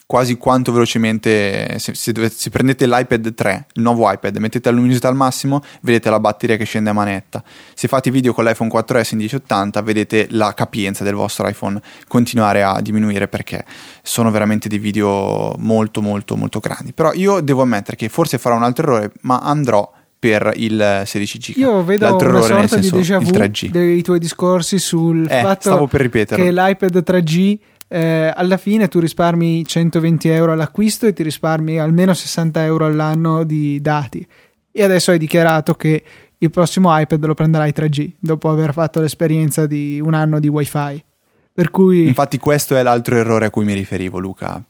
quasi 0.06 0.38
quanto 0.38 0.72
velocemente 0.72 1.78
se, 1.78 1.94
se, 1.94 2.30
se, 2.30 2.50
prendete 2.50 2.88
l'iPad 2.88 3.34
3 3.34 3.66
il 3.74 3.82
nuovo 3.82 4.10
iPad 4.10 4.38
mettete 4.38 4.70
la 4.70 4.76
luminosità 4.78 5.10
al 5.10 5.18
massimo 5.18 5.62
vedete 5.82 6.10
la 6.10 6.22
batteria 6.22 6.56
che 6.56 6.64
scende 6.64 6.92
a 6.92 6.94
manetta. 6.94 7.44
Se 7.74 7.90
fate 7.90 8.10
video 8.10 8.32
con 8.32 8.46
l'iPhone 8.46 8.72
4S 8.74 9.10
in 9.12 9.18
1080 9.18 9.82
vedete 9.82 10.28
la 10.30 10.54
capienza 10.54 11.04
del 11.04 11.16
vostro 11.16 11.46
iPhone 11.46 11.82
continuare 12.08 12.64
a 12.64 12.80
diminuire 12.80 13.28
perché 13.28 13.66
sono 14.02 14.32
veramente 14.32 14.70
dei 14.70 14.80
video 14.80 15.54
molto 15.58 16.02
molto 16.02 16.38
molto 16.38 16.60
grandi. 16.60 16.94
Però 16.94 17.12
io 17.12 17.42
devo 17.42 17.64
ammettere 17.64 17.98
che 17.98 18.08
forse 18.08 18.38
farò 18.38 18.56
un 18.56 18.64
altro 18.64 18.84
errore 18.84 19.12
ma 19.24 19.40
andrò 19.40 19.92
per 20.20 20.52
il 20.56 21.04
16 21.06 21.40
giga. 21.40 21.60
Io 21.60 21.84
vedo 21.84 22.06
L'altro 22.06 22.30
una 22.30 22.40
errore, 22.40 22.68
sorta 22.68 22.78
di 22.78 22.90
déjà 22.90 23.20
vu 23.20 23.32
dei 23.70 24.02
tuoi 24.02 24.20
discorsi 24.20 24.80
sul 24.80 25.28
eh, 25.30 25.42
fatto 25.42 25.88
che 25.88 26.52
l'iPad 26.52 27.04
3G 27.06 27.58
eh, 27.90 28.34
alla 28.36 28.58
fine 28.58 28.88
tu 28.88 29.00
risparmi 29.00 29.66
120 29.66 30.28
euro 30.30 30.52
all'acquisto 30.52 31.06
e 31.06 31.14
ti 31.14 31.24
risparmi 31.24 31.80
almeno 31.80 32.14
60 32.14 32.64
euro 32.66 32.86
all'anno 32.86 33.44
di 33.44 33.80
dati. 33.82 34.26
E 34.72 34.84
adesso 34.84 35.12
hai 35.12 35.18
dichiarato 35.18 35.74
che 35.76 36.04
il 36.38 36.50
prossimo 36.52 36.98
iPad 36.98 37.26
lo 37.26 37.34
prenderai 37.34 37.72
3G 37.76 38.12
dopo 38.20 38.50
aver 38.50 38.74
fatto 38.74 39.00
l'esperienza 39.00 39.66
di 39.66 40.00
un 40.00 40.14
anno 40.14 40.40
di 40.40 40.48
wifi. 40.48 41.04
Per 41.52 41.72
cui... 41.72 42.06
Infatti 42.06 42.38
questo 42.38 42.76
è 42.76 42.84
l'altro 42.84 43.16
errore 43.16 43.46
a 43.48 43.50
cui 43.50 43.66
mi 43.66 43.74
riferivo 43.74 44.20
Luca. 44.20 44.62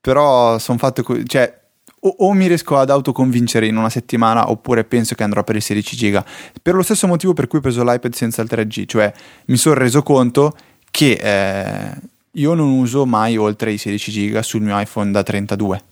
Però 0.00 0.58
sono 0.58 0.78
fatto... 0.78 1.02
Co- 1.02 1.24
cioè, 1.24 1.52
o, 2.00 2.14
o, 2.18 2.32
mi 2.32 2.46
riesco 2.46 2.76
ad 2.76 2.90
autoconvincere 2.90 3.66
in 3.66 3.76
una 3.76 3.90
settimana 3.90 4.50
oppure 4.50 4.84
penso 4.84 5.14
che 5.14 5.22
andrò 5.22 5.42
per 5.42 5.56
il 5.56 5.62
16 5.62 5.96
giga. 5.96 6.24
Per 6.62 6.74
lo 6.74 6.82
stesso 6.82 7.06
motivo 7.06 7.32
per 7.32 7.46
cui 7.46 7.58
ho 7.58 7.62
preso 7.62 7.82
l'iPad 7.82 8.12
senza 8.12 8.42
il 8.42 8.48
3G. 8.50 8.86
Cioè 8.86 9.12
mi 9.46 9.56
sono 9.56 9.74
reso 9.74 10.02
conto 10.02 10.56
che... 10.90 11.12
Eh, 11.12 12.14
io 12.36 12.54
non 12.54 12.68
uso 12.68 13.06
mai 13.06 13.36
oltre 13.36 13.72
i 13.72 13.78
16 13.78 14.10
giga 14.10 14.42
sul 14.42 14.60
mio 14.60 14.78
iPhone 14.78 15.10
da 15.10 15.22
32 15.22 15.82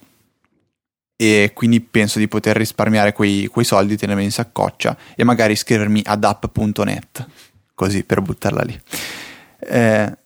e 1.17 1.53
quindi 1.55 1.81
penso 1.81 2.19
di 2.19 2.29
poter 2.29 2.57
risparmiare 2.57 3.13
quei, 3.13 3.47
quei 3.47 3.65
soldi, 3.65 3.97
tenermi 3.97 4.25
in 4.25 4.33
saccoccia 4.33 4.97
e 5.15 5.25
magari 5.25 5.53
iscrivermi 5.53 6.03
ad 6.05 6.25
app.net, 6.25 7.27
così 7.75 8.05
per 8.05 8.21
buttarla 8.21 8.63
lì. 8.63 8.81
Eh, 9.59 10.17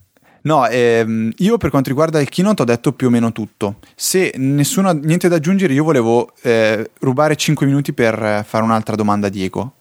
no, 0.43 0.67
ehm, 0.67 1.33
io 1.39 1.57
per 1.57 1.71
quanto 1.71 1.89
riguarda 1.89 2.21
il 2.21 2.29
keynote 2.29 2.63
ho 2.63 2.65
detto 2.65 2.93
più 2.93 3.09
o 3.09 3.11
meno 3.11 3.33
tutto. 3.33 3.77
Se 3.95 4.35
nessuno 4.37 4.89
ha 4.89 4.93
niente 4.93 5.29
da 5.29 5.37
aggiungere, 5.37 5.73
io 5.73 5.85
volevo 5.85 6.33
eh, 6.43 6.91
rubare 7.01 7.37
5 7.37 7.67
minuti 7.67 7.93
per 7.93 8.45
fare 8.47 8.65
un'altra 8.65 8.97
domanda 8.97 9.27
a 9.27 9.31
Diego. 9.31 9.73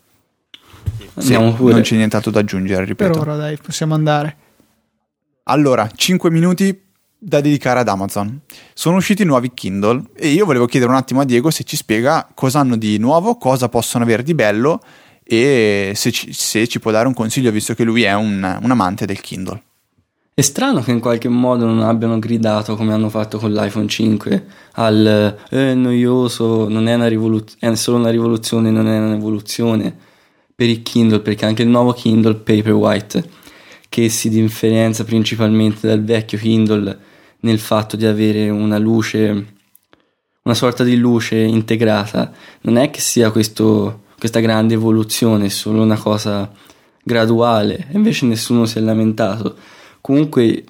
Se 1.17 1.37
non 1.37 1.81
c'è 1.81 1.95
nient'altro 1.95 2.31
da 2.31 2.39
aggiungere, 2.39 2.85
ripeto. 2.85 3.11
Per 3.11 3.21
ora 3.21 3.35
dai, 3.35 3.57
possiamo 3.57 3.93
andare. 3.93 4.35
Allora, 5.43 5.89
5 5.93 6.29
minuti 6.29 6.85
da 7.17 7.41
dedicare 7.41 7.79
ad 7.79 7.87
Amazon. 7.87 8.41
Sono 8.73 8.97
usciti 8.97 9.23
nuovi 9.23 9.51
Kindle 9.53 10.03
e 10.15 10.29
io 10.29 10.45
volevo 10.45 10.65
chiedere 10.65 10.91
un 10.91 10.97
attimo 10.97 11.21
a 11.21 11.25
Diego 11.25 11.49
se 11.49 11.63
ci 11.63 11.75
spiega 11.75 12.27
cosa 12.33 12.59
hanno 12.59 12.77
di 12.77 12.97
nuovo, 12.97 13.37
cosa 13.37 13.69
possono 13.69 14.03
avere 14.03 14.23
di 14.23 14.35
bello 14.35 14.81
e 15.23 15.93
se 15.95 16.11
ci, 16.11 16.31
se 16.31 16.67
ci 16.67 16.79
può 16.79 16.91
dare 16.91 17.07
un 17.07 17.13
consiglio 17.13 17.51
visto 17.51 17.73
che 17.73 17.83
lui 17.83 18.03
è 18.03 18.13
un, 18.13 18.59
un 18.61 18.71
amante 18.71 19.05
del 19.05 19.19
Kindle. 19.19 19.61
È 20.39 20.43
strano 20.43 20.81
che 20.81 20.91
in 20.91 20.99
qualche 20.99 21.29
modo 21.29 21.65
non 21.65 21.81
abbiano 21.81 22.19
gridato 22.19 22.75
come 22.75 22.93
hanno 22.93 23.09
fatto 23.09 23.39
con 23.39 23.51
l'iPhone 23.51 23.87
5 23.87 24.45
al 24.73 25.35
eh, 25.49 25.73
noioso, 25.73 26.69
non 26.69 26.87
è 26.87 26.93
una 26.93 27.07
rivoluzione, 27.07 27.73
è 27.73 27.75
solo 27.75 27.97
una 27.97 28.11
rivoluzione, 28.11 28.69
non 28.69 28.87
è 28.87 28.99
un'evoluzione 28.99 29.97
per 30.53 30.69
il 30.69 30.83
Kindle, 30.83 31.21
perché 31.21 31.47
anche 31.47 31.63
il 31.63 31.69
nuovo 31.69 31.91
Kindle 31.91 32.35
Paperwhite, 32.35 33.27
che 33.89 34.09
si 34.09 34.29
differenzia 34.29 35.03
principalmente 35.05 35.87
dal 35.87 36.03
vecchio 36.03 36.37
Kindle 36.37 36.99
nel 37.39 37.57
fatto 37.57 37.95
di 37.95 38.05
avere 38.05 38.47
una 38.49 38.77
luce, 38.77 39.55
una 40.43 40.53
sorta 40.53 40.83
di 40.83 40.97
luce 40.97 41.35
integrata, 41.35 42.31
non 42.61 42.77
è 42.77 42.91
che 42.91 43.01
sia 43.01 43.31
questo, 43.31 44.03
questa 44.19 44.39
grande 44.39 44.75
evoluzione, 44.75 45.45
è 45.47 45.49
solo 45.49 45.81
una 45.81 45.97
cosa 45.97 46.47
graduale, 47.01 47.87
e 47.89 47.95
invece 47.95 48.27
nessuno 48.27 48.67
si 48.67 48.77
è 48.77 48.81
lamentato 48.81 49.76
comunque 50.07 50.63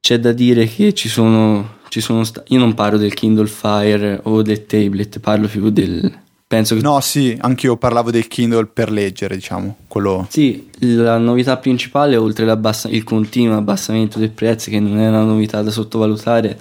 c'è 0.00 0.18
da 0.20 0.32
dire 0.32 0.66
che 0.66 0.92
ci 0.92 1.08
sono, 1.08 1.76
ci 1.88 2.02
sono 2.02 2.24
sta- 2.24 2.42
io 2.48 2.58
non 2.58 2.74
parlo 2.74 2.98
del 2.98 3.14
Kindle 3.14 3.46
Fire 3.46 4.20
o 4.24 4.42
del 4.42 4.66
tablet, 4.66 5.18
parlo 5.18 5.48
più 5.48 5.70
del 5.70 6.14
penso 6.46 6.74
che 6.74 6.82
No, 6.82 7.00
sì, 7.00 7.34
anche 7.40 7.64
io 7.64 7.78
parlavo 7.78 8.10
del 8.10 8.28
Kindle 8.28 8.66
per 8.66 8.90
leggere, 8.90 9.34
diciamo, 9.34 9.76
quello 9.88 10.26
Sì, 10.28 10.68
la 10.80 11.16
novità 11.16 11.56
principale 11.56 12.16
oltre 12.16 12.44
il 12.44 13.04
continuo 13.04 13.56
abbassamento 13.56 14.18
dei 14.18 14.28
prezzi 14.28 14.68
che 14.70 14.78
non 14.78 14.98
è 14.98 15.08
una 15.08 15.22
novità 15.22 15.62
da 15.62 15.70
sottovalutare 15.70 16.58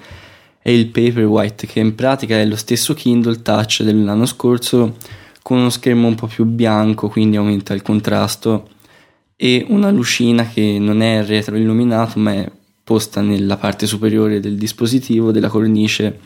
è 0.61 0.69
il 0.69 0.87
Paperwhite 0.87 1.67
che 1.67 1.81
in 1.81 1.95
pratica 1.95 2.39
è 2.39 2.45
lo 2.45 2.55
stesso 2.55 2.93
Kindle 2.93 3.41
Touch 3.41 3.83
dell'anno 3.83 4.25
scorso 4.25 4.95
con 5.41 5.57
uno 5.57 5.69
schermo 5.69 6.07
un 6.07 6.15
po' 6.15 6.27
più 6.27 6.45
bianco, 6.45 7.09
quindi 7.09 7.35
aumenta 7.35 7.73
il 7.73 7.81
contrasto 7.81 8.69
e 9.39 9.65
una 9.69 9.91
lucina 9.91 10.47
che 10.47 10.77
non 10.79 11.01
è 11.01 11.23
retroilluminato 11.23 12.19
ma 12.19 12.33
è 12.33 12.51
posta 12.83 13.21
nella 13.21 13.55
parte 13.55 13.85
superiore 13.85 14.39
del 14.39 14.57
dispositivo 14.57 15.31
della 15.31 15.47
cornice 15.47 16.19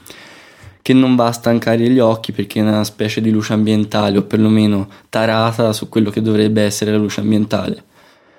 che 0.82 0.94
non 0.94 1.16
va 1.16 1.28
a 1.28 1.32
stancare 1.32 1.90
gli 1.90 2.00
occhi 2.00 2.32
perché 2.32 2.60
è 2.60 2.64
una 2.64 2.84
specie 2.84 3.22
di 3.22 3.30
luce 3.30 3.54
ambientale 3.54 4.18
o 4.18 4.24
perlomeno 4.24 4.90
tarata 5.10 5.74
su 5.74 5.90
quello 5.90 6.10
che 6.10 6.22
dovrebbe 6.22 6.64
essere 6.64 6.92
la 6.92 6.98
luce 6.98 7.20
ambientale. 7.20 7.84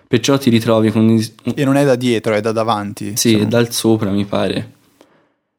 Perciò 0.09 0.37
ti 0.39 0.51
ritrovi 0.51 0.91
con... 0.91 1.19
E 1.55 1.65
non 1.65 1.77
è 1.77 1.85
da 1.85 1.95
dietro, 1.95 2.35
è 2.35 2.41
da 2.41 2.53
davanti. 2.53 3.17
Sì, 3.17 3.39
è 3.39 3.47
dal 3.47 3.71
sopra 3.73 4.11
mi 4.11 4.25
pare. 4.25 4.81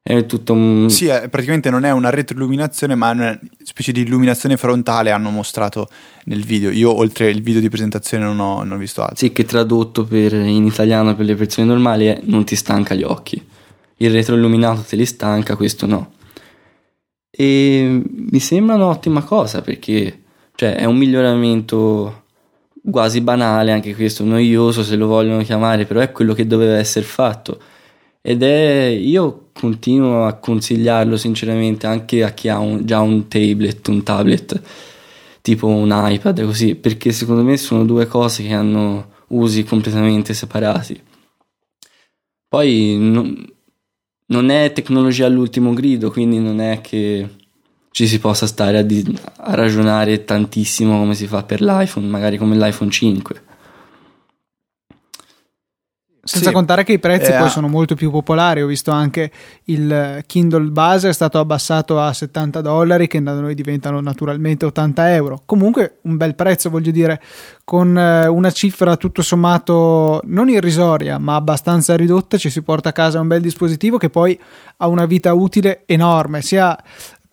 È 0.06 0.26
tutto 0.26 0.52
un... 0.52 0.90
Sì, 0.90 1.08
è, 1.08 1.30
praticamente 1.30 1.70
non 1.70 1.86
è 1.86 1.92
una 1.92 2.10
retroilluminazione, 2.10 2.94
ma 2.94 3.12
è 3.12 3.14
una 3.14 3.40
specie 3.64 3.94
di 3.94 4.02
illuminazione 4.02 4.58
frontale 4.58 5.12
hanno 5.12 5.30
mostrato 5.30 5.88
nel 6.26 6.44
video. 6.44 6.72
Io 6.72 6.94
oltre 6.94 7.30
il 7.30 7.42
video 7.42 7.62
di 7.62 7.70
presentazione 7.70 8.26
non 8.26 8.38
ho, 8.42 8.64
non 8.64 8.74
ho 8.74 8.78
visto 8.78 9.02
altro. 9.02 9.16
Sì, 9.16 9.32
che 9.32 9.46
tradotto 9.46 10.04
per, 10.04 10.34
in 10.34 10.66
italiano 10.66 11.16
per 11.16 11.26
le 11.26 11.36
persone 11.36 11.68
normali 11.68 12.08
è 12.08 12.20
non 12.24 12.44
ti 12.44 12.58
stanca 12.58 12.96
gli 12.96 13.04
occhi. 13.04 13.42
Il 13.98 14.12
retroilluminato 14.12 14.82
te 14.82 14.98
li 14.98 15.06
stanca, 15.06 15.56
questo 15.56 15.86
no. 15.86 16.12
E 17.32 18.02
mi 18.06 18.40
sembra 18.40 18.76
un'ottima 18.76 19.24
cosa 19.24 19.62
perché 19.62 20.24
cioè, 20.56 20.76
è 20.76 20.84
un 20.84 20.98
miglioramento 20.98 22.26
quasi 22.92 23.22
banale, 23.22 23.72
anche 23.72 23.96
questo 23.96 24.26
noioso 24.26 24.84
se 24.84 24.98
lo 24.98 25.08
vogliono 25.08 25.44
chiamare, 25.44 25.86
però 25.86 26.02
è 26.02 26.12
quello 26.12 26.34
che 26.34 26.46
doveva 26.46 26.78
essere 26.78 27.06
fatto 27.06 27.58
ed 28.26 28.42
è 28.42 28.86
io 28.86 29.50
continuo 29.52 30.26
a 30.26 30.36
consigliarlo 30.36 31.18
sinceramente 31.18 31.88
anche 31.88 32.24
a 32.24 32.30
chi 32.32 32.48
ha 32.48 32.58
un, 32.58 32.86
già 32.86 33.02
un 33.02 33.28
tablet, 33.28 33.86
un 33.90 34.02
tablet 34.02 34.62
tipo 35.42 35.68
un 35.68 35.92
iPad 35.94 36.46
così, 36.46 36.76
perché 36.76 37.12
secondo 37.12 37.44
me 37.44 37.58
sono 37.58 37.84
due 37.84 38.08
cose 38.08 38.44
che 38.44 38.54
hanno 38.54 39.12
usi 39.28 39.66
completamente 39.66 40.34
separati. 40.34 41.02
Poi 42.48 42.96
non, 42.98 43.46
non 44.28 44.50
è 44.50 44.72
tecnologia 44.72 45.26
all'ultimo 45.26 45.74
grido, 45.74 46.12
quindi 46.12 46.40
non 46.40 46.62
è 46.62 46.80
che 46.80 47.28
ci 47.92 48.08
si 48.08 48.20
possa 48.20 48.48
stare 48.48 48.78
a, 48.78 48.82
di, 48.84 49.04
a 49.36 49.54
ragionare 49.54 50.24
tantissimo 50.24 50.98
come 50.98 51.14
si 51.14 51.28
fa 51.28 51.44
per 51.44 51.62
l'iPhone, 51.62 52.08
magari 52.08 52.38
come 52.38 52.56
l'iPhone 52.56 52.90
5. 52.90 53.44
Senza 56.26 56.48
sì. 56.48 56.54
contare 56.54 56.86
che 56.86 56.94
i 56.94 57.00
prezzi 57.00 57.32
eh, 57.32 57.38
poi 57.38 57.50
sono 57.50 57.68
molto 57.68 57.96
più 57.96 58.10
popolari. 58.10 58.62
Ho 58.62 58.68
visto 58.68 58.92
anche 58.92 59.30
il 59.66 60.24
Kindle 60.26 60.70
base 60.70 61.10
è 61.10 61.14
stato 61.14 61.38
abbassato 61.38 62.00
a 62.00 62.14
70 62.14 62.62
dollari, 62.62 63.08
che 63.08 63.22
da 63.22 63.34
noi 63.34 63.54
diventano 63.54 64.00
naturalmente 64.00 64.66
80 64.66 65.14
euro. 65.16 65.42
Comunque 65.46 65.98
un 66.04 66.16
bel 66.16 66.34
prezzo, 66.36 66.70
voglio 66.70 66.92
dire, 66.92 67.22
con 67.66 67.98
eh, 67.98 68.26
una 68.28 68.52
cifra 68.52 68.96
tutto 68.96 69.22
sommato 69.22 70.22
non 70.24 70.48
irrisoria, 70.48 71.18
ma 71.18 71.36
abbastanza 71.36 71.98
ridotta, 71.98 72.38
ci 72.38 72.50
si 72.50 72.62
porta 72.62 72.90
a 72.90 72.94
casa 72.94 73.20
un 73.20 73.28
bel 73.28 73.42
dispositivo 73.42 73.98
che 73.98 74.10
poi 74.10 74.40
ha 74.78 74.88
una 74.88 75.06
vita 75.06 75.34
utile 75.34 75.84
enorme, 75.86 76.42
sia 76.42 76.82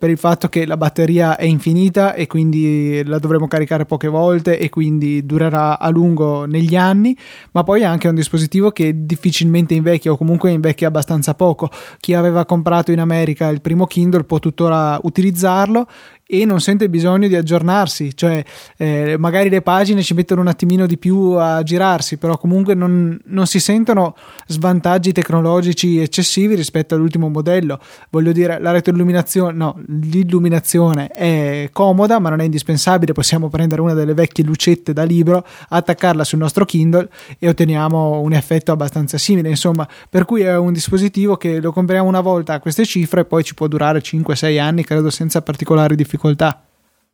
per 0.01 0.09
il 0.09 0.17
fatto 0.17 0.49
che 0.49 0.65
la 0.65 0.79
batteria 0.79 1.37
è 1.37 1.45
infinita 1.45 2.15
e 2.15 2.27
quindi 2.27 3.05
la 3.05 3.19
dovremo 3.19 3.47
caricare 3.47 3.85
poche 3.85 4.09
volte 4.09 4.59
e 4.59 4.71
quindi 4.71 5.27
durerà 5.27 5.79
a 5.79 5.91
lungo 5.91 6.47
negli 6.47 6.75
anni, 6.75 7.15
ma 7.51 7.65
poi 7.65 7.83
è 7.83 7.85
anche 7.85 8.09
un 8.09 8.15
dispositivo 8.15 8.71
che 8.71 9.05
difficilmente 9.05 9.75
invecchia 9.75 10.11
o 10.11 10.17
comunque 10.17 10.53
invecchia 10.53 10.89
abbastanza 10.89 11.35
poco. 11.35 11.69
Chi 11.99 12.15
aveva 12.15 12.47
comprato 12.47 12.93
in 12.93 12.99
America 12.99 13.49
il 13.49 13.61
primo 13.61 13.85
Kindle 13.85 14.25
può 14.25 14.39
tuttora 14.39 14.99
utilizzarlo 15.03 15.87
e 16.33 16.45
non 16.45 16.61
sente 16.61 16.89
bisogno 16.89 17.27
di 17.27 17.35
aggiornarsi, 17.35 18.15
cioè 18.15 18.45
eh, 18.77 19.17
magari 19.19 19.49
le 19.49 19.63
pagine 19.63 20.01
ci 20.01 20.15
mettono 20.15 20.43
un 20.43 20.47
attimino 20.47 20.87
di 20.87 20.97
più 20.97 21.33
a 21.33 21.61
girarsi, 21.65 22.19
però 22.19 22.39
comunque 22.39 22.75
non, 22.75 23.19
non, 23.25 23.47
si 23.49 23.59
sentono 23.59 24.15
svantaggi 24.47 25.11
tecnologici 25.11 25.99
eccessivi 25.99 26.55
rispetto 26.55 26.95
all'ultimo 26.95 27.29
modello. 27.29 27.81
Voglio 28.11 28.31
dire, 28.31 28.61
la 28.61 28.71
retroilluminazione, 28.71 29.53
no, 29.57 29.81
l'illuminazione 29.89 31.09
è 31.09 31.69
comoda, 31.73 32.21
ma 32.21 32.29
non 32.29 32.41
è 32.41 32.45
indispensabile. 32.45 33.13
Possiamo 33.13 33.49
prendere 33.49 33.81
una 33.81 33.95
delle 33.95 34.15
vecchie 34.15 34.45
lucette 34.45 34.93
da 34.93 35.03
libro, 35.03 35.45
attaccarla 35.69 36.23
sul 36.23 36.39
nostro 36.39 36.65
Kindle 36.65 37.09
e 37.41 37.49
otteniamo 37.49 38.21
un 38.21 38.35
effetto 38.35 38.71
abbastanza 38.71 39.19
simile. 39.19 39.49
Insomma, 39.49 39.89
per 40.09 40.25
cui 40.27 40.43
è 40.43 40.57
un 40.57 40.73
dispositivo 40.73 41.37
che 41.37 41.61
lo 41.61 41.73
compriamo 41.73 42.07
una 42.07 42.21
volta 42.21 42.55
a 42.55 42.61
queste 42.61 42.85
cifre 42.85 43.23
e 43.23 43.25
poi 43.25 43.43
ci 43.43 43.55
può 43.55 43.67
durare 43.67 44.01
5-6 44.01 44.61
anni, 44.61 44.85
credo 44.85 45.11
senza 45.11 45.43
particolari 45.43 45.97
difficoltà 45.97 46.19
difficoltà. 46.21 46.63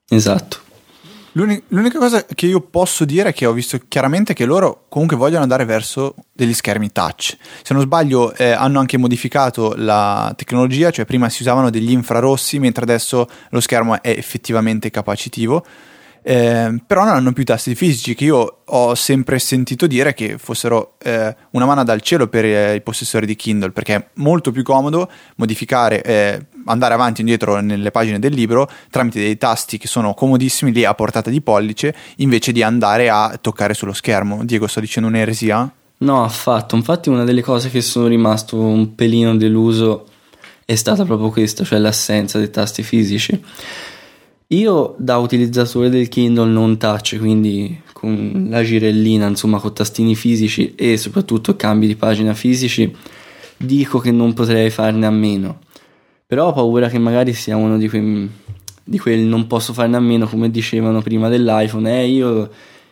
Esatto. 0.09 0.65
L'unica 1.33 1.99
cosa 1.99 2.25
che 2.25 2.47
io 2.47 2.63
posso 2.63 3.05
dire 3.05 3.29
è 3.29 3.33
che 3.35 3.45
ho 3.45 3.53
visto 3.53 3.79
chiaramente 3.89 4.33
che 4.33 4.47
loro 4.47 4.87
comunque 4.89 5.19
vogliono 5.19 5.43
andare 5.43 5.67
verso 5.67 6.15
degli 6.33 6.55
schermi 6.55 6.91
touch. 6.93 7.37
Se 7.63 7.75
non 7.75 7.83
sbaglio, 7.83 8.35
eh, 8.35 8.53
hanno 8.53 8.81
anche 8.81 8.97
modificato 8.97 9.75
la 9.77 10.33
tecnologia, 10.35 10.91
cioè 10.91 11.05
prima 11.05 11.29
si 11.29 11.43
usavano 11.43 11.69
degli 11.69 11.91
infrarossi, 11.91 12.59
mentre 12.59 12.85
adesso 12.85 13.29
lo 13.51 13.61
schermo 13.61 14.01
è 14.01 14.09
effettivamente 14.09 14.89
capacitivo. 14.91 15.63
Eh, 16.29 16.81
però 16.85 17.05
non 17.05 17.15
hanno 17.15 17.33
più 17.33 17.45
tasti 17.45 17.77
fisici 17.77 18.17
che 18.17 18.25
io 18.25 18.63
ho 18.65 18.95
sempre 18.97 19.39
sentito 19.39 19.87
dire 19.87 20.13
che 20.13 20.39
fossero 20.39 20.95
eh, 20.99 21.37
una 21.51 21.67
mano 21.67 21.85
dal 21.85 22.01
cielo 22.01 22.27
per 22.27 22.45
eh, 22.45 22.75
i 22.75 22.81
possessori 22.81 23.27
di 23.27 23.37
Kindle 23.37 23.71
perché 23.71 23.95
è 23.95 24.07
molto 24.15 24.51
più 24.51 24.65
comodo 24.65 25.09
modificare 25.37 26.03
eh, 26.03 26.47
andare 26.65 26.95
avanti 26.95 27.21
e 27.21 27.23
indietro 27.23 27.61
nelle 27.61 27.93
pagine 27.93 28.19
del 28.19 28.33
libro 28.33 28.69
tramite 28.91 29.21
dei 29.21 29.39
tasti 29.39 29.79
che 29.79 29.87
sono 29.87 30.15
comodissimi 30.15 30.73
lì 30.73 30.85
a 30.85 30.95
portata 30.95 31.31
di 31.31 31.41
pollice 31.41 31.95
invece 32.17 32.51
di 32.51 32.65
andare 32.65 33.09
a 33.09 33.39
toccare 33.41 33.73
sullo 33.73 33.93
schermo. 33.93 34.45
Diego, 34.45 34.67
sto 34.67 34.81
dicendo 34.81 35.09
un'eresia? 35.09 35.73
No, 35.99 36.25
affatto. 36.25 36.75
Infatti, 36.75 37.09
una 37.09 37.23
delle 37.23 37.41
cose 37.41 37.71
che 37.71 37.81
sono 37.81 38.09
rimasto 38.09 38.59
un 38.59 38.97
pelino 38.97 39.37
deluso 39.37 40.09
è 40.65 40.75
stata 40.75 41.05
proprio 41.05 41.31
questa, 41.31 41.63
cioè 41.63 41.79
l'assenza 41.79 42.39
dei 42.39 42.51
tasti 42.51 42.83
fisici. 42.83 43.41
Io, 44.51 44.95
da 44.99 45.19
utilizzatore 45.19 45.89
del 45.89 46.09
Kindle 46.09 46.49
non 46.49 46.77
touch, 46.77 47.19
quindi 47.19 47.81
con 47.93 48.47
la 48.49 48.63
girellina, 48.63 49.27
insomma, 49.27 49.59
con 49.59 49.75
tastini 49.75 50.15
fisici 50.15 50.75
e 50.77 50.97
soprattutto 50.97 51.57
cambi 51.57 51.89
di 51.89 51.97
pagina 51.97 52.33
fisici, 52.33 52.95
dico 53.57 53.99
che 53.99 54.13
non 54.13 54.35
potrei 54.35 54.71
farne 54.71 55.05
a 55.05 55.11
meno. 55.11 55.61
Però 56.25 56.49
ho 56.49 56.53
paura 56.53 56.89
che 56.89 56.99
magari 56.99 57.33
sia 57.33 57.57
uno 57.57 57.77
di 57.77 57.89
quei, 57.89 58.31
di 58.85 58.99
quel 59.01 59.21
non 59.21 59.49
posso 59.49 59.73
farne 59.73 59.97
a 59.97 60.01
meno, 60.01 60.29
come 60.29 60.49
dicevano 60.49 61.03
prima 61.03 61.29
dell'iPhone. 61.29 62.03
Eh, 62.03 62.07
io 62.07 62.51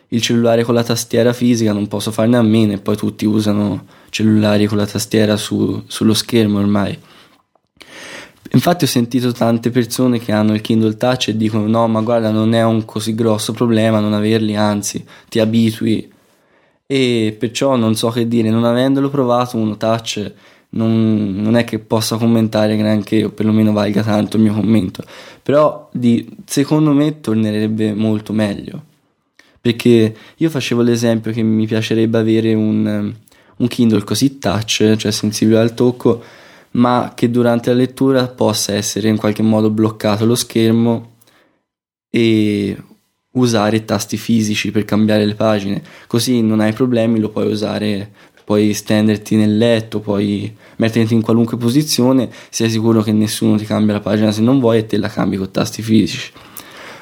il 0.09 0.21
cellulare 0.21 0.63
con 0.63 0.73
la 0.73 0.83
tastiera 0.83 1.31
fisica 1.31 1.71
non 1.71 1.87
posso 1.87 2.11
farne 2.11 2.35
a 2.35 2.41
meno 2.41 2.73
e 2.73 2.79
poi 2.79 2.97
tutti 2.97 3.25
usano 3.25 3.85
cellulari 4.09 4.65
con 4.65 4.77
la 4.77 4.85
tastiera 4.85 5.37
su, 5.37 5.81
sullo 5.87 6.13
schermo 6.13 6.59
ormai. 6.59 6.97
Infatti 8.51 8.83
ho 8.83 8.87
sentito 8.87 9.31
tante 9.31 9.69
persone 9.69 10.19
che 10.19 10.31
hanno 10.31 10.53
il 10.53 10.61
Kindle 10.61 10.97
Touch 10.97 11.29
e 11.29 11.37
dicono 11.37 11.67
no 11.67 11.87
ma 11.87 12.01
guarda 12.01 12.29
non 12.29 12.53
è 12.53 12.63
un 12.63 12.85
così 12.85 13.15
grosso 13.15 13.53
problema 13.53 13.99
non 13.99 14.13
averli, 14.13 14.55
anzi 14.55 15.03
ti 15.27 15.39
abitui 15.39 16.11
e 16.85 17.35
perciò 17.37 17.75
non 17.75 17.95
so 17.95 18.09
che 18.09 18.27
dire, 18.27 18.49
non 18.49 18.63
avendolo 18.63 19.09
provato 19.09 19.57
uno 19.57 19.75
touch 19.75 20.31
non, 20.75 21.35
non, 21.35 21.55
è 21.55 21.63
che 21.63 21.79
possa 21.79 22.17
commentare 22.17 22.77
granché 22.77 23.23
o 23.23 23.29
perlomeno 23.29 23.71
valga 23.71 24.03
tanto 24.03 24.37
il 24.37 24.43
mio 24.43 24.53
commento, 24.53 25.03
però 25.41 25.89
di, 25.91 26.27
secondo 26.45 26.93
me 26.93 27.21
tornerebbe 27.21 27.93
molto 27.93 28.33
meglio. 28.33 28.83
Perché 29.59 30.15
io 30.35 30.49
facevo 30.49 30.81
l'esempio 30.81 31.31
che 31.31 31.41
mi 31.41 31.65
piacerebbe 31.65 32.17
avere 32.17 32.53
un, 32.53 33.13
un 33.55 33.67
Kindle 33.67 34.03
così 34.03 34.37
touch, 34.37 34.95
cioè 34.95 35.11
sensibile 35.11 35.59
al 35.59 35.73
tocco, 35.73 36.21
ma 36.75 37.13
che 37.15 37.29
durante 37.29 37.69
la 37.69 37.77
lettura 37.77 38.27
possa 38.27 38.73
essere 38.73 39.09
in 39.09 39.17
qualche 39.17 39.41
modo 39.43 39.69
bloccato 39.69 40.25
lo 40.25 40.35
schermo 40.35 41.13
e 42.09 42.77
usare 43.31 43.85
tasti 43.85 44.17
fisici 44.17 44.71
per 44.71 44.85
cambiare 44.85 45.25
le 45.25 45.35
pagine, 45.35 45.81
così 46.07 46.41
non 46.41 46.59
hai 46.59 46.73
problemi, 46.73 47.19
lo 47.19 47.29
puoi 47.29 47.51
usare, 47.51 48.11
puoi 48.45 48.73
stenderti 48.73 49.35
nel 49.35 49.57
letto, 49.57 49.99
puoi 49.99 50.53
metterti 50.77 51.13
in 51.13 51.21
qualunque 51.21 51.57
posizione, 51.57 52.29
sei 52.49 52.69
sicuro 52.69 53.01
che 53.01 53.11
nessuno 53.11 53.57
ti 53.57 53.65
cambia 53.65 53.95
la 53.95 53.99
pagina 54.01 54.31
se 54.31 54.41
non 54.41 54.59
vuoi 54.59 54.79
e 54.79 54.85
te 54.85 54.97
la 54.97 55.09
cambi 55.09 55.37
con 55.37 55.51
tasti 55.51 55.81
fisici. 55.81 56.31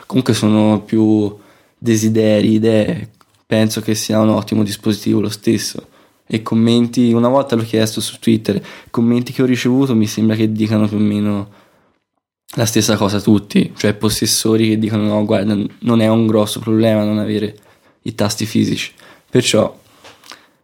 Comunque 0.05 0.33
sono 0.33 0.81
più 0.81 1.35
desideri, 1.77 2.53
idee, 2.53 3.09
penso 3.45 3.81
che 3.81 3.93
sia 3.95 4.19
un 4.19 4.29
ottimo 4.29 4.63
dispositivo 4.63 5.19
lo 5.19 5.29
stesso. 5.29 5.87
E 6.25 6.41
commenti, 6.41 7.11
una 7.11 7.27
volta 7.27 7.55
l'ho 7.55 7.63
chiesto 7.63 8.01
su 8.01 8.17
Twitter, 8.19 8.63
commenti 8.89 9.33
che 9.33 9.41
ho 9.41 9.45
ricevuto 9.45 9.95
mi 9.95 10.07
sembra 10.07 10.35
che 10.35 10.51
dicano 10.51 10.87
più 10.87 10.97
o 10.97 11.01
meno 11.01 11.61
la 12.55 12.65
stessa 12.65 12.95
cosa 12.97 13.19
tutti, 13.19 13.73
cioè 13.75 13.93
possessori 13.93 14.69
che 14.69 14.79
dicono 14.79 15.03
no, 15.03 15.25
guarda, 15.25 15.55
non 15.79 16.01
è 16.01 16.07
un 16.07 16.27
grosso 16.27 16.59
problema 16.59 17.03
non 17.03 17.17
avere 17.17 17.55
i 18.03 18.15
tasti 18.15 18.45
fisici. 18.45 18.91
Perciò 19.29 19.75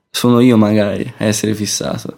sono 0.09 0.39
io 0.39 0.57
magari 0.57 1.11
a 1.17 1.25
essere 1.25 1.53
fissato. 1.55 2.17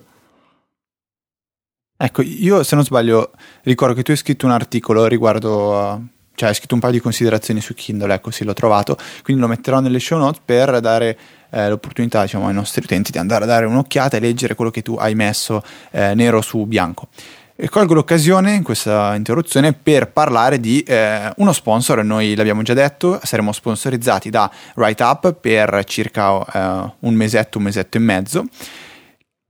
Ecco, 1.98 2.24
io 2.24 2.64
se 2.64 2.76
non 2.76 2.84
sbaglio 2.84 3.32
ricordo 3.64 3.94
che 3.94 4.04
tu 4.04 4.12
hai 4.12 4.18
scritto 4.18 4.46
un 4.46 4.52
articolo 4.52 5.06
riguardo 5.06 5.78
a... 5.80 6.02
cioè 6.34 6.50
hai 6.50 6.56
scritto 6.56 6.74
un 6.74 6.80
paio 6.82 6.94
di 6.94 7.00
considerazioni 7.00 7.62
su 7.62 7.76
Kindle, 7.76 8.14
ecco 8.14 8.32
sì 8.32 8.44
l'ho 8.44 8.54
trovato, 8.54 8.98
quindi 9.22 9.42
lo 9.42 9.48
metterò 9.48 9.80
nelle 9.80 10.00
show 10.00 10.18
notes 10.18 10.42
per 10.44 10.80
dare 10.80 11.18
eh, 11.52 11.70
l'opportunità 11.70 12.24
diciamo, 12.24 12.48
ai 12.48 12.54
nostri 12.54 12.82
utenti 12.84 13.12
di 13.12 13.18
andare 13.18 13.44
a 13.44 13.48
dare 13.48 13.66
un'occhiata 13.66 14.18
e 14.18 14.20
leggere 14.20 14.56
quello 14.56 14.72
che 14.72 14.82
tu 14.82 14.96
hai 14.96 15.16
messo 15.16 15.62
eh, 15.92 16.16
nero 16.16 16.42
su 16.42 16.66
bianco. 16.66 17.10
E 17.56 17.70
colgo 17.70 17.94
l'occasione 17.94 18.54
in 18.54 18.64
questa 18.64 19.14
interruzione 19.14 19.74
per 19.74 20.08
parlare 20.12 20.60
di 20.60 20.82
eh, 20.82 21.32
uno 21.36 21.54
sponsor, 21.54 22.04
noi 22.04 22.34
l'abbiamo 22.34 22.64
già 22.64 22.74
detto, 22.74 23.20
saremo 23.22 23.52
sponsorizzati 23.52 24.32
da 24.32 24.50
WriteUp 24.76 25.34
per 25.34 25.84
circa 25.86 26.44
eh, 26.44 26.94
un 27.02 27.14
mesetto, 27.14 27.60
un 27.60 27.66
mesetto 27.66 27.98
e 27.98 28.00
mezzo. 28.00 28.46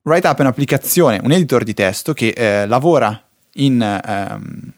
WriteUp 0.04 0.40
è 0.40 0.42
un'applicazione, 0.42 1.22
un 1.24 1.32
editor 1.32 1.64
di 1.64 1.74
testo 1.74 2.14
che 2.14 2.34
eh, 2.36 2.68
lavora 2.68 3.18
in 3.54 3.82
ehm, 3.82 4.74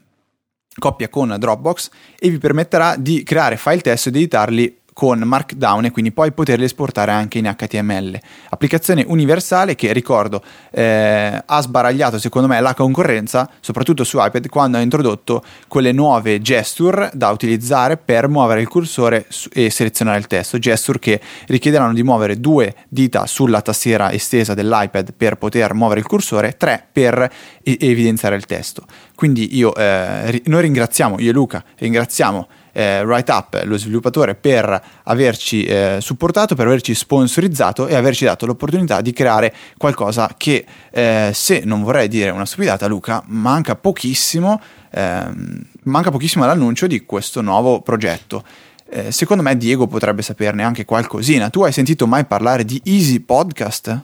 coppia 0.78 1.09
con 1.09 1.36
Dropbox 1.38 1.89
e 2.19 2.30
vi 2.30 2.38
permetterà 2.38 2.95
di 2.97 3.24
creare 3.24 3.57
file 3.57 3.82
testo 3.82 4.09
ed 4.09 4.15
editarli 4.17 4.82
con 4.94 5.20
Markdown 5.20 5.86
e 5.86 5.91
quindi 5.91 6.12
poi 6.12 6.32
poterli 6.32 6.64
esportare 6.64 7.12
anche 7.12 7.39
in 7.39 7.54
HTML. 7.56 8.20
Applicazione 8.50 9.04
universale 9.08 9.76
che 9.76 9.91
ricordo 9.91 10.41
eh, 10.72 11.41
ha 11.46 11.62
sbaragliato 11.62 12.20
secondo 12.20 12.48
me 12.48 12.62
la 12.62 12.74
concorrenza, 12.74 13.50
soprattutto 13.60 14.04
su 14.04 14.18
iPad, 14.20 14.48
quando 14.50 14.78
ha 14.78 14.82
introdotto 14.82 15.44
quelle 15.68 15.91
nuove 15.91 16.41
gesture 16.41 17.10
da 17.14 17.30
utilizzare 17.32 17.98
per 17.98 18.28
muovere 18.28 18.62
il 18.62 18.68
cursore 18.68 19.28
e 19.52 19.70
selezionare 19.70 20.20
il 20.20 20.28
testo. 20.28 20.60
Gesture 20.60 21.00
che 21.00 21.20
richiederanno 21.48 21.94
di 21.94 22.04
muovere 22.04 22.39
due 22.39 22.76
dita 22.88 23.26
sulla 23.26 23.62
tastiera 23.62 24.12
estesa 24.12 24.54
dell'iPad 24.54 25.14
per 25.16 25.36
poter 25.36 25.74
muovere 25.74 26.00
il 26.00 26.06
cursore, 26.06 26.56
tre 26.58 26.86
per 26.91 27.32
evidenziare 27.64 28.36
il 28.36 28.46
testo. 28.46 28.84
Quindi 29.16 29.56
io, 29.56 29.74
eh, 29.76 30.41
noi 30.46 30.62
ringraziamo, 30.62 31.20
io 31.20 31.30
e 31.30 31.34
Luca, 31.34 31.64
ringraziamo 31.78 32.48
eh, 32.74 33.03
WriteUp, 33.03 33.61
lo 33.63 33.78
sviluppatore, 33.78 34.36
per 34.36 34.84
averci 35.03 35.63
eh, 35.63 35.99
supportato, 36.01 36.55
per 36.55 36.65
averci 36.65 36.93
sponsorizzato 36.93 37.88
e 37.88 37.95
averci 37.95 38.26
dato 38.26 38.45
l'opportunità 38.45 38.99
di 38.99 39.13
creare 39.13 39.53
qualcosa 39.78 40.34
che, 40.36 40.65
eh, 40.91 41.32
se 41.34 41.61
non 41.63 41.84
vorrei 41.84 42.07
dire 42.09 42.32
una 42.32 42.45
stupidata, 42.45 42.88
Luca, 42.88 43.24
manca 43.28 43.76
pochissimo, 43.76 44.59
ehm, 44.91 45.61
manca 45.84 46.11
pochissimo 46.11 46.43
all'annuncio 46.43 46.88
di 46.88 47.05
questo 47.05 47.41
nuovo 47.41 47.82
progetto. 47.82 48.43
Eh, 48.89 49.11
secondo 49.11 49.41
me 49.41 49.55
Diego 49.55 49.88
potrebbe 49.88 50.21
saperne 50.21 50.63
anche 50.63 50.86
qualcosina. 50.86 51.49
Tu 51.49 51.63
hai 51.63 51.71
sentito 51.71 52.05
mai 52.05 52.26
parlare 52.26 52.65
di 52.65 52.82
Easy 52.84 53.19
Podcast? 53.19 54.01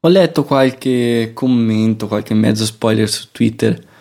Ho 0.00 0.08
letto 0.08 0.44
qualche 0.44 1.32
commento, 1.34 2.06
qualche 2.06 2.34
mezzo 2.34 2.64
spoiler 2.64 3.08
su 3.08 3.28
Twitter 3.32 3.94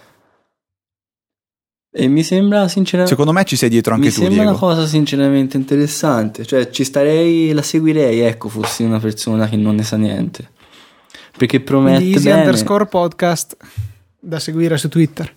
e 1.97 2.07
mi 2.09 2.23
sembra 2.23 2.67
sinceramente. 2.67 3.15
Secondo 3.15 3.31
me 3.31 3.45
ci 3.45 3.55
sei 3.55 3.69
dietro 3.69 3.93
anche 3.93 4.07
mi 4.07 4.11
tu. 4.11 4.19
Mi 4.19 4.25
sembra 4.25 4.43
Diego. 4.43 4.65
una 4.65 4.73
cosa 4.73 4.85
sinceramente 4.85 5.55
interessante. 5.55 6.45
Cioè, 6.45 6.69
ci 6.69 6.83
starei, 6.83 7.53
la 7.53 7.61
seguirei, 7.61 8.19
ecco, 8.19 8.49
fossi 8.49 8.83
una 8.83 8.99
persona 8.99 9.47
che 9.47 9.55
non 9.55 9.75
ne 9.75 9.83
sa 9.83 9.95
niente. 9.95 10.49
Perché 11.37 11.61
promette. 11.61 11.99
Quindi 11.99 12.15
Easy 12.15 12.27
bene. 12.27 12.39
underscore 12.41 12.87
podcast 12.87 13.55
da 14.19 14.39
seguire 14.39 14.77
su 14.77 14.89
Twitter. 14.89 15.33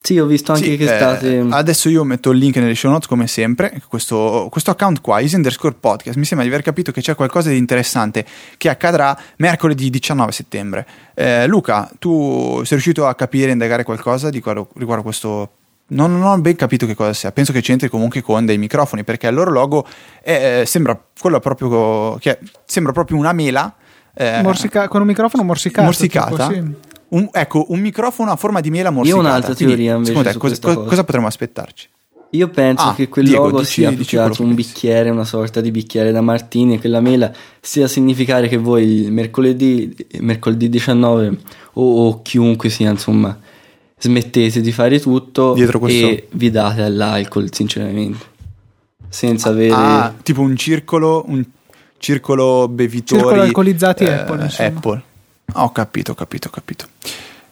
Sì, 0.00 0.18
ho 0.18 0.26
visto 0.26 0.52
anche 0.52 0.64
sì, 0.64 0.76
che 0.76 0.84
eh, 0.84 0.96
state. 0.96 1.46
Adesso 1.50 1.88
io 1.88 2.04
metto 2.04 2.30
il 2.30 2.38
link 2.38 2.56
nelle 2.56 2.76
show 2.76 2.90
notes 2.90 3.08
come 3.08 3.26
sempre. 3.26 3.80
Questo, 3.88 4.46
questo 4.50 4.70
account 4.70 5.00
qua, 5.00 5.20
Easy 5.20 5.34
underscore 5.34 5.74
podcast, 5.78 6.16
mi 6.16 6.24
sembra 6.24 6.46
di 6.46 6.52
aver 6.52 6.64
capito 6.64 6.92
che 6.92 7.00
c'è 7.00 7.14
qualcosa 7.16 7.50
di 7.50 7.56
interessante 7.56 8.24
che 8.56 8.68
accadrà 8.68 9.18
mercoledì 9.38 9.90
19 9.90 10.30
settembre. 10.30 10.86
Eh, 11.14 11.46
Luca, 11.48 11.90
tu 11.98 12.58
sei 12.58 12.78
riuscito 12.78 13.06
a 13.06 13.14
capire 13.16 13.48
e 13.48 13.52
indagare 13.52 13.82
qualcosa 13.82 14.28
riguardo, 14.28 14.68
riguardo 14.76 15.02
questo 15.02 15.50
non, 15.88 16.12
non, 16.12 16.22
ho 16.22 16.38
ben 16.38 16.56
capito 16.56 16.86
che 16.86 16.94
cosa 16.94 17.12
sia. 17.12 17.32
Penso 17.32 17.52
che 17.52 17.60
c'entri 17.60 17.88
comunque 17.88 18.20
con 18.22 18.44
dei 18.44 18.58
microfoni 18.58 19.04
perché 19.04 19.28
il 19.28 19.34
loro 19.34 19.50
logo 19.50 19.86
è, 20.22 20.62
sembra 20.66 21.00
quello 21.18 21.38
proprio 21.40 22.16
che 22.18 22.38
sembra 22.64 22.92
proprio 22.92 23.18
una 23.18 23.32
mela. 23.32 23.74
Eh, 24.14 24.40
Morsica- 24.42 24.88
con 24.88 25.00
un 25.02 25.06
microfono 25.06 25.42
morsicato. 25.42 25.84
Morsicata. 25.84 26.48
Tipo, 26.48 26.52
sì. 26.52 26.94
Un, 27.08 27.28
ecco, 27.32 27.66
un 27.68 27.80
microfono 27.80 28.30
a 28.30 28.36
forma 28.36 28.60
di 28.60 28.70
mela 28.70 28.90
morsicata. 28.90 29.22
Io 29.22 29.26
ho 29.26 29.30
un'altra 29.30 29.54
teoria 29.54 29.94
Quindi, 29.94 30.10
invece 30.10 30.32
te, 30.32 30.38
cosa, 30.38 30.58
cosa, 30.58 30.74
cosa, 30.74 31.04
potremmo 31.04 31.26
aspettarci? 31.26 31.88
Io 32.30 32.48
penso 32.48 32.88
ah, 32.88 32.94
che 32.94 33.08
quel 33.08 33.26
Diego, 33.26 33.44
logo 33.44 33.60
dici, 33.60 33.72
sia 33.72 33.90
dici 33.90 34.02
più 34.02 34.18
che 34.18 34.24
altro 34.24 34.42
un 34.42 34.54
bicchiere, 34.54 35.10
una 35.10 35.24
sorta 35.24 35.60
di 35.60 35.70
bicchiere 35.70 36.10
da 36.10 36.20
martini 36.20 36.74
e 36.74 36.80
quella 36.80 37.00
mela 37.00 37.32
sia 37.60 37.84
a 37.84 37.88
significare 37.88 38.48
che 38.48 38.56
voi 38.56 39.02
il 39.02 39.12
mercoledì, 39.12 39.94
mercoledì 40.18 40.68
19 40.68 41.38
o, 41.74 42.06
o 42.06 42.22
chiunque 42.22 42.68
sia, 42.68 42.90
insomma, 42.90 43.38
smettete 43.98 44.60
di 44.60 44.72
fare 44.72 45.00
tutto 45.00 45.54
e 45.54 46.26
vi 46.32 46.50
date 46.50 46.82
all'alcol, 46.82 47.52
sinceramente. 47.52 48.34
Senza 49.08 49.50
avere... 49.50 49.72
Ah, 49.72 50.14
tipo 50.22 50.40
un 50.40 50.56
circolo, 50.56 51.24
un 51.28 51.44
circolo 51.98 52.68
bevitori... 52.68 53.20
Circolo 53.20 53.42
alcolizzati 53.42 54.04
eh, 54.04 54.12
Apple, 54.12 54.42
insomma. 54.42 55.02
Oh, 55.54 55.62
ho 55.62 55.72
capito, 55.72 56.12
ho 56.12 56.14
capito, 56.14 56.48
ho 56.48 56.50
capito. 56.50 56.86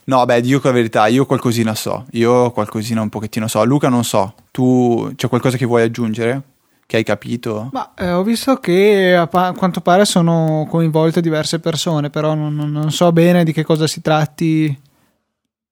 No, 0.06 0.24
beh, 0.24 0.42
dico 0.42 0.66
la 0.68 0.74
verità, 0.74 1.06
io 1.06 1.24
qualcosina 1.24 1.74
so, 1.74 2.04
io 2.10 2.50
qualcosina 2.50 3.00
un 3.00 3.08
pochettino 3.08 3.48
so. 3.48 3.64
Luca 3.64 3.88
non 3.88 4.04
so, 4.04 4.34
tu 4.50 5.12
c'è 5.16 5.28
qualcosa 5.28 5.56
che 5.56 5.64
vuoi 5.64 5.82
aggiungere? 5.82 6.42
Che 6.86 6.96
hai 6.96 7.04
capito? 7.04 7.70
Ma 7.72 7.94
eh, 7.96 8.10
ho 8.10 8.22
visto 8.22 8.56
che 8.56 9.16
a, 9.16 9.26
pa- 9.26 9.54
quanto 9.56 9.80
pare 9.80 10.04
sono 10.04 10.66
coinvolte 10.68 11.22
diverse 11.22 11.58
persone, 11.58 12.10
però 12.10 12.34
non, 12.34 12.54
non, 12.54 12.70
non, 12.70 12.90
so 12.90 13.10
bene 13.10 13.42
di 13.44 13.52
che 13.52 13.64
cosa 13.64 13.86
si 13.86 14.02
tratti 14.02 14.78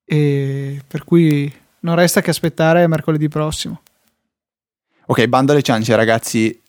e 0.06 0.82
per 0.86 1.04
cui 1.04 1.52
non 1.80 1.94
resta 1.96 2.22
che 2.22 2.30
aspettare 2.30 2.86
mercoledì 2.86 3.28
prossimo. 3.28 3.82
Ok, 5.06 5.26
bando 5.26 5.52
alle 5.52 5.62
ciance 5.62 5.94
ragazzi, 5.94 6.61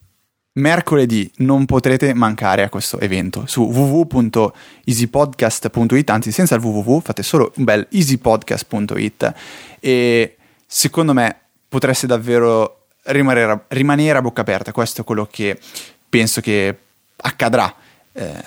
mercoledì 0.54 1.30
non 1.38 1.66
potrete 1.66 2.14
mancare 2.14 2.62
a 2.64 2.70
questo 2.70 3.00
evento. 3.00 3.46
Su 3.48 3.64
www.easypodcast.it 3.64 6.10
anzi 6.10 6.32
senza 6.32 6.56
il 6.56 6.62
www 6.62 7.00
fate 7.00 7.24
solo 7.24 7.52
un 7.56 7.64
bel 7.64 7.88
easypodcast.it 7.90 9.34
e 9.80 10.38
secondo 10.66 11.14
me 11.14 11.38
potreste 11.68 12.08
davvero 12.08 12.86
rimanere, 13.04 13.66
rimanere 13.70 14.18
a 14.18 14.22
bocca 14.22 14.42
aperta. 14.42 14.72
Questo 14.72 15.02
è 15.02 15.04
quello 15.04 15.28
che 15.30 15.60
penso 16.08 16.40
che 16.42 16.78
accadrà. 17.16 17.74
Eh, 18.12 18.44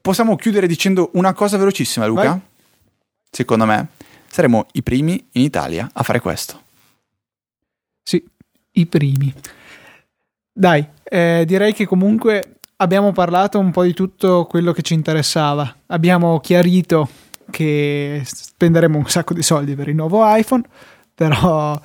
possiamo 0.00 0.36
chiudere 0.36 0.68
dicendo 0.68 1.10
una 1.14 1.32
cosa 1.32 1.56
velocissima 1.56 2.06
Luca? 2.06 2.30
Vai. 2.30 2.38
secondo 3.30 3.66
me 3.66 3.88
saremo 4.30 4.66
i 4.72 4.82
primi 4.82 5.26
in 5.32 5.42
Italia 5.42 5.90
a 5.92 6.04
fare 6.04 6.20
questo. 6.20 6.62
Sì, 8.02 8.22
i 8.72 8.86
primi 8.86 9.32
dai, 10.58 10.84
eh, 11.04 11.44
direi 11.46 11.72
che 11.72 11.86
comunque 11.86 12.56
abbiamo 12.78 13.12
parlato 13.12 13.60
un 13.60 13.70
po' 13.70 13.84
di 13.84 13.94
tutto 13.94 14.44
quello 14.46 14.72
che 14.72 14.82
ci 14.82 14.92
interessava. 14.92 15.72
Abbiamo 15.86 16.40
chiarito 16.40 17.08
che 17.48 18.22
spenderemo 18.24 18.98
un 18.98 19.06
sacco 19.06 19.34
di 19.34 19.42
soldi 19.42 19.76
per 19.76 19.88
il 19.88 19.94
nuovo 19.94 20.20
iPhone, 20.24 20.64
però 21.14 21.80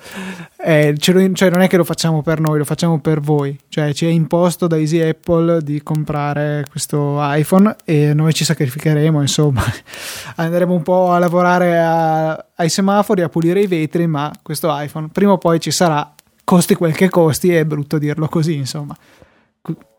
eh, 0.58 0.94
cioè 0.98 1.50
non 1.50 1.60
è 1.60 1.68
che 1.68 1.76
lo 1.76 1.84
facciamo 1.84 2.20
per 2.22 2.40
noi, 2.40 2.58
lo 2.58 2.64
facciamo 2.64 3.00
per 3.00 3.20
voi, 3.20 3.56
cioè 3.68 3.92
ci 3.92 4.06
è 4.06 4.08
imposto 4.08 4.66
da 4.66 4.76
Easy 4.76 5.00
Apple 5.00 5.62
di 5.62 5.80
comprare 5.80 6.66
questo 6.68 7.18
iPhone 7.20 7.76
e 7.84 8.12
noi 8.12 8.34
ci 8.34 8.44
sacrificheremo, 8.44 9.20
insomma, 9.20 9.62
andremo 10.34 10.74
un 10.74 10.82
po' 10.82 11.12
a 11.12 11.18
lavorare 11.18 11.78
a, 11.80 12.44
ai 12.56 12.68
semafori, 12.68 13.22
a 13.22 13.28
pulire 13.28 13.60
i 13.60 13.68
vetri, 13.68 14.08
ma 14.08 14.32
questo 14.42 14.68
iPhone 14.70 15.10
prima 15.12 15.32
o 15.32 15.38
poi 15.38 15.60
ci 15.60 15.70
sarà, 15.70 16.13
costi 16.44 16.74
quel 16.74 16.94
che 16.94 17.08
costi, 17.08 17.52
è 17.52 17.64
brutto 17.64 17.98
dirlo 17.98 18.28
così, 18.28 18.54
insomma. 18.54 18.96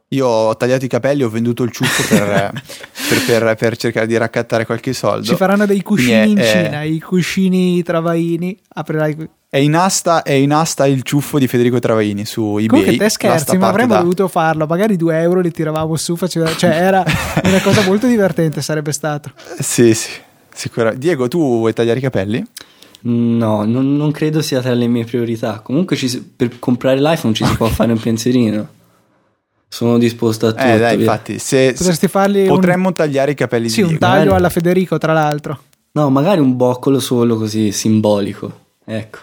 Io 0.09 0.27
ho 0.27 0.55
tagliato 0.55 0.85
i 0.85 0.87
capelli, 0.87 1.23
ho 1.23 1.29
venduto 1.29 1.63
il 1.63 1.71
ciuffo 1.71 2.03
per, 2.07 2.51
per, 3.09 3.25
per, 3.25 3.55
per, 3.55 3.75
cercare 3.75 4.05
di 4.05 4.15
raccattare 4.15 4.65
qualche 4.65 4.93
soldo. 4.93 5.25
Ci 5.25 5.35
faranno 5.35 5.65
dei 5.65 5.81
cuscini 5.81 6.11
è, 6.11 6.23
in 6.23 6.37
Cina, 6.37 6.81
è... 6.81 6.85
i 6.85 6.99
cuscini 6.99 7.81
travaini. 7.81 8.57
Aprirai. 8.75 9.29
È 9.49 9.57
in, 9.57 9.75
asta, 9.75 10.21
è 10.21 10.33
in 10.33 10.53
asta 10.53 10.85
il 10.85 11.01
ciuffo 11.01 11.39
di 11.39 11.47
Federico 11.47 11.79
Travaini 11.79 12.25
su 12.25 12.57
eBay. 12.57 12.67
Comunque 12.67 12.97
te 12.97 13.09
scherzi, 13.09 13.57
ma 13.57 13.69
avremmo 13.69 13.93
da... 13.93 13.99
dovuto 13.99 14.27
farlo. 14.27 14.65
Magari 14.67 14.95
due 14.95 15.17
euro 15.19 15.39
li 15.39 15.51
tiravamo 15.51 15.95
su, 15.95 16.15
faceva... 16.15 16.53
cioè 16.55 16.71
era 16.71 17.03
una 17.43 17.61
cosa 17.61 17.81
molto 17.83 18.05
divertente 18.05 18.61
sarebbe 18.61 18.91
stato. 18.91 19.31
Sì, 19.59 19.93
sì, 19.93 20.11
sicuramente. 20.53 21.05
Diego, 21.05 21.27
tu 21.27 21.39
vuoi 21.39 21.73
tagliare 21.73 21.99
i 21.99 22.01
capelli? 22.01 22.45
No, 23.07 23.65
non, 23.65 23.95
non 23.95 24.11
credo 24.11 24.41
sia 24.41 24.61
tra 24.61 24.73
le 24.73 24.87
mie 24.87 25.03
priorità. 25.03 25.59
Comunque 25.59 25.95
ci, 25.95 26.23
per 26.23 26.57
comprare 26.57 26.99
l'iPhone 26.99 27.33
ci 27.33 27.45
si 27.45 27.55
può 27.55 27.67
fare 27.69 27.91
un 27.91 27.99
pensierino. 27.99 28.67
Sono 29.67 29.97
disposto 29.97 30.47
a 30.47 30.51
tutto. 30.51 30.63
Eh, 30.63 30.77
dai, 30.79 30.99
infatti, 30.99 31.37
se, 31.37 31.73
Potresti 31.77 32.07
fargli 32.07 32.47
potremmo 32.47 32.87
un... 32.87 32.93
tagliare 32.93 33.31
i 33.31 33.35
capelli 33.35 33.69
sì, 33.69 33.81
di 33.81 33.87
Sì, 33.87 33.93
un 33.93 33.99
taglio 33.99 34.17
magari... 34.17 34.37
alla 34.37 34.49
Federico, 34.49 34.97
tra 34.97 35.13
l'altro. 35.13 35.59
No, 35.91 36.09
magari 36.09 36.39
un 36.39 36.55
boccolo 36.55 36.99
solo 36.99 37.37
così 37.37 37.71
simbolico. 37.71 38.59
Ecco. 38.85 39.19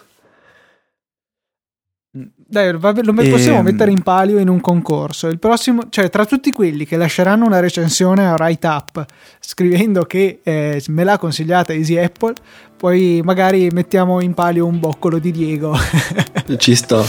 Dai, 2.53 2.71
lo 2.71 2.79
possiamo 2.81 3.61
ehm... 3.61 3.65
mettere 3.65 3.91
in 3.91 4.03
palio 4.03 4.39
in 4.39 4.51
un 4.51 4.61
concorso. 4.61 5.27
Il 5.29 5.39
prossimo, 5.39 5.85
cioè, 5.89 6.11
tra 6.11 6.27
tutti 6.27 6.53
quelli 6.53 6.85
che 6.85 6.99
lasceranno 6.99 7.47
una 7.47 7.61
recensione 7.61 8.29
a 8.29 8.35
Write 8.35 8.67
Up 8.67 9.07
scrivendo 9.41 10.03
che 10.03 10.41
eh, 10.43 10.83
me 10.89 11.03
l'ha 11.03 11.17
consigliata 11.17 11.73
Easy 11.73 11.97
Apple, 11.97 12.35
poi 12.77 13.23
magari 13.25 13.71
mettiamo 13.73 14.21
in 14.21 14.35
palio 14.35 14.67
un 14.67 14.79
boccolo 14.79 15.19
di 15.19 15.31
Diego. 15.31 15.75
Ci 16.59 16.75
sto. 16.75 17.03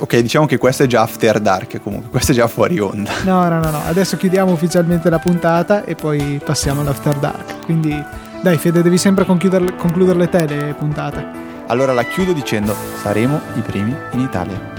Ok, 0.00 0.18
diciamo 0.18 0.46
che 0.46 0.58
questo 0.58 0.82
è 0.82 0.86
già 0.88 1.02
after 1.02 1.38
dark 1.38 1.80
comunque, 1.80 2.10
questo 2.10 2.32
è 2.32 2.34
già 2.34 2.48
fuori 2.48 2.80
onda. 2.80 3.12
No, 3.22 3.48
no, 3.48 3.60
no, 3.60 3.70
no. 3.70 3.82
adesso 3.84 4.16
chiudiamo 4.16 4.50
ufficialmente 4.50 5.08
la 5.10 5.20
puntata 5.20 5.84
e 5.84 5.94
poi 5.94 6.40
passiamo 6.44 6.80
all'after 6.80 7.18
dark. 7.18 7.64
Quindi 7.64 7.96
dai 8.42 8.56
Fede, 8.56 8.82
devi 8.82 8.98
sempre 8.98 9.24
concludere, 9.24 9.76
concluderle 9.76 10.28
te 10.28 10.44
le 10.44 10.74
puntate. 10.76 11.24
Allora 11.68 11.92
la 11.92 12.02
chiudo 12.02 12.32
dicendo 12.32 12.74
saremo 13.00 13.40
i 13.54 13.60
primi 13.60 13.94
in 14.12 14.20
Italia. 14.20 14.77